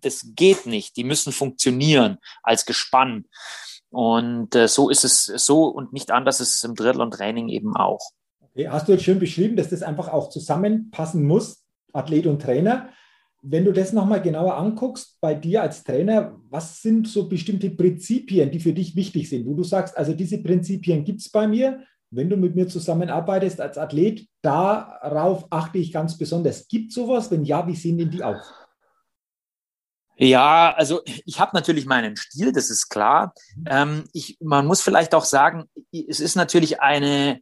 Das 0.00 0.26
geht 0.34 0.66
nicht. 0.66 0.96
Die 0.96 1.04
müssen 1.04 1.32
funktionieren 1.32 2.18
als 2.42 2.64
Gespann. 2.64 3.26
Und 3.90 4.54
äh, 4.56 4.66
so 4.66 4.90
ist 4.90 5.04
es 5.04 5.24
so 5.24 5.66
und 5.66 5.92
nicht 5.92 6.10
anders 6.10 6.40
ist 6.40 6.56
es 6.56 6.64
im 6.64 6.74
Drittel 6.74 7.00
und 7.00 7.12
Training 7.12 7.48
eben 7.48 7.76
auch. 7.76 8.00
Hast 8.68 8.88
du 8.88 8.92
jetzt 8.92 9.04
schön 9.04 9.18
beschrieben, 9.18 9.56
dass 9.56 9.70
das 9.70 9.82
einfach 9.82 10.08
auch 10.08 10.30
zusammenpassen 10.30 11.24
muss, 11.24 11.64
Athlet 11.92 12.26
und 12.26 12.42
Trainer. 12.42 12.90
Wenn 13.42 13.64
du 13.64 13.72
das 13.72 13.92
nochmal 13.92 14.22
genauer 14.22 14.56
anguckst, 14.56 15.18
bei 15.20 15.34
dir 15.34 15.62
als 15.62 15.84
Trainer, 15.84 16.40
was 16.50 16.80
sind 16.80 17.06
so 17.06 17.28
bestimmte 17.28 17.70
Prinzipien, 17.70 18.50
die 18.50 18.60
für 18.60 18.72
dich 18.72 18.96
wichtig 18.96 19.28
sind, 19.28 19.46
wo 19.46 19.54
du 19.54 19.64
sagst, 19.64 19.96
also 19.96 20.12
diese 20.14 20.42
Prinzipien 20.42 21.04
gibt 21.04 21.20
es 21.20 21.28
bei 21.28 21.46
mir, 21.46 21.84
wenn 22.14 22.30
du 22.30 22.36
mit 22.36 22.54
mir 22.54 22.68
zusammenarbeitest 22.68 23.60
als 23.60 23.78
Athlet, 23.78 24.28
darauf 24.42 25.46
achte 25.50 25.78
ich 25.78 25.92
ganz 25.92 26.16
besonders. 26.18 26.68
Gibt 26.68 26.90
es 26.90 26.94
sowas? 26.94 27.30
Wenn 27.30 27.44
ja, 27.44 27.66
wie 27.66 27.76
sehen 27.76 27.98
denn 27.98 28.10
die 28.10 28.22
aus? 28.22 28.52
Ja, 30.16 30.72
also 30.76 31.02
ich 31.04 31.40
habe 31.40 31.50
natürlich 31.54 31.86
meinen 31.86 32.16
Stil, 32.16 32.52
das 32.52 32.70
ist 32.70 32.88
klar. 32.88 33.34
Mhm. 33.56 33.64
Ähm, 33.68 34.04
ich, 34.12 34.36
man 34.40 34.66
muss 34.66 34.80
vielleicht 34.80 35.14
auch 35.14 35.24
sagen, 35.24 35.64
es 35.92 36.20
ist 36.20 36.36
natürlich 36.36 36.80
eine, 36.80 37.40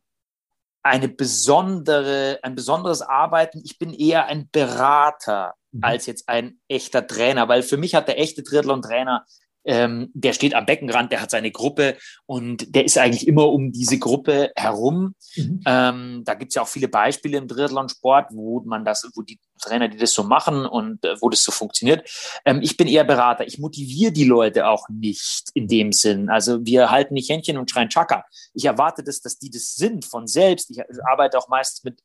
eine 0.82 1.08
besondere, 1.08 2.38
ein 2.42 2.54
besonderes 2.54 3.02
Arbeiten. 3.02 3.60
Ich 3.64 3.78
bin 3.78 3.92
eher 3.92 4.26
ein 4.26 4.48
Berater 4.50 5.54
mhm. 5.70 5.84
als 5.84 6.06
jetzt 6.06 6.28
ein 6.28 6.60
echter 6.68 7.06
Trainer, 7.06 7.48
weil 7.48 7.62
für 7.62 7.76
mich 7.76 7.94
hat 7.94 8.08
der 8.08 8.18
echte 8.18 8.42
Triathlon-Trainer 8.42 9.26
ähm, 9.64 10.10
der 10.14 10.32
steht 10.32 10.54
am 10.54 10.66
Beckenrand, 10.66 11.12
der 11.12 11.20
hat 11.20 11.30
seine 11.30 11.50
Gruppe 11.50 11.96
und 12.26 12.74
der 12.74 12.84
ist 12.84 12.98
eigentlich 12.98 13.26
immer 13.28 13.48
um 13.48 13.72
diese 13.72 13.98
Gruppe 13.98 14.50
herum. 14.56 15.14
Mhm. 15.36 15.60
Ähm, 15.66 16.22
da 16.24 16.34
gibt 16.34 16.50
es 16.50 16.56
ja 16.56 16.62
auch 16.62 16.68
viele 16.68 16.88
Beispiele 16.88 17.38
im 17.38 17.48
Triathlon-Sport, 17.48 18.28
wo 18.32 18.60
man 18.60 18.84
das, 18.84 19.08
wo 19.14 19.22
die 19.22 19.38
Trainer, 19.60 19.88
die 19.88 19.98
das 19.98 20.12
so 20.12 20.24
machen 20.24 20.66
und 20.66 21.04
äh, 21.04 21.20
wo 21.20 21.28
das 21.28 21.44
so 21.44 21.52
funktioniert. 21.52 22.08
Ähm, 22.44 22.60
ich 22.62 22.76
bin 22.76 22.88
eher 22.88 23.04
Berater. 23.04 23.46
Ich 23.46 23.58
motiviere 23.58 24.12
die 24.12 24.24
Leute 24.24 24.66
auch 24.66 24.88
nicht 24.88 25.50
in 25.54 25.68
dem 25.68 25.92
Sinn. 25.92 26.28
Also 26.28 26.64
wir 26.66 26.90
halten 26.90 27.14
nicht 27.14 27.30
Händchen 27.30 27.58
und 27.58 27.70
schreien 27.70 27.88
Chaka. 27.88 28.24
Ich 28.54 28.64
erwarte 28.64 29.04
das, 29.04 29.20
dass 29.20 29.38
die 29.38 29.50
das 29.50 29.74
sind 29.74 30.04
von 30.04 30.26
selbst. 30.26 30.70
Ich 30.70 30.80
arbeite 31.06 31.38
auch 31.38 31.48
meistens 31.48 31.84
mit 31.84 32.00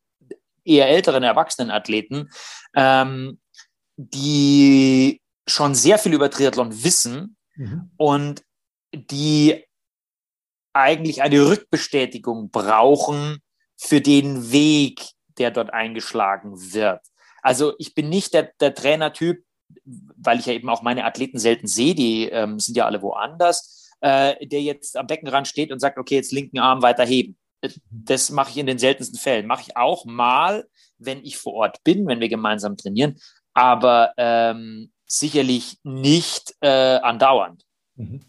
eher 0.64 0.90
älteren 0.90 1.24
Erwachsenenathleten, 1.24 2.30
ähm, 2.76 3.40
die 3.96 5.22
schon 5.48 5.74
sehr 5.74 5.98
viel 5.98 6.14
über 6.14 6.30
Triathlon 6.30 6.84
wissen 6.84 7.37
mhm. 7.58 7.92
und 7.98 8.44
die 8.94 9.64
eigentlich 10.74 11.22
eine 11.22 11.50
Rückbestätigung 11.50 12.52
brauchen 12.52 13.40
für 13.76 14.02
den 14.02 14.52
Weg, 14.52 15.02
der 15.38 15.52
dort 15.52 15.74
eingeschlagen 15.74 16.74
wird. 16.74 17.02
Also 17.42 17.74
ich 17.80 17.94
bin 17.94 18.10
nicht 18.10 18.34
der, 18.34 18.52
der 18.60 18.74
Trainertyp, 18.74 19.44
weil 19.86 20.40
ich 20.40 20.46
ja 20.46 20.54
eben 20.54 20.70
auch 20.70 20.82
meine 20.82 21.06
Athleten 21.06 21.40
selten 21.40 21.68
sehe, 21.68 21.96
die 21.96 22.30
ähm, 22.30 22.60
sind 22.60 22.78
ja 22.78 22.86
alle 22.86 23.02
woanders, 23.02 23.92
äh, 24.02 24.46
der 24.46 24.62
jetzt 24.62 24.98
am 24.98 25.08
Beckenrand 25.08 25.48
steht 25.48 25.72
und 25.72 25.80
sagt, 25.80 25.98
okay, 25.98 26.16
jetzt 26.16 26.32
linken 26.32 26.60
Arm 26.60 26.82
weiter 26.82 27.06
heben. 27.06 27.38
Das 27.90 28.30
mache 28.30 28.52
ich 28.52 28.58
in 28.58 28.68
den 28.68 28.78
seltensten 28.78 29.20
Fällen. 29.20 29.48
Mache 29.48 29.64
ich 29.68 29.78
auch 29.78 30.06
mal, 30.06 30.68
wenn 31.00 31.24
ich 31.24 31.38
vor 31.38 31.54
Ort 31.54 31.84
bin, 31.84 32.08
wenn 32.08 32.20
wir 32.20 32.30
gemeinsam 32.30 32.78
trainieren. 32.78 33.20
Aber 33.54 34.14
ähm, 34.18 34.92
sicherlich 35.08 35.80
nicht 35.84 36.56
äh, 36.62 36.98
andauernd. 36.98 37.64
Mhm. 37.96 38.22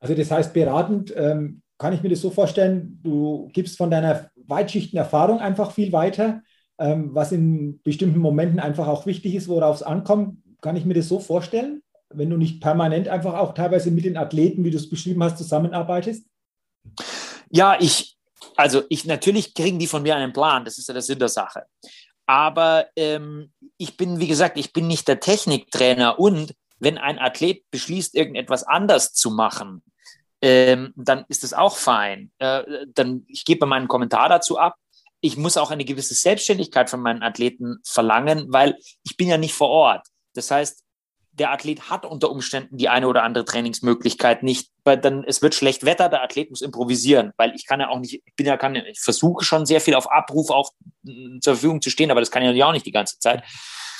Also 0.00 0.14
das 0.14 0.30
heißt, 0.30 0.52
beratend 0.52 1.12
ähm, 1.16 1.62
kann 1.78 1.92
ich 1.92 2.02
mir 2.02 2.08
das 2.08 2.20
so 2.20 2.30
vorstellen, 2.30 3.00
du 3.02 3.48
gibst 3.52 3.76
von 3.76 3.90
deiner 3.90 4.30
Weitschichten 4.36 4.98
Erfahrung 4.98 5.40
einfach 5.40 5.72
viel 5.72 5.92
weiter, 5.92 6.42
ähm, 6.78 7.14
was 7.14 7.32
in 7.32 7.80
bestimmten 7.82 8.18
Momenten 8.18 8.60
einfach 8.60 8.86
auch 8.88 9.06
wichtig 9.06 9.34
ist, 9.34 9.48
worauf 9.48 9.76
es 9.76 9.82
ankommt. 9.82 10.38
Kann 10.60 10.76
ich 10.76 10.84
mir 10.84 10.94
das 10.94 11.08
so 11.08 11.20
vorstellen, 11.20 11.82
wenn 12.10 12.30
du 12.30 12.36
nicht 12.36 12.60
permanent 12.60 13.08
einfach 13.08 13.34
auch 13.34 13.54
teilweise 13.54 13.90
mit 13.90 14.04
den 14.04 14.16
Athleten, 14.16 14.64
wie 14.64 14.70
du 14.70 14.76
es 14.76 14.88
beschrieben 14.88 15.22
hast, 15.22 15.38
zusammenarbeitest? 15.38 16.26
Ja, 17.50 17.76
ich, 17.78 18.16
also 18.56 18.82
ich 18.88 19.04
natürlich 19.04 19.54
kriegen 19.54 19.78
die 19.78 19.86
von 19.86 20.02
mir 20.02 20.16
einen 20.16 20.32
Plan, 20.32 20.64
das 20.64 20.78
ist 20.78 20.88
ja 20.88 20.94
der 20.94 21.02
Sinn 21.02 21.18
der 21.18 21.28
Sache. 21.28 21.64
Aber 22.26 22.86
ähm, 22.96 23.52
ich 23.78 23.96
bin, 23.96 24.20
wie 24.20 24.26
gesagt, 24.26 24.58
ich 24.58 24.72
bin 24.72 24.86
nicht 24.86 25.08
der 25.08 25.20
Techniktrainer 25.20 26.18
und 26.18 26.54
wenn 26.78 26.98
ein 26.98 27.18
Athlet 27.18 27.70
beschließt, 27.70 28.14
irgendetwas 28.14 28.64
anders 28.64 29.12
zu 29.12 29.30
machen, 29.30 29.82
ähm, 30.42 30.92
dann 30.96 31.24
ist 31.28 31.42
das 31.42 31.54
auch 31.54 31.76
fein. 31.76 32.30
Äh, 32.38 32.64
dann, 32.92 33.24
ich 33.28 33.44
gebe 33.44 33.66
meinen 33.66 33.88
Kommentar 33.88 34.28
dazu 34.28 34.58
ab. 34.58 34.76
Ich 35.20 35.36
muss 35.36 35.56
auch 35.56 35.70
eine 35.70 35.84
gewisse 35.84 36.14
Selbstständigkeit 36.14 36.90
von 36.90 37.00
meinen 37.00 37.22
Athleten 37.22 37.78
verlangen, 37.84 38.46
weil 38.52 38.76
ich 39.04 39.16
bin 39.16 39.28
ja 39.28 39.38
nicht 39.38 39.54
vor 39.54 39.70
Ort. 39.70 40.06
Das 40.34 40.50
heißt, 40.50 40.84
der 41.38 41.52
Athlet 41.52 41.90
hat 41.90 42.06
unter 42.06 42.30
Umständen 42.30 42.76
die 42.76 42.88
eine 42.88 43.08
oder 43.08 43.22
andere 43.22 43.44
Trainingsmöglichkeit 43.44 44.42
nicht, 44.42 44.70
weil 44.84 44.98
dann 44.98 45.24
es 45.24 45.42
wird 45.42 45.54
schlecht 45.54 45.84
Wetter, 45.84 46.08
der 46.08 46.22
Athlet 46.22 46.50
muss 46.50 46.62
improvisieren, 46.62 47.32
weil 47.36 47.54
ich 47.54 47.66
kann 47.66 47.80
ja 47.80 47.88
auch 47.88 47.98
nicht, 47.98 48.22
ich 48.24 48.34
bin 48.36 48.46
ja 48.46 48.56
kann, 48.56 48.74
ich 48.74 49.00
versuche 49.00 49.44
schon 49.44 49.66
sehr 49.66 49.80
viel 49.80 49.94
auf 49.94 50.10
Abruf 50.10 50.50
auch 50.50 50.72
mm, 51.02 51.40
zur 51.40 51.54
Verfügung 51.54 51.82
zu 51.82 51.90
stehen, 51.90 52.10
aber 52.10 52.20
das 52.20 52.30
kann 52.30 52.42
ja 52.42 52.66
auch 52.66 52.72
nicht 52.72 52.86
die 52.86 52.92
ganze 52.92 53.18
Zeit. 53.18 53.42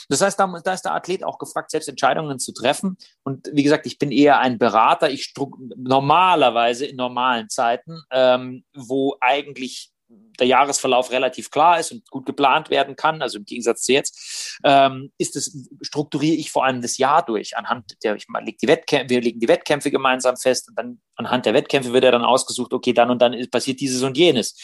Das 0.09 0.21
heißt, 0.21 0.39
da, 0.39 0.47
da, 0.63 0.73
ist 0.73 0.85
der 0.85 0.95
Athlet 0.95 1.25
auch 1.25 1.39
gefragt, 1.39 1.71
selbst 1.71 1.89
Entscheidungen 1.89 2.39
zu 2.39 2.53
treffen. 2.53 2.97
Und 3.25 3.49
wie 3.53 3.65
gesagt, 3.65 3.87
ich 3.87 3.99
bin 3.99 4.13
eher 4.13 4.39
ein 4.39 4.57
Berater. 4.57 5.11
Ich 5.11 5.35
normalerweise 5.77 6.87
in 6.87 6.97
normalen 6.97 7.49
Zeiten, 7.49 8.03
ähm, 8.13 8.65
wo 8.73 9.17
eigentlich 9.21 9.91
der 10.09 10.47
Jahresverlauf 10.47 11.11
relativ 11.11 11.51
klar 11.51 11.81
ist 11.81 11.93
und 11.93 12.09
gut 12.11 12.27
geplant 12.27 12.71
werden 12.71 12.97
kann, 12.97 13.23
also 13.23 13.39
im 13.39 13.45
Gegensatz 13.45 13.83
zu 13.83 13.93
jetzt, 13.93 14.59
ähm, 14.65 15.13
ist 15.19 15.37
es, 15.37 15.69
strukturiere 15.83 16.37
ich 16.37 16.51
vor 16.51 16.65
allem 16.65 16.83
das 16.83 16.99
Jahr 16.99 17.25
durch. 17.25 17.57
Anhand 17.57 17.97
der, 18.05 18.17
ich 18.17 18.27
leg 18.45 18.59
die 18.59 18.69
Wettkämpfe, 18.69 19.09
wir 19.09 19.21
legen 19.21 19.41
die 19.41 19.49
Wettkämpfe 19.49 19.91
gemeinsam 19.91 20.37
fest 20.37 20.69
und 20.69 20.79
dann 20.79 21.01
anhand 21.17 21.47
der 21.47 21.55
Wettkämpfe 21.55 21.93
wird 21.93 22.05
er 22.05 22.13
dann 22.13 22.25
ausgesucht, 22.25 22.73
okay, 22.73 22.93
dann 22.93 23.11
und 23.11 23.21
dann 23.21 23.35
passiert 23.51 23.81
dieses 23.81 24.03
und 24.03 24.17
jenes. 24.17 24.55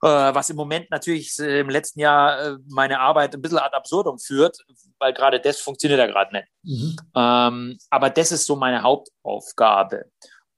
Äh, 0.00 0.06
was 0.06 0.48
im 0.48 0.56
Moment 0.56 0.90
natürlich 0.90 1.36
äh, 1.40 1.60
im 1.60 1.70
letzten 1.70 2.00
Jahr 2.00 2.40
äh, 2.40 2.56
meine 2.68 3.00
Arbeit 3.00 3.34
ein 3.34 3.42
bisschen 3.42 3.58
ad 3.58 3.74
absurdum 3.76 4.18
führt, 4.18 4.58
weil 5.00 5.12
gerade 5.12 5.40
das 5.40 5.60
funktioniert 5.60 5.98
ja 5.98 6.06
gerade 6.06 6.32
nicht. 6.32 6.48
Mhm. 6.62 6.96
Ähm, 7.16 7.78
aber 7.90 8.08
das 8.10 8.30
ist 8.30 8.46
so 8.46 8.54
meine 8.54 8.82
Hauptaufgabe. 8.82 10.04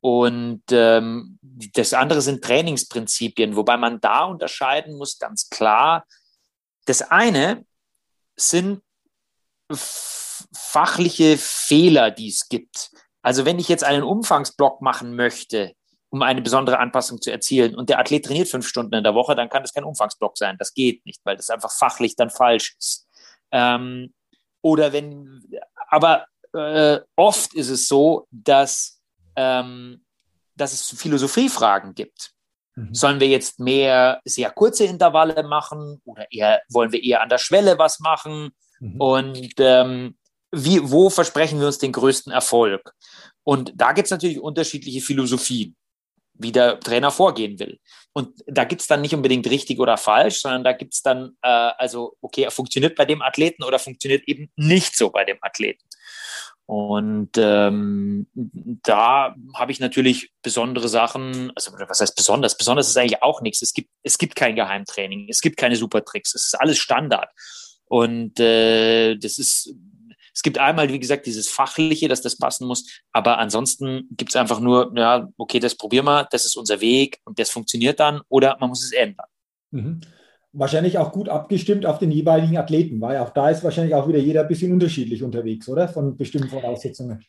Und 0.01 0.63
ähm, 0.71 1.39
das 1.43 1.93
andere 1.93 2.23
sind 2.23 2.43
Trainingsprinzipien, 2.43 3.57
wobei 3.57 3.77
man 3.77 4.01
da 4.01 4.25
unterscheiden 4.25 4.97
muss, 4.97 5.19
ganz 5.19 5.51
klar. 5.51 6.07
Das 6.87 7.03
eine 7.03 7.67
sind 8.37 8.83
fachliche 9.71 11.37
Fehler, 11.39 12.11
die 12.11 12.29
es 12.29 12.49
gibt. 12.49 12.91
Also 13.23 13.45
wenn 13.45 13.59
ich 13.59 13.69
jetzt 13.69 13.85
einen 13.85 14.03
Umfangsblock 14.03 14.81
machen 14.81 15.15
möchte, 15.15 15.75
um 16.09 16.23
eine 16.23 16.43
besondere 16.43 16.79
Anpassung 16.79 17.21
zu 17.21 17.31
erzielen 17.31 17.77
und 17.77 17.89
der 17.89 17.99
Athlet 17.99 18.25
trainiert 18.25 18.49
fünf 18.49 18.67
Stunden 18.67 18.95
in 18.95 19.05
der 19.05 19.15
Woche, 19.15 19.37
dann 19.37 19.49
kann 19.49 19.63
das 19.63 19.73
kein 19.73 19.85
Umfangsblock 19.85 20.37
sein. 20.37 20.57
Das 20.59 20.75
geht 20.75 21.05
nicht, 21.07 21.21
weil 21.25 21.37
das 21.37 21.51
einfach 21.51 21.71
fachlich 21.71 22.17
dann 22.17 22.31
falsch 22.31 22.75
ist. 22.79 23.07
Ähm, 23.53 24.13
oder 24.63 24.93
wenn, 24.93 25.47
aber 25.89 26.27
äh, 26.53 27.01
oft 27.17 27.55
ist 27.55 27.69
es 27.69 27.87
so, 27.87 28.27
dass 28.31 29.00
ähm, 29.41 30.05
dass 30.55 30.73
es 30.73 31.01
Philosophiefragen 31.01 31.95
gibt. 31.95 32.33
Mhm. 32.77 32.95
Sollen 32.95 33.21
wir 33.21 33.29
jetzt 33.29 33.59
mehr 33.59 34.21
sehr 34.25 34.51
kurze 34.51 34.85
Intervalle 34.85 35.43
machen 35.43 36.01
oder 36.05 36.27
eher 36.31 36.61
wollen 36.69 36.93
wir 36.93 37.03
eher 37.03 37.23
an 37.23 37.29
der 37.29 37.39
Schwelle 37.39 37.79
was 37.79 38.01
machen? 38.01 38.51
Mhm. 38.81 39.01
Und 39.01 39.55
ähm, 39.59 40.17
wie, 40.53 40.81
wo 40.91 41.11
versprechen 41.11 41.61
wir 41.61 41.67
uns 41.67 41.79
den 41.79 41.93
größten 41.93 42.33
Erfolg? 42.33 42.93
Und 43.45 43.73
da 43.75 43.93
gibt 43.93 44.07
es 44.07 44.11
natürlich 44.11 44.41
unterschiedliche 44.41 45.01
Philosophien, 45.01 45.77
wie 46.35 46.53
der 46.53 46.79
Trainer 46.81 47.11
vorgehen 47.11 47.59
will. 47.59 47.79
Und 48.13 48.43
da 48.47 48.65
gibt 48.65 48.83
es 48.83 48.87
dann 48.87 49.01
nicht 49.01 49.15
unbedingt 49.15 49.49
richtig 49.49 49.79
oder 49.79 49.97
falsch, 49.97 50.41
sondern 50.41 50.65
da 50.65 50.73
gibt 50.73 50.95
es 50.95 51.03
dann, 51.03 51.37
äh, 51.43 51.49
also, 51.49 52.17
okay, 52.21 52.43
er 52.43 52.51
funktioniert 52.51 52.97
bei 52.97 53.05
dem 53.05 53.23
Athleten 53.23 53.63
oder 53.63 53.79
funktioniert 53.79 54.27
eben 54.27 54.51
nicht 54.57 54.97
so 54.97 55.11
bei 55.11 55.25
dem 55.25 55.39
Athleten. 55.41 55.85
Und 56.71 57.31
ähm, 57.37 58.29
da 58.33 59.35
habe 59.57 59.73
ich 59.73 59.81
natürlich 59.81 60.31
besondere 60.41 60.89
Sachen, 60.89 61.51
also 61.57 61.73
was 61.73 62.01
heißt 62.01 62.15
besonders? 62.15 62.57
Besonders 62.57 62.89
ist 62.89 62.97
eigentlich 62.97 63.25
auch 63.25 63.41
nichts. 63.41 63.61
Es 63.61 63.75
gibt, 63.75 63.91
es 64.05 64.19
gibt 64.19 64.37
kein 64.37 64.55
Geheimtraining, 64.55 65.27
es 65.29 65.41
gibt 65.41 65.57
keine 65.57 65.75
Supertricks, 65.75 66.33
es 66.33 66.47
ist 66.47 66.55
alles 66.55 66.79
Standard. 66.79 67.29
Und 67.87 68.39
äh, 68.39 69.17
das 69.17 69.39
ist, 69.39 69.75
es 70.33 70.43
gibt 70.43 70.59
einmal, 70.59 70.93
wie 70.93 71.01
gesagt, 71.01 71.27
dieses 71.27 71.49
Fachliche, 71.49 72.07
dass 72.07 72.23
das 72.23 72.39
passen 72.39 72.69
muss, 72.69 72.87
aber 73.11 73.39
ansonsten 73.39 74.07
gibt 74.17 74.31
es 74.31 74.37
einfach 74.37 74.61
nur, 74.61 74.93
ja, 74.97 75.29
okay, 75.39 75.59
das 75.59 75.75
probieren 75.75 76.05
wir, 76.05 76.29
das 76.31 76.47
ist 76.47 76.55
unser 76.55 76.81
Weg 76.81 77.19
und 77.25 77.41
das 77.41 77.51
funktioniert 77.51 77.99
dann 77.99 78.21
oder 78.29 78.57
man 78.61 78.69
muss 78.69 78.85
es 78.85 78.93
ändern. 78.93 79.27
Mhm 79.73 80.03
wahrscheinlich 80.53 80.99
auch 80.99 81.13
gut 81.13 81.29
abgestimmt 81.29 81.87
auf 81.87 81.99
den 81.99 82.11
jeweiligen 82.11 82.57
Athleten, 82.57 83.01
weil 83.01 83.19
auch 83.19 83.31
da 83.31 83.51
ist 83.51 83.63
wahrscheinlich 83.63 83.95
auch 83.95 84.09
wieder 84.09 84.19
jeder 84.19 84.43
ein 84.43 84.49
bisschen 84.49 84.73
unterschiedlich 84.73 85.23
unterwegs, 85.23 85.69
oder? 85.69 85.89
Von 85.89 86.17
bestimmten 86.17 86.49
Voraussetzungen. 86.49 87.25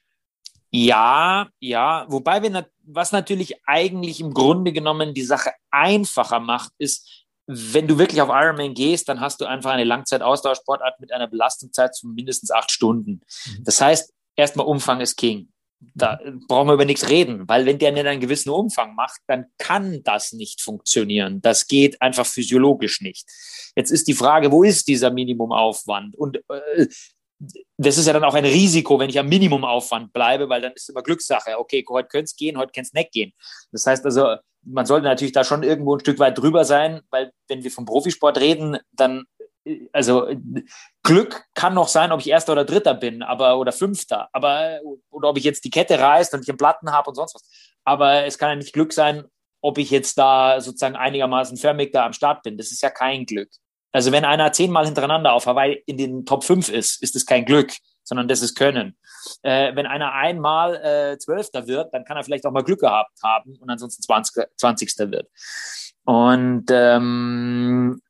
Ja, 0.72 1.50
ja, 1.60 2.06
wobei 2.08 2.42
wir, 2.42 2.66
was 2.84 3.12
natürlich 3.12 3.56
eigentlich 3.66 4.22
im 4.22 4.34
Grunde 4.34 4.72
genommen 4.72 5.14
die 5.14 5.24
Sache 5.24 5.52
einfacher 5.70 6.40
macht, 6.40 6.72
ist, 6.78 7.26
wenn 7.46 7.88
du 7.88 7.98
wirklich 7.98 8.22
auf 8.22 8.30
Ironman 8.30 8.74
gehst, 8.74 9.10
dann 9.10 9.20
hast 9.20 9.42
du 9.42 9.46
einfach 9.46 9.72
eine 9.72 9.84
Langzeitausdauersportart 9.84 11.00
mit 11.02 11.12
einer 11.12 11.28
Belastungszeit 11.28 11.98
von 12.00 12.14
mindestens 12.14 12.52
acht 12.52 12.72
Stunden. 12.72 13.22
Mhm. 13.46 13.64
Das 13.66 13.82
heißt, 13.82 14.14
erstmal 14.38 14.66
Umfang 14.66 15.02
ist 15.02 15.18
King 15.18 15.51
da 15.96 16.20
brauchen 16.48 16.68
wir 16.68 16.74
über 16.74 16.86
nichts 16.86 17.10
reden, 17.10 17.48
weil 17.48 17.66
wenn 17.66 17.80
der 17.80 17.92
nicht 17.92 18.06
einen 18.06 18.22
gewissen 18.22 18.50
Umfang 18.50 18.96
macht, 18.96 19.22
dann 19.28 19.46
kann 19.58 20.04
das 20.04 20.32
nicht 20.32 20.62
funktionieren. 20.62 21.42
Das 21.42 21.68
geht 21.68 22.02
einfach 22.02 22.26
physiologisch 22.26 23.02
nicht. 23.02 23.28
Jetzt 23.76 23.92
ist 23.92 24.08
die 24.08 24.14
Frage, 24.14 24.52
wo 24.52 24.64
ist 24.64 24.88
dieser 24.88 25.12
Minimumaufwand? 25.12 26.16
Und 26.16 26.38
äh, 26.50 26.88
das 27.78 27.98
ist 27.98 28.06
ja 28.06 28.14
dann 28.14 28.24
auch 28.24 28.36
ein 28.36 28.46
Risiko, 28.46 29.00
wenn 29.00 29.10
ich 29.10 29.18
am 29.18 29.28
Minimumaufwand 29.28 30.14
bleibe, 30.14 30.48
weil 30.50 30.62
dann 30.62 30.74
ist 30.74 30.90
immer 30.90 31.02
Glückssache. 31.02 31.58
Okay, 31.58 31.84
heute 31.90 32.08
könnte 32.08 32.26
es 32.26 32.36
gehen, 32.36 32.58
heute 32.58 32.72
kann 32.72 32.84
es 32.84 32.94
nicht 32.94 33.12
gehen. 33.12 33.34
Das 33.72 33.88
heißt 33.88 34.06
also, 34.06 34.36
man 34.64 34.86
sollte 34.86 35.06
natürlich 35.06 35.34
da 35.34 35.44
schon 35.44 35.64
irgendwo 35.64 35.96
ein 35.96 36.00
Stück 36.02 36.20
weit 36.20 36.38
drüber 36.38 36.66
sein, 36.66 37.02
weil 37.10 37.32
wenn 37.48 37.64
wir 37.64 37.72
vom 37.72 37.86
Profisport 37.86 38.40
reden, 38.40 38.78
dann 38.92 39.26
also 39.92 40.28
Glück 41.04 41.44
kann 41.56 41.74
noch 41.74 41.88
sein, 41.88 42.12
ob 42.12 42.20
ich 42.20 42.30
Erster 42.30 42.54
oder 42.54 42.66
Dritter 42.66 42.94
bin, 42.94 43.24
aber 43.24 43.58
oder 43.58 43.72
Fünfter, 43.72 44.30
aber 44.34 44.80
oder 45.10 45.30
ob 45.30 45.38
ich 45.38 45.44
jetzt 45.44 45.64
die 45.64 45.72
Kette 45.72 46.00
reißt 46.00 46.34
und 46.34 46.42
ich 46.42 46.50
einen 46.50 46.58
Platten 46.58 46.92
habe 46.92 47.10
und 47.10 47.16
sonst 47.16 47.36
was. 47.36 47.44
Aber 47.84 48.26
es 48.26 48.38
kann 48.38 48.50
ja 48.50 48.56
nicht 48.56 48.74
Glück 48.74 48.94
sein, 48.94 49.26
ob 49.62 49.78
ich 49.78 49.90
jetzt 49.90 50.18
da 50.18 50.62
sozusagen 50.62 50.96
einigermaßen 50.96 51.58
förmig 51.58 51.92
da 51.92 52.06
am 52.06 52.14
Start 52.14 52.44
bin. 52.44 52.58
Das 52.58 52.72
ist 52.72 52.82
ja 52.82 52.90
kein 52.90 53.26
Glück. 53.26 53.50
Also 53.92 54.12
wenn 54.12 54.26
einer 54.26 54.52
zehnmal 54.52 54.86
hintereinander 54.86 55.34
auf 55.34 55.46
Hawaii 55.46 55.84
in 55.86 55.98
den 55.98 56.26
Top 56.26 56.44
5 56.44 56.70
ist, 56.70 57.02
ist 57.02 57.16
das 57.16 57.26
kein 57.26 57.46
Glück, 57.46 57.74
sondern 58.04 58.28
das 58.28 58.42
ist 58.42 58.56
Können. 58.56 58.96
Äh, 59.42 59.76
wenn 59.76 59.86
einer 59.86 60.14
einmal 60.14 60.76
äh, 60.76 61.18
Zwölfter 61.18 61.68
wird, 61.68 61.94
dann 61.94 62.06
kann 62.06 62.18
er 62.18 62.24
vielleicht 62.24 62.46
auch 62.46 62.52
mal 62.52 62.64
Glück 62.64 62.80
gehabt 62.80 63.22
haben 63.24 63.58
und 63.60 63.70
ansonsten 63.70 64.02
20, 64.02 64.46
20. 64.56 64.98
wird. 65.12 65.28
Und 66.06 66.66
ähm, 66.70 68.02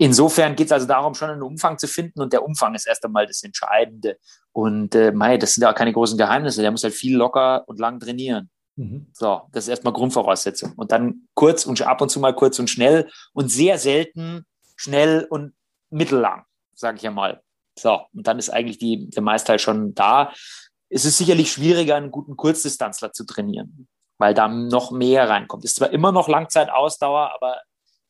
Insofern 0.00 0.56
geht 0.56 0.68
es 0.68 0.72
also 0.72 0.86
darum, 0.86 1.14
schon 1.14 1.28
einen 1.28 1.42
Umfang 1.42 1.76
zu 1.76 1.86
finden 1.86 2.22
und 2.22 2.32
der 2.32 2.42
Umfang 2.42 2.74
ist 2.74 2.86
erst 2.86 3.04
einmal 3.04 3.26
das 3.26 3.42
Entscheidende. 3.42 4.16
Und 4.50 4.94
äh, 4.94 5.12
mei, 5.12 5.36
das 5.36 5.52
sind 5.52 5.62
ja 5.62 5.70
auch 5.70 5.74
keine 5.74 5.92
großen 5.92 6.16
Geheimnisse. 6.16 6.62
Der 6.62 6.70
muss 6.70 6.82
halt 6.82 6.94
viel 6.94 7.18
locker 7.18 7.64
und 7.68 7.78
lang 7.78 8.00
trainieren. 8.00 8.48
Mhm. 8.76 9.08
So, 9.12 9.42
das 9.52 9.64
ist 9.64 9.68
erstmal 9.68 9.92
Grundvoraussetzung. 9.92 10.72
Und 10.76 10.90
dann 10.90 11.28
kurz 11.34 11.66
und 11.66 11.82
ab 11.82 12.00
und 12.00 12.08
zu 12.08 12.18
mal 12.18 12.34
kurz 12.34 12.58
und 12.58 12.70
schnell 12.70 13.10
und 13.34 13.50
sehr 13.50 13.76
selten 13.76 14.46
schnell 14.74 15.26
und 15.28 15.52
mittellang, 15.90 16.44
sage 16.74 16.96
ich 16.96 17.02
ja 17.02 17.10
mal. 17.10 17.42
So, 17.78 18.00
und 18.14 18.26
dann 18.26 18.38
ist 18.38 18.48
eigentlich 18.48 18.78
die, 18.78 19.10
der 19.10 19.22
Meistteil 19.22 19.58
schon 19.58 19.94
da. 19.94 20.32
Es 20.88 21.04
ist 21.04 21.18
sicherlich 21.18 21.52
schwieriger, 21.52 21.96
einen 21.96 22.10
guten 22.10 22.38
Kurzdistanzler 22.38 23.12
zu 23.12 23.26
trainieren, 23.26 23.86
weil 24.16 24.32
da 24.32 24.48
noch 24.48 24.92
mehr 24.92 25.28
reinkommt. 25.28 25.62
Es 25.66 25.72
ist 25.72 25.76
zwar 25.76 25.90
immer 25.90 26.10
noch 26.10 26.26
Langzeitausdauer, 26.26 27.32
aber 27.34 27.58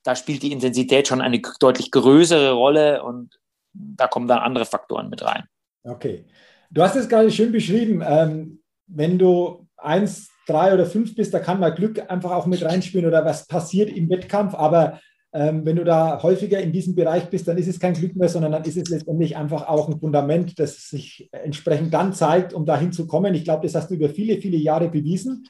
da 0.03 0.17
spielt 0.17 0.43
die 0.43 0.53
Intensität 0.53 1.09
schon 1.09 1.21
eine 1.21 1.41
deutlich 1.61 1.91
größere 1.91 2.53
Rolle 2.53 3.03
und 3.03 3.39
da 3.73 4.09
kommen 4.09 4.29
dann 4.29 4.39
andere 4.39 4.65
Faktoren 4.65 5.11
mit 5.11 5.23
rein. 5.23 5.45
Okay. 5.85 6.25
Du 6.71 6.83
hast 6.83 6.97
es 6.97 7.09
gerade 7.09 7.31
schön 7.31 7.53
beschrieben. 7.53 8.03
Ähm, 8.07 8.63
wenn 8.87 9.19
du 9.19 9.67
eins, 9.77 10.31
drei 10.47 10.75
oder 10.75 10.87
fünf 10.87 11.15
bist, 11.15 11.33
da 11.33 11.39
kann 11.39 11.61
mal 11.61 11.75
Glück 11.75 12.11
einfach 12.11 12.33
auch 12.33 12.47
mit 12.47 12.63
reinspielen 12.63 13.07
oder 13.07 13.25
was 13.25 13.47
passiert 13.47 13.91
im 13.91 14.09
Wettkampf. 14.09 14.55
Aber 14.55 15.01
ähm, 15.33 15.65
wenn 15.65 15.77
du 15.77 15.85
da 15.85 16.23
häufiger 16.23 16.61
in 16.61 16.73
diesem 16.73 16.95
Bereich 16.95 17.31
bist, 17.31 17.47
dann 17.47 17.59
ist 17.59 17.69
es 17.69 17.79
kein 17.79 17.95
Glück 17.95 18.17
mehr, 18.17 18.29
sondern 18.29 18.53
dann 18.53 18.65
ist 18.65 18.77
es 18.77 18.89
letztendlich 18.89 19.37
einfach 19.37 19.69
auch 19.69 19.89
ein 19.89 20.01
Fundament, 20.01 20.59
das 20.59 20.89
sich 20.89 21.29
entsprechend 21.33 21.95
dann 21.95 22.13
zeigt, 22.13 22.53
um 22.53 22.67
dahin 22.67 22.93
zu 22.93 23.07
kommen. 23.07 23.35
Ich 23.35 23.45
glaube, 23.45 23.65
das 23.65 23.75
hast 23.75 23.91
du 23.91 23.95
über 23.95 24.09
viele, 24.09 24.41
viele 24.41 24.57
Jahre 24.57 24.89
bewiesen. 24.89 25.47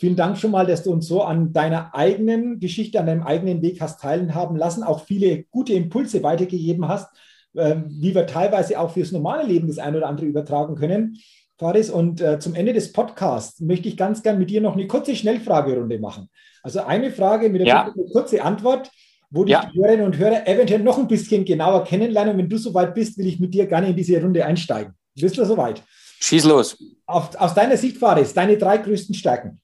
Vielen 0.00 0.16
Dank 0.16 0.38
schon 0.38 0.50
mal, 0.50 0.64
dass 0.66 0.82
du 0.82 0.92
uns 0.92 1.06
so 1.06 1.22
an 1.22 1.52
deiner 1.52 1.94
eigenen 1.94 2.58
Geschichte, 2.58 2.98
an 2.98 3.04
deinem 3.04 3.22
eigenen 3.22 3.60
Weg 3.60 3.82
hast 3.82 4.00
teilhaben 4.00 4.56
lassen, 4.56 4.82
auch 4.82 5.04
viele 5.04 5.44
gute 5.50 5.74
Impulse 5.74 6.22
weitergegeben 6.22 6.88
hast, 6.88 7.08
ähm, 7.54 7.84
wie 7.86 8.14
wir 8.14 8.26
teilweise 8.26 8.80
auch 8.80 8.92
fürs 8.92 9.12
normale 9.12 9.46
Leben 9.46 9.68
das 9.68 9.76
eine 9.78 9.98
oder 9.98 10.06
andere 10.08 10.24
übertragen 10.24 10.74
können. 10.74 11.18
Faris, 11.58 11.90
und 11.90 12.22
äh, 12.22 12.38
zum 12.38 12.54
Ende 12.54 12.72
des 12.72 12.92
Podcasts 12.94 13.60
möchte 13.60 13.90
ich 13.90 13.98
ganz 13.98 14.22
gern 14.22 14.38
mit 14.38 14.48
dir 14.48 14.62
noch 14.62 14.72
eine 14.72 14.86
kurze 14.86 15.14
Schnellfragerunde 15.14 15.98
machen. 15.98 16.30
Also 16.62 16.80
eine 16.80 17.10
Frage 17.10 17.50
mit 17.50 17.66
Ja. 17.66 17.82
einer 17.82 17.92
kurzen 18.10 18.40
Antwort, 18.40 18.90
wo 19.28 19.44
dich 19.44 19.52
Ja. 19.52 19.68
die 19.70 19.78
Hörerinnen 19.78 20.06
und 20.06 20.16
Hörer 20.16 20.48
eventuell 20.48 20.80
noch 20.82 20.96
ein 20.96 21.08
bisschen 21.08 21.44
genauer 21.44 21.84
kennenlernen. 21.84 22.32
Und 22.32 22.38
wenn 22.38 22.48
du 22.48 22.56
soweit 22.56 22.94
bist, 22.94 23.18
will 23.18 23.26
ich 23.26 23.38
mit 23.38 23.52
dir 23.52 23.66
gerne 23.66 23.90
in 23.90 23.96
diese 23.96 24.18
Runde 24.18 24.46
einsteigen. 24.46 24.94
Bist 25.14 25.36
du 25.36 25.44
soweit? 25.44 25.82
Schieß 26.20 26.44
los. 26.46 26.78
Auf, 27.04 27.36
aus 27.38 27.52
deiner 27.52 27.76
Sicht, 27.76 27.98
Faris, 27.98 28.32
deine 28.32 28.56
drei 28.56 28.78
größten 28.78 29.14
Stärken. 29.14 29.60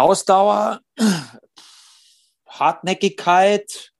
Ausdauer, 0.00 0.80
Hartnäckigkeit 2.46 3.92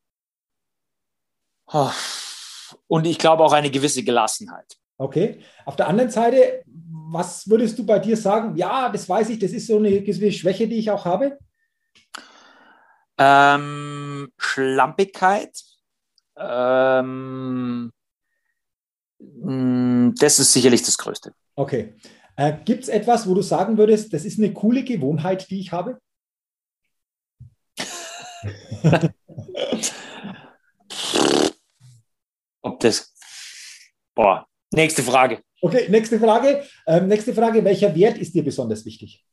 und 2.86 3.04
ich 3.06 3.18
glaube 3.18 3.44
auch 3.44 3.52
eine 3.52 3.70
gewisse 3.70 4.02
Gelassenheit. 4.02 4.76
Okay. 4.98 5.42
Auf 5.64 5.76
der 5.76 5.88
anderen 5.88 6.10
Seite, 6.10 6.62
was 6.66 7.48
würdest 7.48 7.78
du 7.78 7.84
bei 7.84 7.98
dir 7.98 8.16
sagen? 8.16 8.56
Ja, 8.56 8.88
das 8.88 9.08
weiß 9.08 9.28
ich, 9.30 9.38
das 9.38 9.52
ist 9.52 9.66
so 9.66 9.76
eine 9.76 10.00
gewisse 10.02 10.32
Schwäche, 10.32 10.66
die 10.66 10.78
ich 10.78 10.90
auch 10.90 11.04
habe. 11.04 11.38
Ähm, 13.18 14.30
Schlampigkeit, 14.36 15.58
ähm, 16.36 17.90
mh, 19.18 20.12
das 20.18 20.38
ist 20.38 20.52
sicherlich 20.52 20.82
das 20.82 20.98
Größte. 20.98 21.32
Okay. 21.54 21.94
Äh, 22.36 22.58
Gibt 22.64 22.84
es 22.84 22.88
etwas, 22.88 23.26
wo 23.28 23.34
du 23.34 23.42
sagen 23.42 23.78
würdest, 23.78 24.12
das 24.12 24.24
ist 24.24 24.38
eine 24.38 24.52
coole 24.52 24.84
Gewohnheit, 24.84 25.50
die 25.50 25.58
ich 25.60 25.72
habe? 25.72 25.98
Ob 32.62 32.78
das. 32.80 33.14
Boah, 34.14 34.46
nächste 34.72 35.02
Frage. 35.02 35.42
Okay, 35.62 35.88
nächste 35.88 36.20
Frage. 36.20 36.62
Ähm, 36.86 37.08
nächste 37.08 37.32
Frage, 37.34 37.64
welcher 37.64 37.94
Wert 37.94 38.18
ist 38.18 38.34
dir 38.34 38.44
besonders 38.44 38.84
wichtig? 38.84 39.24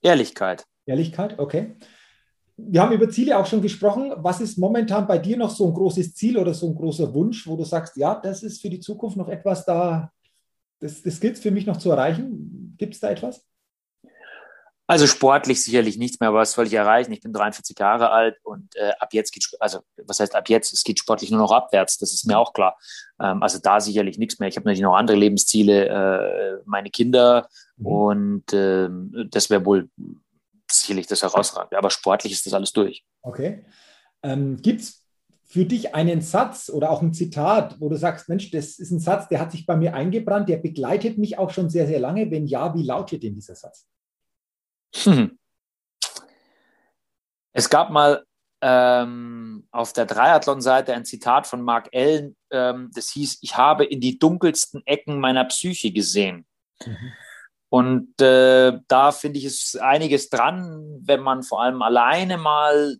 Ehrlichkeit. 0.00 0.64
Ehrlichkeit, 0.86 1.38
okay. 1.38 1.74
Wir 2.56 2.82
haben 2.82 2.92
über 2.92 3.10
Ziele 3.10 3.36
auch 3.36 3.46
schon 3.46 3.62
gesprochen. 3.62 4.12
Was 4.18 4.40
ist 4.40 4.58
momentan 4.58 5.08
bei 5.08 5.18
dir 5.18 5.36
noch 5.36 5.50
so 5.50 5.66
ein 5.66 5.74
großes 5.74 6.14
Ziel 6.14 6.38
oder 6.38 6.54
so 6.54 6.68
ein 6.68 6.76
großer 6.76 7.12
Wunsch, 7.12 7.48
wo 7.48 7.56
du 7.56 7.64
sagst, 7.64 7.96
ja, 7.96 8.14
das 8.14 8.44
ist 8.44 8.62
für 8.62 8.70
die 8.70 8.78
Zukunft 8.78 9.16
noch 9.16 9.28
etwas 9.28 9.64
da, 9.64 10.12
das, 10.84 11.02
das 11.02 11.18
gilt 11.18 11.36
es 11.36 11.42
für 11.42 11.50
mich 11.50 11.64
noch 11.66 11.78
zu 11.78 11.90
erreichen? 11.90 12.74
Gibt 12.76 12.94
es 12.94 13.00
da 13.00 13.10
etwas? 13.10 13.46
Also 14.86 15.06
sportlich 15.06 15.64
sicherlich 15.64 15.96
nichts 15.96 16.20
mehr, 16.20 16.28
aber 16.28 16.40
was 16.40 16.52
soll 16.52 16.66
ich 16.66 16.74
erreichen? 16.74 17.10
Ich 17.12 17.22
bin 17.22 17.32
43 17.32 17.78
Jahre 17.78 18.10
alt 18.10 18.36
und 18.42 18.76
äh, 18.76 18.92
ab 19.00 19.14
jetzt 19.14 19.32
geht, 19.32 19.48
also 19.58 19.80
was 19.96 20.20
heißt 20.20 20.34
ab 20.34 20.50
jetzt? 20.50 20.74
Es 20.74 20.84
geht 20.84 20.98
sportlich 20.98 21.30
nur 21.30 21.40
noch 21.40 21.52
abwärts, 21.52 21.96
das 21.96 22.12
ist 22.12 22.26
mir 22.26 22.38
auch 22.38 22.52
klar. 22.52 22.76
Ähm, 23.18 23.42
also 23.42 23.58
da 23.58 23.80
sicherlich 23.80 24.18
nichts 24.18 24.38
mehr. 24.38 24.48
Ich 24.50 24.56
habe 24.56 24.64
natürlich 24.64 24.82
noch 24.82 24.94
andere 24.94 25.16
Lebensziele, 25.16 25.88
äh, 25.88 26.62
meine 26.66 26.90
Kinder 26.90 27.48
Mhm. 27.76 27.86
und 27.86 28.52
ähm, 28.52 29.28
das 29.30 29.50
wäre 29.50 29.64
wohl 29.64 29.88
sicherlich 30.70 31.06
das 31.06 31.22
Herausragende. 31.22 31.78
Aber 31.78 31.90
sportlich 31.90 32.32
ist 32.32 32.46
das 32.46 32.52
alles 32.52 32.72
durch. 32.72 33.04
Okay. 33.22 33.64
Ähm, 34.22 34.60
Gibt 34.60 34.82
es 34.82 35.03
für 35.54 35.64
dich 35.64 35.94
einen 35.94 36.20
Satz 36.20 36.68
oder 36.68 36.90
auch 36.90 37.00
ein 37.00 37.14
Zitat, 37.14 37.76
wo 37.78 37.88
du 37.88 37.94
sagst, 37.94 38.28
Mensch, 38.28 38.50
das 38.50 38.80
ist 38.80 38.90
ein 38.90 38.98
Satz, 38.98 39.28
der 39.28 39.38
hat 39.38 39.52
sich 39.52 39.66
bei 39.66 39.76
mir 39.76 39.94
eingebrannt, 39.94 40.48
der 40.48 40.56
begleitet 40.56 41.16
mich 41.16 41.38
auch 41.38 41.50
schon 41.50 41.70
sehr, 41.70 41.86
sehr 41.86 42.00
lange? 42.00 42.28
Wenn 42.32 42.48
ja, 42.48 42.74
wie 42.74 42.82
lautet 42.82 43.22
denn 43.22 43.36
dieser 43.36 43.54
Satz? 43.54 43.86
Hm. 45.04 45.38
Es 47.52 47.70
gab 47.70 47.90
mal 47.90 48.24
ähm, 48.62 49.68
auf 49.70 49.92
der 49.92 50.08
Triathlon-Seite 50.08 50.92
ein 50.92 51.04
Zitat 51.04 51.46
von 51.46 51.62
Mark 51.62 51.88
Allen, 51.94 52.34
ähm, 52.50 52.90
das 52.92 53.10
hieß, 53.10 53.38
ich 53.42 53.56
habe 53.56 53.84
in 53.84 54.00
die 54.00 54.18
dunkelsten 54.18 54.84
Ecken 54.86 55.20
meiner 55.20 55.44
Psyche 55.44 55.92
gesehen. 55.92 56.46
Mhm. 56.84 57.12
Und 57.68 58.20
äh, 58.20 58.72
da 58.88 59.12
finde 59.12 59.38
ich 59.38 59.44
es 59.44 59.76
einiges 59.76 60.30
dran, 60.30 60.98
wenn 61.04 61.20
man 61.20 61.44
vor 61.44 61.62
allem 61.62 61.80
alleine 61.80 62.38
mal 62.38 62.96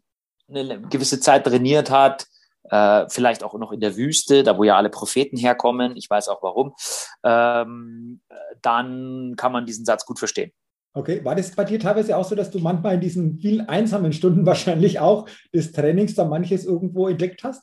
eine 0.48 0.82
gewisse 0.82 1.18
Zeit 1.18 1.42
trainiert 1.42 1.90
hat, 1.90 2.28
äh, 2.70 3.06
vielleicht 3.08 3.42
auch 3.42 3.54
noch 3.54 3.72
in 3.72 3.80
der 3.80 3.96
Wüste, 3.96 4.42
da 4.42 4.56
wo 4.58 4.64
ja 4.64 4.76
alle 4.76 4.90
Propheten 4.90 5.36
herkommen, 5.36 5.96
ich 5.96 6.08
weiß 6.08 6.28
auch 6.28 6.42
warum, 6.42 6.74
ähm, 7.22 8.20
dann 8.62 9.34
kann 9.36 9.52
man 9.52 9.66
diesen 9.66 9.84
Satz 9.84 10.06
gut 10.06 10.18
verstehen. 10.18 10.52
Okay, 10.96 11.24
war 11.24 11.34
das 11.34 11.50
bei 11.50 11.64
dir 11.64 11.80
teilweise 11.80 12.16
auch 12.16 12.24
so, 12.24 12.36
dass 12.36 12.52
du 12.52 12.60
manchmal 12.60 12.94
in 12.94 13.00
diesen 13.00 13.38
vielen 13.38 13.68
einsamen 13.68 14.12
Stunden 14.12 14.46
wahrscheinlich 14.46 15.00
auch 15.00 15.28
des 15.52 15.72
Trainings 15.72 16.14
da 16.14 16.24
manches 16.24 16.64
irgendwo 16.64 17.08
entdeckt 17.08 17.42
hast? 17.42 17.62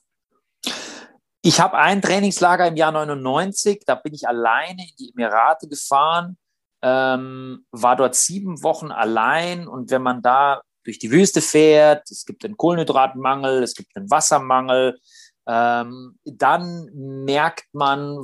Ich 1.44 1.60
habe 1.60 1.78
ein 1.78 2.02
Trainingslager 2.02 2.68
im 2.68 2.76
Jahr 2.76 2.92
99, 2.92 3.84
da 3.88 3.96
bin 3.96 4.14
ich 4.14 4.28
alleine 4.28 4.84
in 4.84 4.96
die 5.00 5.12
Emirate 5.12 5.68
gefahren, 5.68 6.38
ähm, 6.84 7.66
war 7.72 7.96
dort 7.96 8.14
sieben 8.16 8.62
Wochen 8.62 8.92
allein. 8.92 9.68
Und 9.68 9.90
wenn 9.90 10.04
man 10.04 10.22
da 10.22 10.62
durch 10.84 11.00
die 11.00 11.12
Wüste 11.12 11.42
fährt, 11.42 12.10
es 12.10 12.26
gibt 12.26 12.44
einen 12.46 12.58
Kohlenhydratmangel, 12.58 13.64
es 13.64 13.76
gibt 13.76 13.96
einen 13.96 14.10
Wassermangel, 14.10 15.00
ähm, 15.48 16.18
dann 16.24 16.90
merkt 16.94 17.66
man, 17.74 18.18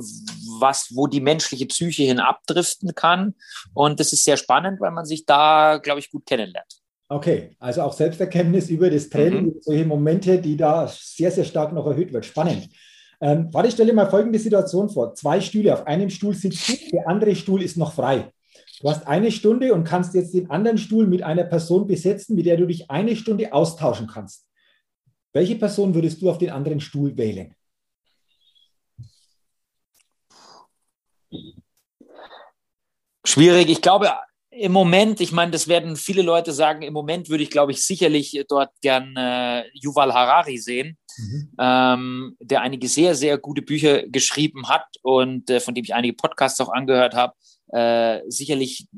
was, 0.60 0.90
wo 0.94 1.06
die 1.06 1.20
menschliche 1.20 1.66
Psyche 1.66 2.04
hin 2.04 2.20
abdriften 2.20 2.94
kann. 2.94 3.34
Und 3.74 3.98
das 4.00 4.12
ist 4.12 4.24
sehr 4.24 4.36
spannend, 4.36 4.80
weil 4.80 4.92
man 4.92 5.04
sich 5.04 5.26
da, 5.26 5.78
glaube 5.82 6.00
ich, 6.00 6.10
gut 6.10 6.26
kennenlernt. 6.26 6.80
Okay, 7.08 7.56
also 7.58 7.82
auch 7.82 7.92
Selbsterkenntnis 7.92 8.68
über 8.68 8.90
das 8.90 9.08
Training, 9.08 9.46
Mhm. 9.46 9.54
solche 9.60 9.84
Momente, 9.86 10.38
die 10.38 10.56
da 10.56 10.86
sehr, 10.88 11.30
sehr 11.30 11.44
stark 11.44 11.72
noch 11.72 11.86
erhöht 11.86 12.12
wird. 12.12 12.26
Spannend. 12.26 12.68
Ähm, 13.20 13.48
warte, 13.50 13.68
ich 13.68 13.74
stelle 13.74 13.92
mal 13.92 14.08
folgende 14.08 14.38
Situation 14.38 14.88
vor. 14.88 15.14
Zwei 15.14 15.40
Stühle, 15.40 15.72
auf 15.74 15.86
einem 15.86 16.10
Stuhl 16.10 16.34
sitzt 16.34 16.68
du, 16.68 16.74
der 16.92 17.08
andere 17.08 17.34
Stuhl 17.34 17.62
ist 17.62 17.76
noch 17.76 17.94
frei. 17.94 18.30
Du 18.80 18.88
hast 18.88 19.06
eine 19.06 19.32
Stunde 19.32 19.74
und 19.74 19.84
kannst 19.84 20.14
jetzt 20.14 20.34
den 20.34 20.50
anderen 20.50 20.78
Stuhl 20.78 21.06
mit 21.06 21.22
einer 21.22 21.44
Person 21.44 21.86
besetzen, 21.86 22.36
mit 22.36 22.46
der 22.46 22.56
du 22.56 22.66
dich 22.66 22.90
eine 22.90 23.16
Stunde 23.16 23.52
austauschen 23.52 24.06
kannst. 24.06 24.46
Welche 25.32 25.56
Person 25.56 25.94
würdest 25.94 26.22
du 26.22 26.30
auf 26.30 26.38
den 26.38 26.50
anderen 26.50 26.80
Stuhl 26.80 27.16
wählen? 27.16 27.54
Schwierig. 33.24 33.68
Ich 33.68 33.82
glaube, 33.82 34.10
im 34.50 34.72
Moment, 34.72 35.20
ich 35.20 35.32
meine, 35.32 35.50
das 35.50 35.68
werden 35.68 35.96
viele 35.96 36.22
Leute 36.22 36.52
sagen, 36.52 36.82
im 36.82 36.92
Moment 36.94 37.28
würde 37.28 37.42
ich, 37.42 37.50
glaube 37.50 37.72
ich, 37.72 37.84
sicherlich 37.84 38.44
dort 38.48 38.70
gern 38.80 39.14
äh, 39.16 39.64
Yuval 39.74 40.14
Harari 40.14 40.58
sehen, 40.58 40.96
Mhm. 41.18 41.50
ähm, 41.58 42.36
der 42.38 42.60
einige 42.60 42.86
sehr, 42.86 43.16
sehr 43.16 43.38
gute 43.38 43.60
Bücher 43.60 44.04
geschrieben 44.06 44.68
hat 44.68 44.86
und 45.02 45.50
äh, 45.50 45.58
von 45.58 45.74
dem 45.74 45.82
ich 45.82 45.92
einige 45.92 46.14
Podcasts 46.14 46.60
auch 46.60 46.72
angehört 46.72 47.14
habe. 47.14 47.34
Äh, 47.72 48.22
sicherlich 48.28 48.88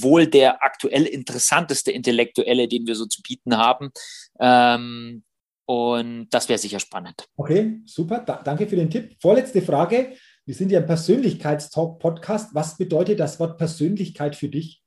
wohl 0.00 0.26
der 0.26 0.62
aktuell 0.62 1.04
interessanteste 1.04 1.90
Intellektuelle, 1.90 2.68
den 2.68 2.86
wir 2.86 2.94
so 2.94 3.06
zu 3.06 3.22
bieten 3.22 3.56
haben. 3.56 3.90
Ähm, 4.38 5.24
und 5.66 6.28
das 6.30 6.48
wäre 6.48 6.58
sicher 6.58 6.80
spannend. 6.80 7.26
Okay, 7.36 7.80
super. 7.86 8.18
Da, 8.20 8.42
danke 8.42 8.66
für 8.66 8.76
den 8.76 8.90
Tipp. 8.90 9.16
Vorletzte 9.20 9.62
Frage. 9.62 10.14
Wir 10.44 10.54
sind 10.54 10.72
ja 10.72 10.80
ein 10.80 10.86
Persönlichkeitstalk-Podcast. 10.86 12.54
Was 12.54 12.76
bedeutet 12.76 13.20
das 13.20 13.38
Wort 13.38 13.56
Persönlichkeit 13.56 14.34
für 14.34 14.48
dich? 14.48 14.82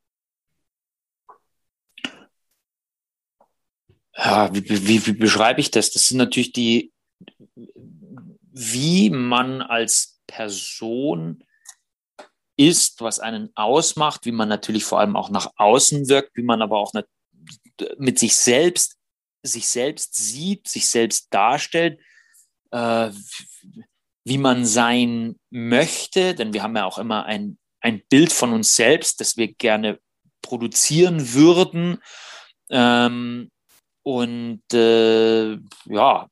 Ja, 4.16 4.54
wie, 4.54 4.88
wie, 4.88 5.06
wie 5.08 5.14
beschreibe 5.14 5.62
ich 5.62 5.72
das? 5.72 5.92
Das 5.92 6.08
sind 6.08 6.18
natürlich 6.18 6.52
die, 6.52 6.92
wie 8.52 9.10
man 9.10 9.62
als 9.62 10.22
Person 10.28 11.44
ist, 12.56 13.02
was 13.02 13.20
einen 13.20 13.50
ausmacht, 13.56 14.26
wie 14.26 14.32
man 14.32 14.50
natürlich 14.50 14.86
vor 14.86 15.00
allem 15.00 15.16
auch 15.16 15.30
nach 15.30 15.52
außen 15.58 16.08
wirkt, 16.10 16.36
wie 16.36 16.44
man 16.44 16.62
aber 16.62 16.78
auch 16.78 16.94
mit 17.98 18.20
sich 18.20 18.36
selbst, 18.36 18.98
sich 19.42 19.68
selbst 19.68 20.16
sieht, 20.16 20.68
sich 20.68 20.88
selbst 20.88 21.28
darstellt, 21.34 22.00
äh, 22.72 23.12
wie 24.26 24.38
man 24.38 24.66
sein 24.66 25.36
möchte, 25.50 26.34
denn 26.36 26.54
wir 26.54 26.64
haben 26.64 26.76
ja 26.76 26.86
auch 26.86 26.98
immer 26.98 27.26
ein, 27.26 27.58
ein 27.82 28.02
Bild 28.10 28.32
von 28.32 28.54
uns 28.54 28.76
selbst, 28.76 29.20
das 29.20 29.36
wir 29.36 29.54
gerne 29.54 30.00
produzieren 30.42 31.34
würden. 31.34 32.02
Ähm, 32.70 33.52
und 34.04 34.62
äh, 34.74 35.58
ja, 35.86 36.28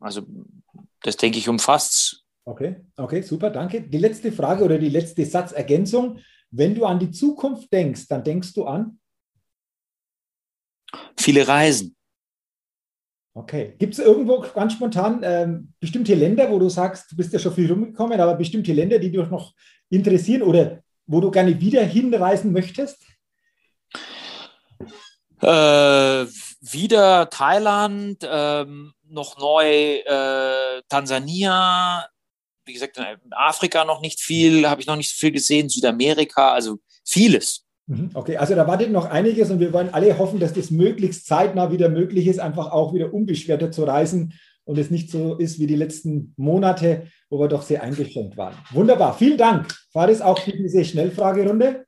also 0.00 0.26
das 1.02 1.16
denke 1.16 1.38
ich 1.38 1.48
umfasst. 1.48 2.25
Okay, 2.48 2.76
okay, 2.96 3.22
super, 3.22 3.50
danke. 3.50 3.80
Die 3.80 3.98
letzte 3.98 4.30
Frage 4.30 4.62
oder 4.64 4.78
die 4.78 4.88
letzte 4.88 5.26
Satzergänzung. 5.26 6.20
Wenn 6.52 6.76
du 6.76 6.84
an 6.84 7.00
die 7.00 7.10
Zukunft 7.10 7.72
denkst, 7.72 8.06
dann 8.08 8.22
denkst 8.22 8.54
du 8.54 8.64
an? 8.66 9.00
Viele 11.16 11.46
Reisen. 11.46 11.96
Okay. 13.34 13.74
Gibt 13.78 13.94
es 13.94 13.98
irgendwo 13.98 14.40
ganz 14.54 14.74
spontan 14.74 15.22
ähm, 15.24 15.72
bestimmte 15.80 16.14
Länder, 16.14 16.48
wo 16.50 16.60
du 16.60 16.68
sagst, 16.68 17.10
du 17.10 17.16
bist 17.16 17.32
ja 17.32 17.40
schon 17.40 17.52
viel 17.52 17.70
rumgekommen, 17.70 18.20
aber 18.20 18.36
bestimmte 18.36 18.72
Länder, 18.72 19.00
die 19.00 19.10
dich 19.10 19.28
noch 19.28 19.52
interessieren 19.90 20.42
oder 20.42 20.82
wo 21.06 21.20
du 21.20 21.32
gerne 21.32 21.60
wieder 21.60 21.82
hinreisen 21.82 22.52
möchtest? 22.52 23.04
Äh, 25.42 26.26
wieder 26.60 27.28
Thailand, 27.28 28.18
ähm, 28.22 28.92
noch 29.04 29.36
neu 29.36 29.96
äh, 29.98 30.82
Tansania, 30.88 32.08
wie 32.66 32.72
gesagt, 32.72 32.98
in 32.98 33.32
Afrika 33.32 33.84
noch 33.84 34.00
nicht 34.00 34.20
viel, 34.20 34.68
habe 34.68 34.80
ich 34.80 34.86
noch 34.86 34.96
nicht 34.96 35.10
so 35.10 35.16
viel 35.18 35.32
gesehen, 35.32 35.68
Südamerika, 35.68 36.52
also 36.52 36.78
vieles. 37.04 37.64
Mhm, 37.86 38.10
okay, 38.14 38.36
also 38.36 38.54
da 38.54 38.66
wartet 38.66 38.90
noch 38.90 39.06
einiges 39.06 39.50
und 39.50 39.60
wir 39.60 39.72
wollen 39.72 39.94
alle 39.94 40.18
hoffen, 40.18 40.40
dass 40.40 40.52
das 40.52 40.70
möglichst 40.70 41.26
zeitnah 41.26 41.70
wieder 41.70 41.88
möglich 41.88 42.26
ist, 42.26 42.40
einfach 42.40 42.72
auch 42.72 42.92
wieder 42.92 43.14
unbeschwerter 43.14 43.70
zu 43.70 43.84
reisen 43.84 44.34
und 44.64 44.78
es 44.78 44.90
nicht 44.90 45.10
so 45.10 45.36
ist 45.36 45.60
wie 45.60 45.68
die 45.68 45.76
letzten 45.76 46.34
Monate, 46.36 47.06
wo 47.30 47.38
wir 47.38 47.48
doch 47.48 47.62
sehr 47.62 47.82
eingeschränkt 47.82 48.36
waren. 48.36 48.54
Wunderbar, 48.72 49.16
vielen 49.16 49.38
Dank, 49.38 49.72
Faris, 49.92 50.20
auch 50.20 50.38
für 50.38 50.52
diese 50.52 50.84
Schnellfragerunde. 50.84 51.85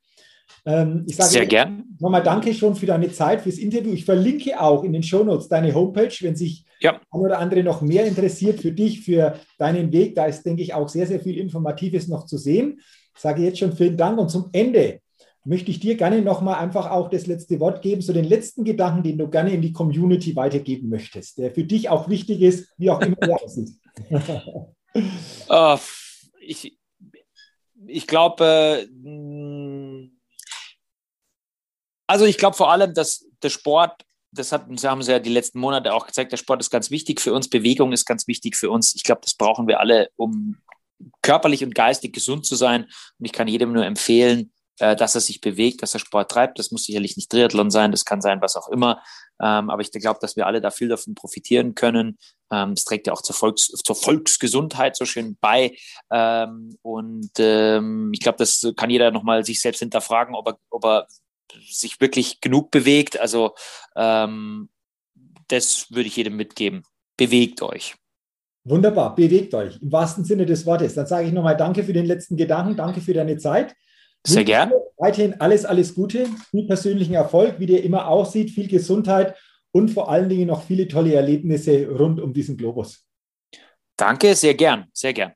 Ähm, 0.64 1.05
ich 1.07 1.16
sage 1.16 1.30
Sehr 1.30 1.46
gern. 1.46 1.84
Nochmal 1.99 2.22
danke 2.22 2.53
schon 2.55 2.74
für 2.74 2.86
deine 2.86 3.11
Zeit, 3.11 3.40
fürs 3.40 3.59
Interview. 3.59 3.92
Ich 3.92 4.05
verlinke 4.05 4.61
auch 4.61 4.84
in 4.84 4.92
den 4.92 5.03
Shownotes 5.03 5.49
deine 5.49 5.74
Homepage, 5.74 6.14
wenn 6.20 6.36
sich 6.36 6.64
ja. 6.80 7.01
ein 7.11 7.20
oder 7.20 7.38
andere 7.38 7.62
noch 7.62 7.80
mehr 7.80 8.05
interessiert 8.05 8.61
für 8.61 8.72
dich, 8.72 9.01
für 9.01 9.38
deinen 9.59 9.92
Weg. 9.92 10.14
Da 10.14 10.26
ist, 10.26 10.44
denke 10.44 10.62
ich, 10.62 10.74
auch 10.74 10.88
sehr, 10.88 11.07
sehr 11.07 11.20
viel 11.20 11.38
Informatives 11.38 12.09
noch 12.09 12.26
zu 12.26 12.38
sehen. 12.38 12.80
Ich 13.14 13.20
sage 13.20 13.42
jetzt 13.42 13.59
schon 13.59 13.72
vielen 13.72 13.96
Dank 13.96 14.18
und 14.18 14.30
zum 14.30 14.51
Ende 14.53 15.01
möchte 15.44 15.70
ich 15.70 15.80
dir 15.80 15.96
gerne 15.96 16.20
nochmal 16.20 16.57
einfach 16.57 16.90
auch 16.90 17.09
das 17.09 17.26
letzte 17.26 17.59
Wort 17.59 17.80
geben, 17.80 18.03
so 18.03 18.12
den 18.12 18.24
letzten 18.24 18.64
Gedanken, 18.64 19.03
den 19.03 19.16
du 19.16 19.28
gerne 19.28 19.53
in 19.53 19.62
die 19.62 19.72
Community 19.72 20.36
weitergeben 20.36 20.90
möchtest, 20.90 21.38
der 21.38 21.51
für 21.51 21.64
dich 21.64 21.88
auch 21.88 22.09
wichtig 22.09 22.42
ist, 22.42 22.68
wie 22.76 22.90
auch 22.90 23.01
immer 23.01 23.16
er 23.20 23.42
aussieht. 23.42 23.70
uh, 25.49 25.78
ich 26.40 26.78
ich 27.88 28.07
glaube, 28.07 28.86
also 32.09 32.24
ich 32.24 32.38
glaube 32.38 32.56
vor 32.56 32.72
allem, 32.72 32.94
dass 32.94 33.26
der 33.42 33.50
Sport, 33.50 34.02
das 34.32 34.50
hat, 34.50 34.66
das 34.68 34.84
haben 34.84 35.02
sie 35.02 35.12
ja 35.12 35.18
die 35.20 35.30
letzten 35.30 35.61
Monate 35.61 35.92
auch 35.92 36.06
gezeigt, 36.06 36.32
der 36.32 36.38
Sport 36.38 36.61
ist 36.61 36.70
ganz 36.70 36.90
wichtig 36.90 37.20
für 37.20 37.32
uns, 37.32 37.48
Bewegung 37.48 37.92
ist 37.92 38.06
ganz 38.06 38.26
wichtig 38.26 38.56
für 38.56 38.70
uns. 38.70 38.94
Ich 38.94 39.04
glaube, 39.04 39.20
das 39.22 39.34
brauchen 39.34 39.68
wir 39.68 39.78
alle, 39.78 40.11
um 40.16 40.56
körperlich 41.22 41.62
und 41.62 41.74
geistig 41.74 42.12
gesund 42.12 42.46
zu 42.46 42.56
sein. 42.56 42.84
Und 42.84 43.24
ich 43.24 43.32
kann 43.32 43.46
jedem 43.46 43.72
nur 43.72 43.84
empfehlen, 43.84 44.52
äh, 44.78 44.96
dass 44.96 45.14
er 45.14 45.20
sich 45.20 45.40
bewegt, 45.40 45.82
dass 45.82 45.94
er 45.94 46.00
Sport 46.00 46.30
treibt. 46.30 46.59
Das 46.59 46.70
muss 46.70 46.84
sicherlich 46.84 47.16
nicht 47.16 47.30
Triathlon 47.30 47.70
sein, 47.70 47.90
das 47.90 48.04
kann 48.04 48.20
sein, 48.20 48.40
was 48.40 48.56
auch 48.56 48.68
immer. 48.68 49.02
Ähm, 49.40 49.70
aber 49.70 49.82
ich 49.82 49.92
glaube, 49.92 50.18
dass 50.20 50.34
wir 50.34 50.46
alle 50.46 50.61
da 50.61 50.70
viel 50.70 50.88
davon 50.88 51.14
profitieren 51.14 51.74
können. 51.74 52.18
Ähm, 52.50 52.74
das 52.74 52.84
trägt 52.84 53.06
ja 53.06 53.12
auch 53.12 53.22
zur, 53.22 53.36
Volks-, 53.36 53.70
zur 53.84 53.96
Volksgesundheit 53.96 54.96
so 54.96 55.04
schön 55.04 55.36
bei. 55.40 55.76
Ähm, 56.11 56.76
und 56.82 57.30
ich 57.38 58.20
glaube, 58.20 58.38
das 58.38 58.66
kann 58.76 58.90
jeder 58.90 59.11
nochmal 59.11 59.44
sich 59.44 59.61
selbst 59.61 59.80
hinterfragen, 59.80 60.34
ob 60.34 60.48
er, 60.48 60.59
ob 60.70 60.84
er 60.84 61.06
sich 61.70 62.01
wirklich 62.01 62.40
genug 62.40 62.70
bewegt. 62.70 63.18
Also 63.18 63.55
ähm, 63.96 64.68
das 65.49 65.86
würde 65.90 66.09
ich 66.09 66.16
jedem 66.16 66.36
mitgeben. 66.36 66.82
Bewegt 67.16 67.62
euch. 67.62 67.96
Wunderbar, 68.64 69.14
bewegt 69.14 69.55
euch 69.55 69.80
im 69.80 69.90
wahrsten 69.90 70.24
Sinne 70.24 70.44
des 70.44 70.66
Wortes. 70.66 70.94
Dann 70.94 71.07
sage 71.07 71.26
ich 71.26 71.32
nochmal 71.32 71.57
Danke 71.57 71.82
für 71.84 71.92
den 71.92 72.07
letzten 72.07 72.36
Gedanken, 72.36 72.76
danke 72.76 73.01
für 73.01 73.14
deine 73.14 73.38
Zeit. 73.38 73.74
Sehr 74.26 74.44
gern. 74.44 74.72
Weiterhin 74.99 75.40
alles, 75.40 75.64
alles 75.64 75.94
Gute, 75.94 76.26
viel 76.51 76.66
persönlichen 76.66 77.14
Erfolg, 77.14 77.59
wie 77.59 77.66
der 77.66 77.82
immer 77.82 78.09
aussieht, 78.09 78.51
viel 78.51 78.68
Gesundheit 78.68 79.36
und 79.72 79.90
vor 79.90 80.11
allen 80.11 80.28
Dingen 80.28 80.49
noch 80.49 80.64
viele 80.64 80.86
tolle 80.88 81.14
Erlebnisse 81.14 81.88
rund 81.88 82.20
um 82.20 82.32
diesen 82.32 82.57
Globus. 82.57 83.05
Danke, 83.96 84.34
sehr 84.34 84.55
gern, 84.55 84.86
sehr 84.92 85.12
gern. 85.12 85.32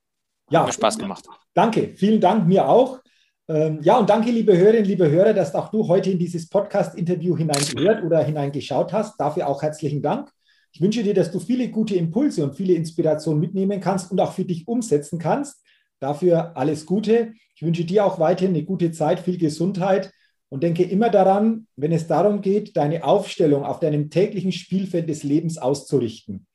Ja, 0.50 0.60
Hat 0.60 0.66
mir 0.66 0.72
Spaß 0.72 0.98
gemacht. 0.98 1.24
Danke, 1.54 1.92
vielen 1.96 2.20
Dank 2.20 2.46
mir 2.46 2.68
auch. 2.68 3.00
Ähm, 3.48 3.80
ja, 3.82 3.98
und 3.98 4.08
danke, 4.08 4.30
liebe 4.30 4.56
Hörerinnen, 4.56 4.84
liebe 4.84 5.10
Hörer, 5.10 5.34
dass 5.34 5.54
auch 5.54 5.70
du 5.70 5.88
heute 5.88 6.10
in 6.10 6.18
dieses 6.18 6.48
Podcast-Interview 6.48 7.36
hineingehört 7.36 8.04
oder 8.04 8.22
hineingeschaut 8.22 8.92
hast. 8.92 9.18
Dafür 9.18 9.48
auch 9.48 9.62
herzlichen 9.62 10.00
Dank. 10.00 10.30
Ich 10.72 10.80
wünsche 10.80 11.02
dir, 11.02 11.12
dass 11.12 11.30
du 11.30 11.40
viele 11.40 11.68
gute 11.68 11.96
Impulse 11.96 12.44
und 12.44 12.54
viele 12.54 12.74
Inspirationen 12.74 13.40
mitnehmen 13.40 13.80
kannst 13.80 14.10
und 14.10 14.20
auch 14.20 14.32
für 14.32 14.44
dich 14.44 14.66
umsetzen 14.68 15.18
kannst. 15.18 15.62
Dafür 15.98 16.56
alles 16.56 16.86
Gute. 16.86 17.32
Ich 17.54 17.62
wünsche 17.62 17.84
dir 17.84 18.06
auch 18.06 18.18
weiterhin 18.18 18.54
eine 18.54 18.64
gute 18.64 18.90
Zeit, 18.92 19.20
viel 19.20 19.38
Gesundheit 19.38 20.10
und 20.48 20.62
denke 20.62 20.84
immer 20.84 21.10
daran, 21.10 21.66
wenn 21.76 21.92
es 21.92 22.06
darum 22.06 22.40
geht, 22.40 22.76
deine 22.76 23.04
Aufstellung 23.04 23.64
auf 23.64 23.80
deinem 23.80 24.08
täglichen 24.08 24.52
Spielfeld 24.52 25.08
des 25.08 25.24
Lebens 25.24 25.58
auszurichten. 25.58 26.46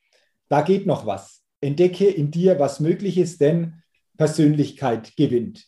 Da 0.49 0.61
geht 0.61 0.85
noch 0.85 1.05
was. 1.05 1.43
Entdecke 1.61 2.07
in 2.07 2.31
dir, 2.31 2.59
was 2.59 2.79
möglich 2.79 3.17
ist, 3.17 3.41
denn 3.41 3.81
Persönlichkeit 4.17 5.15
gewinnt. 5.15 5.67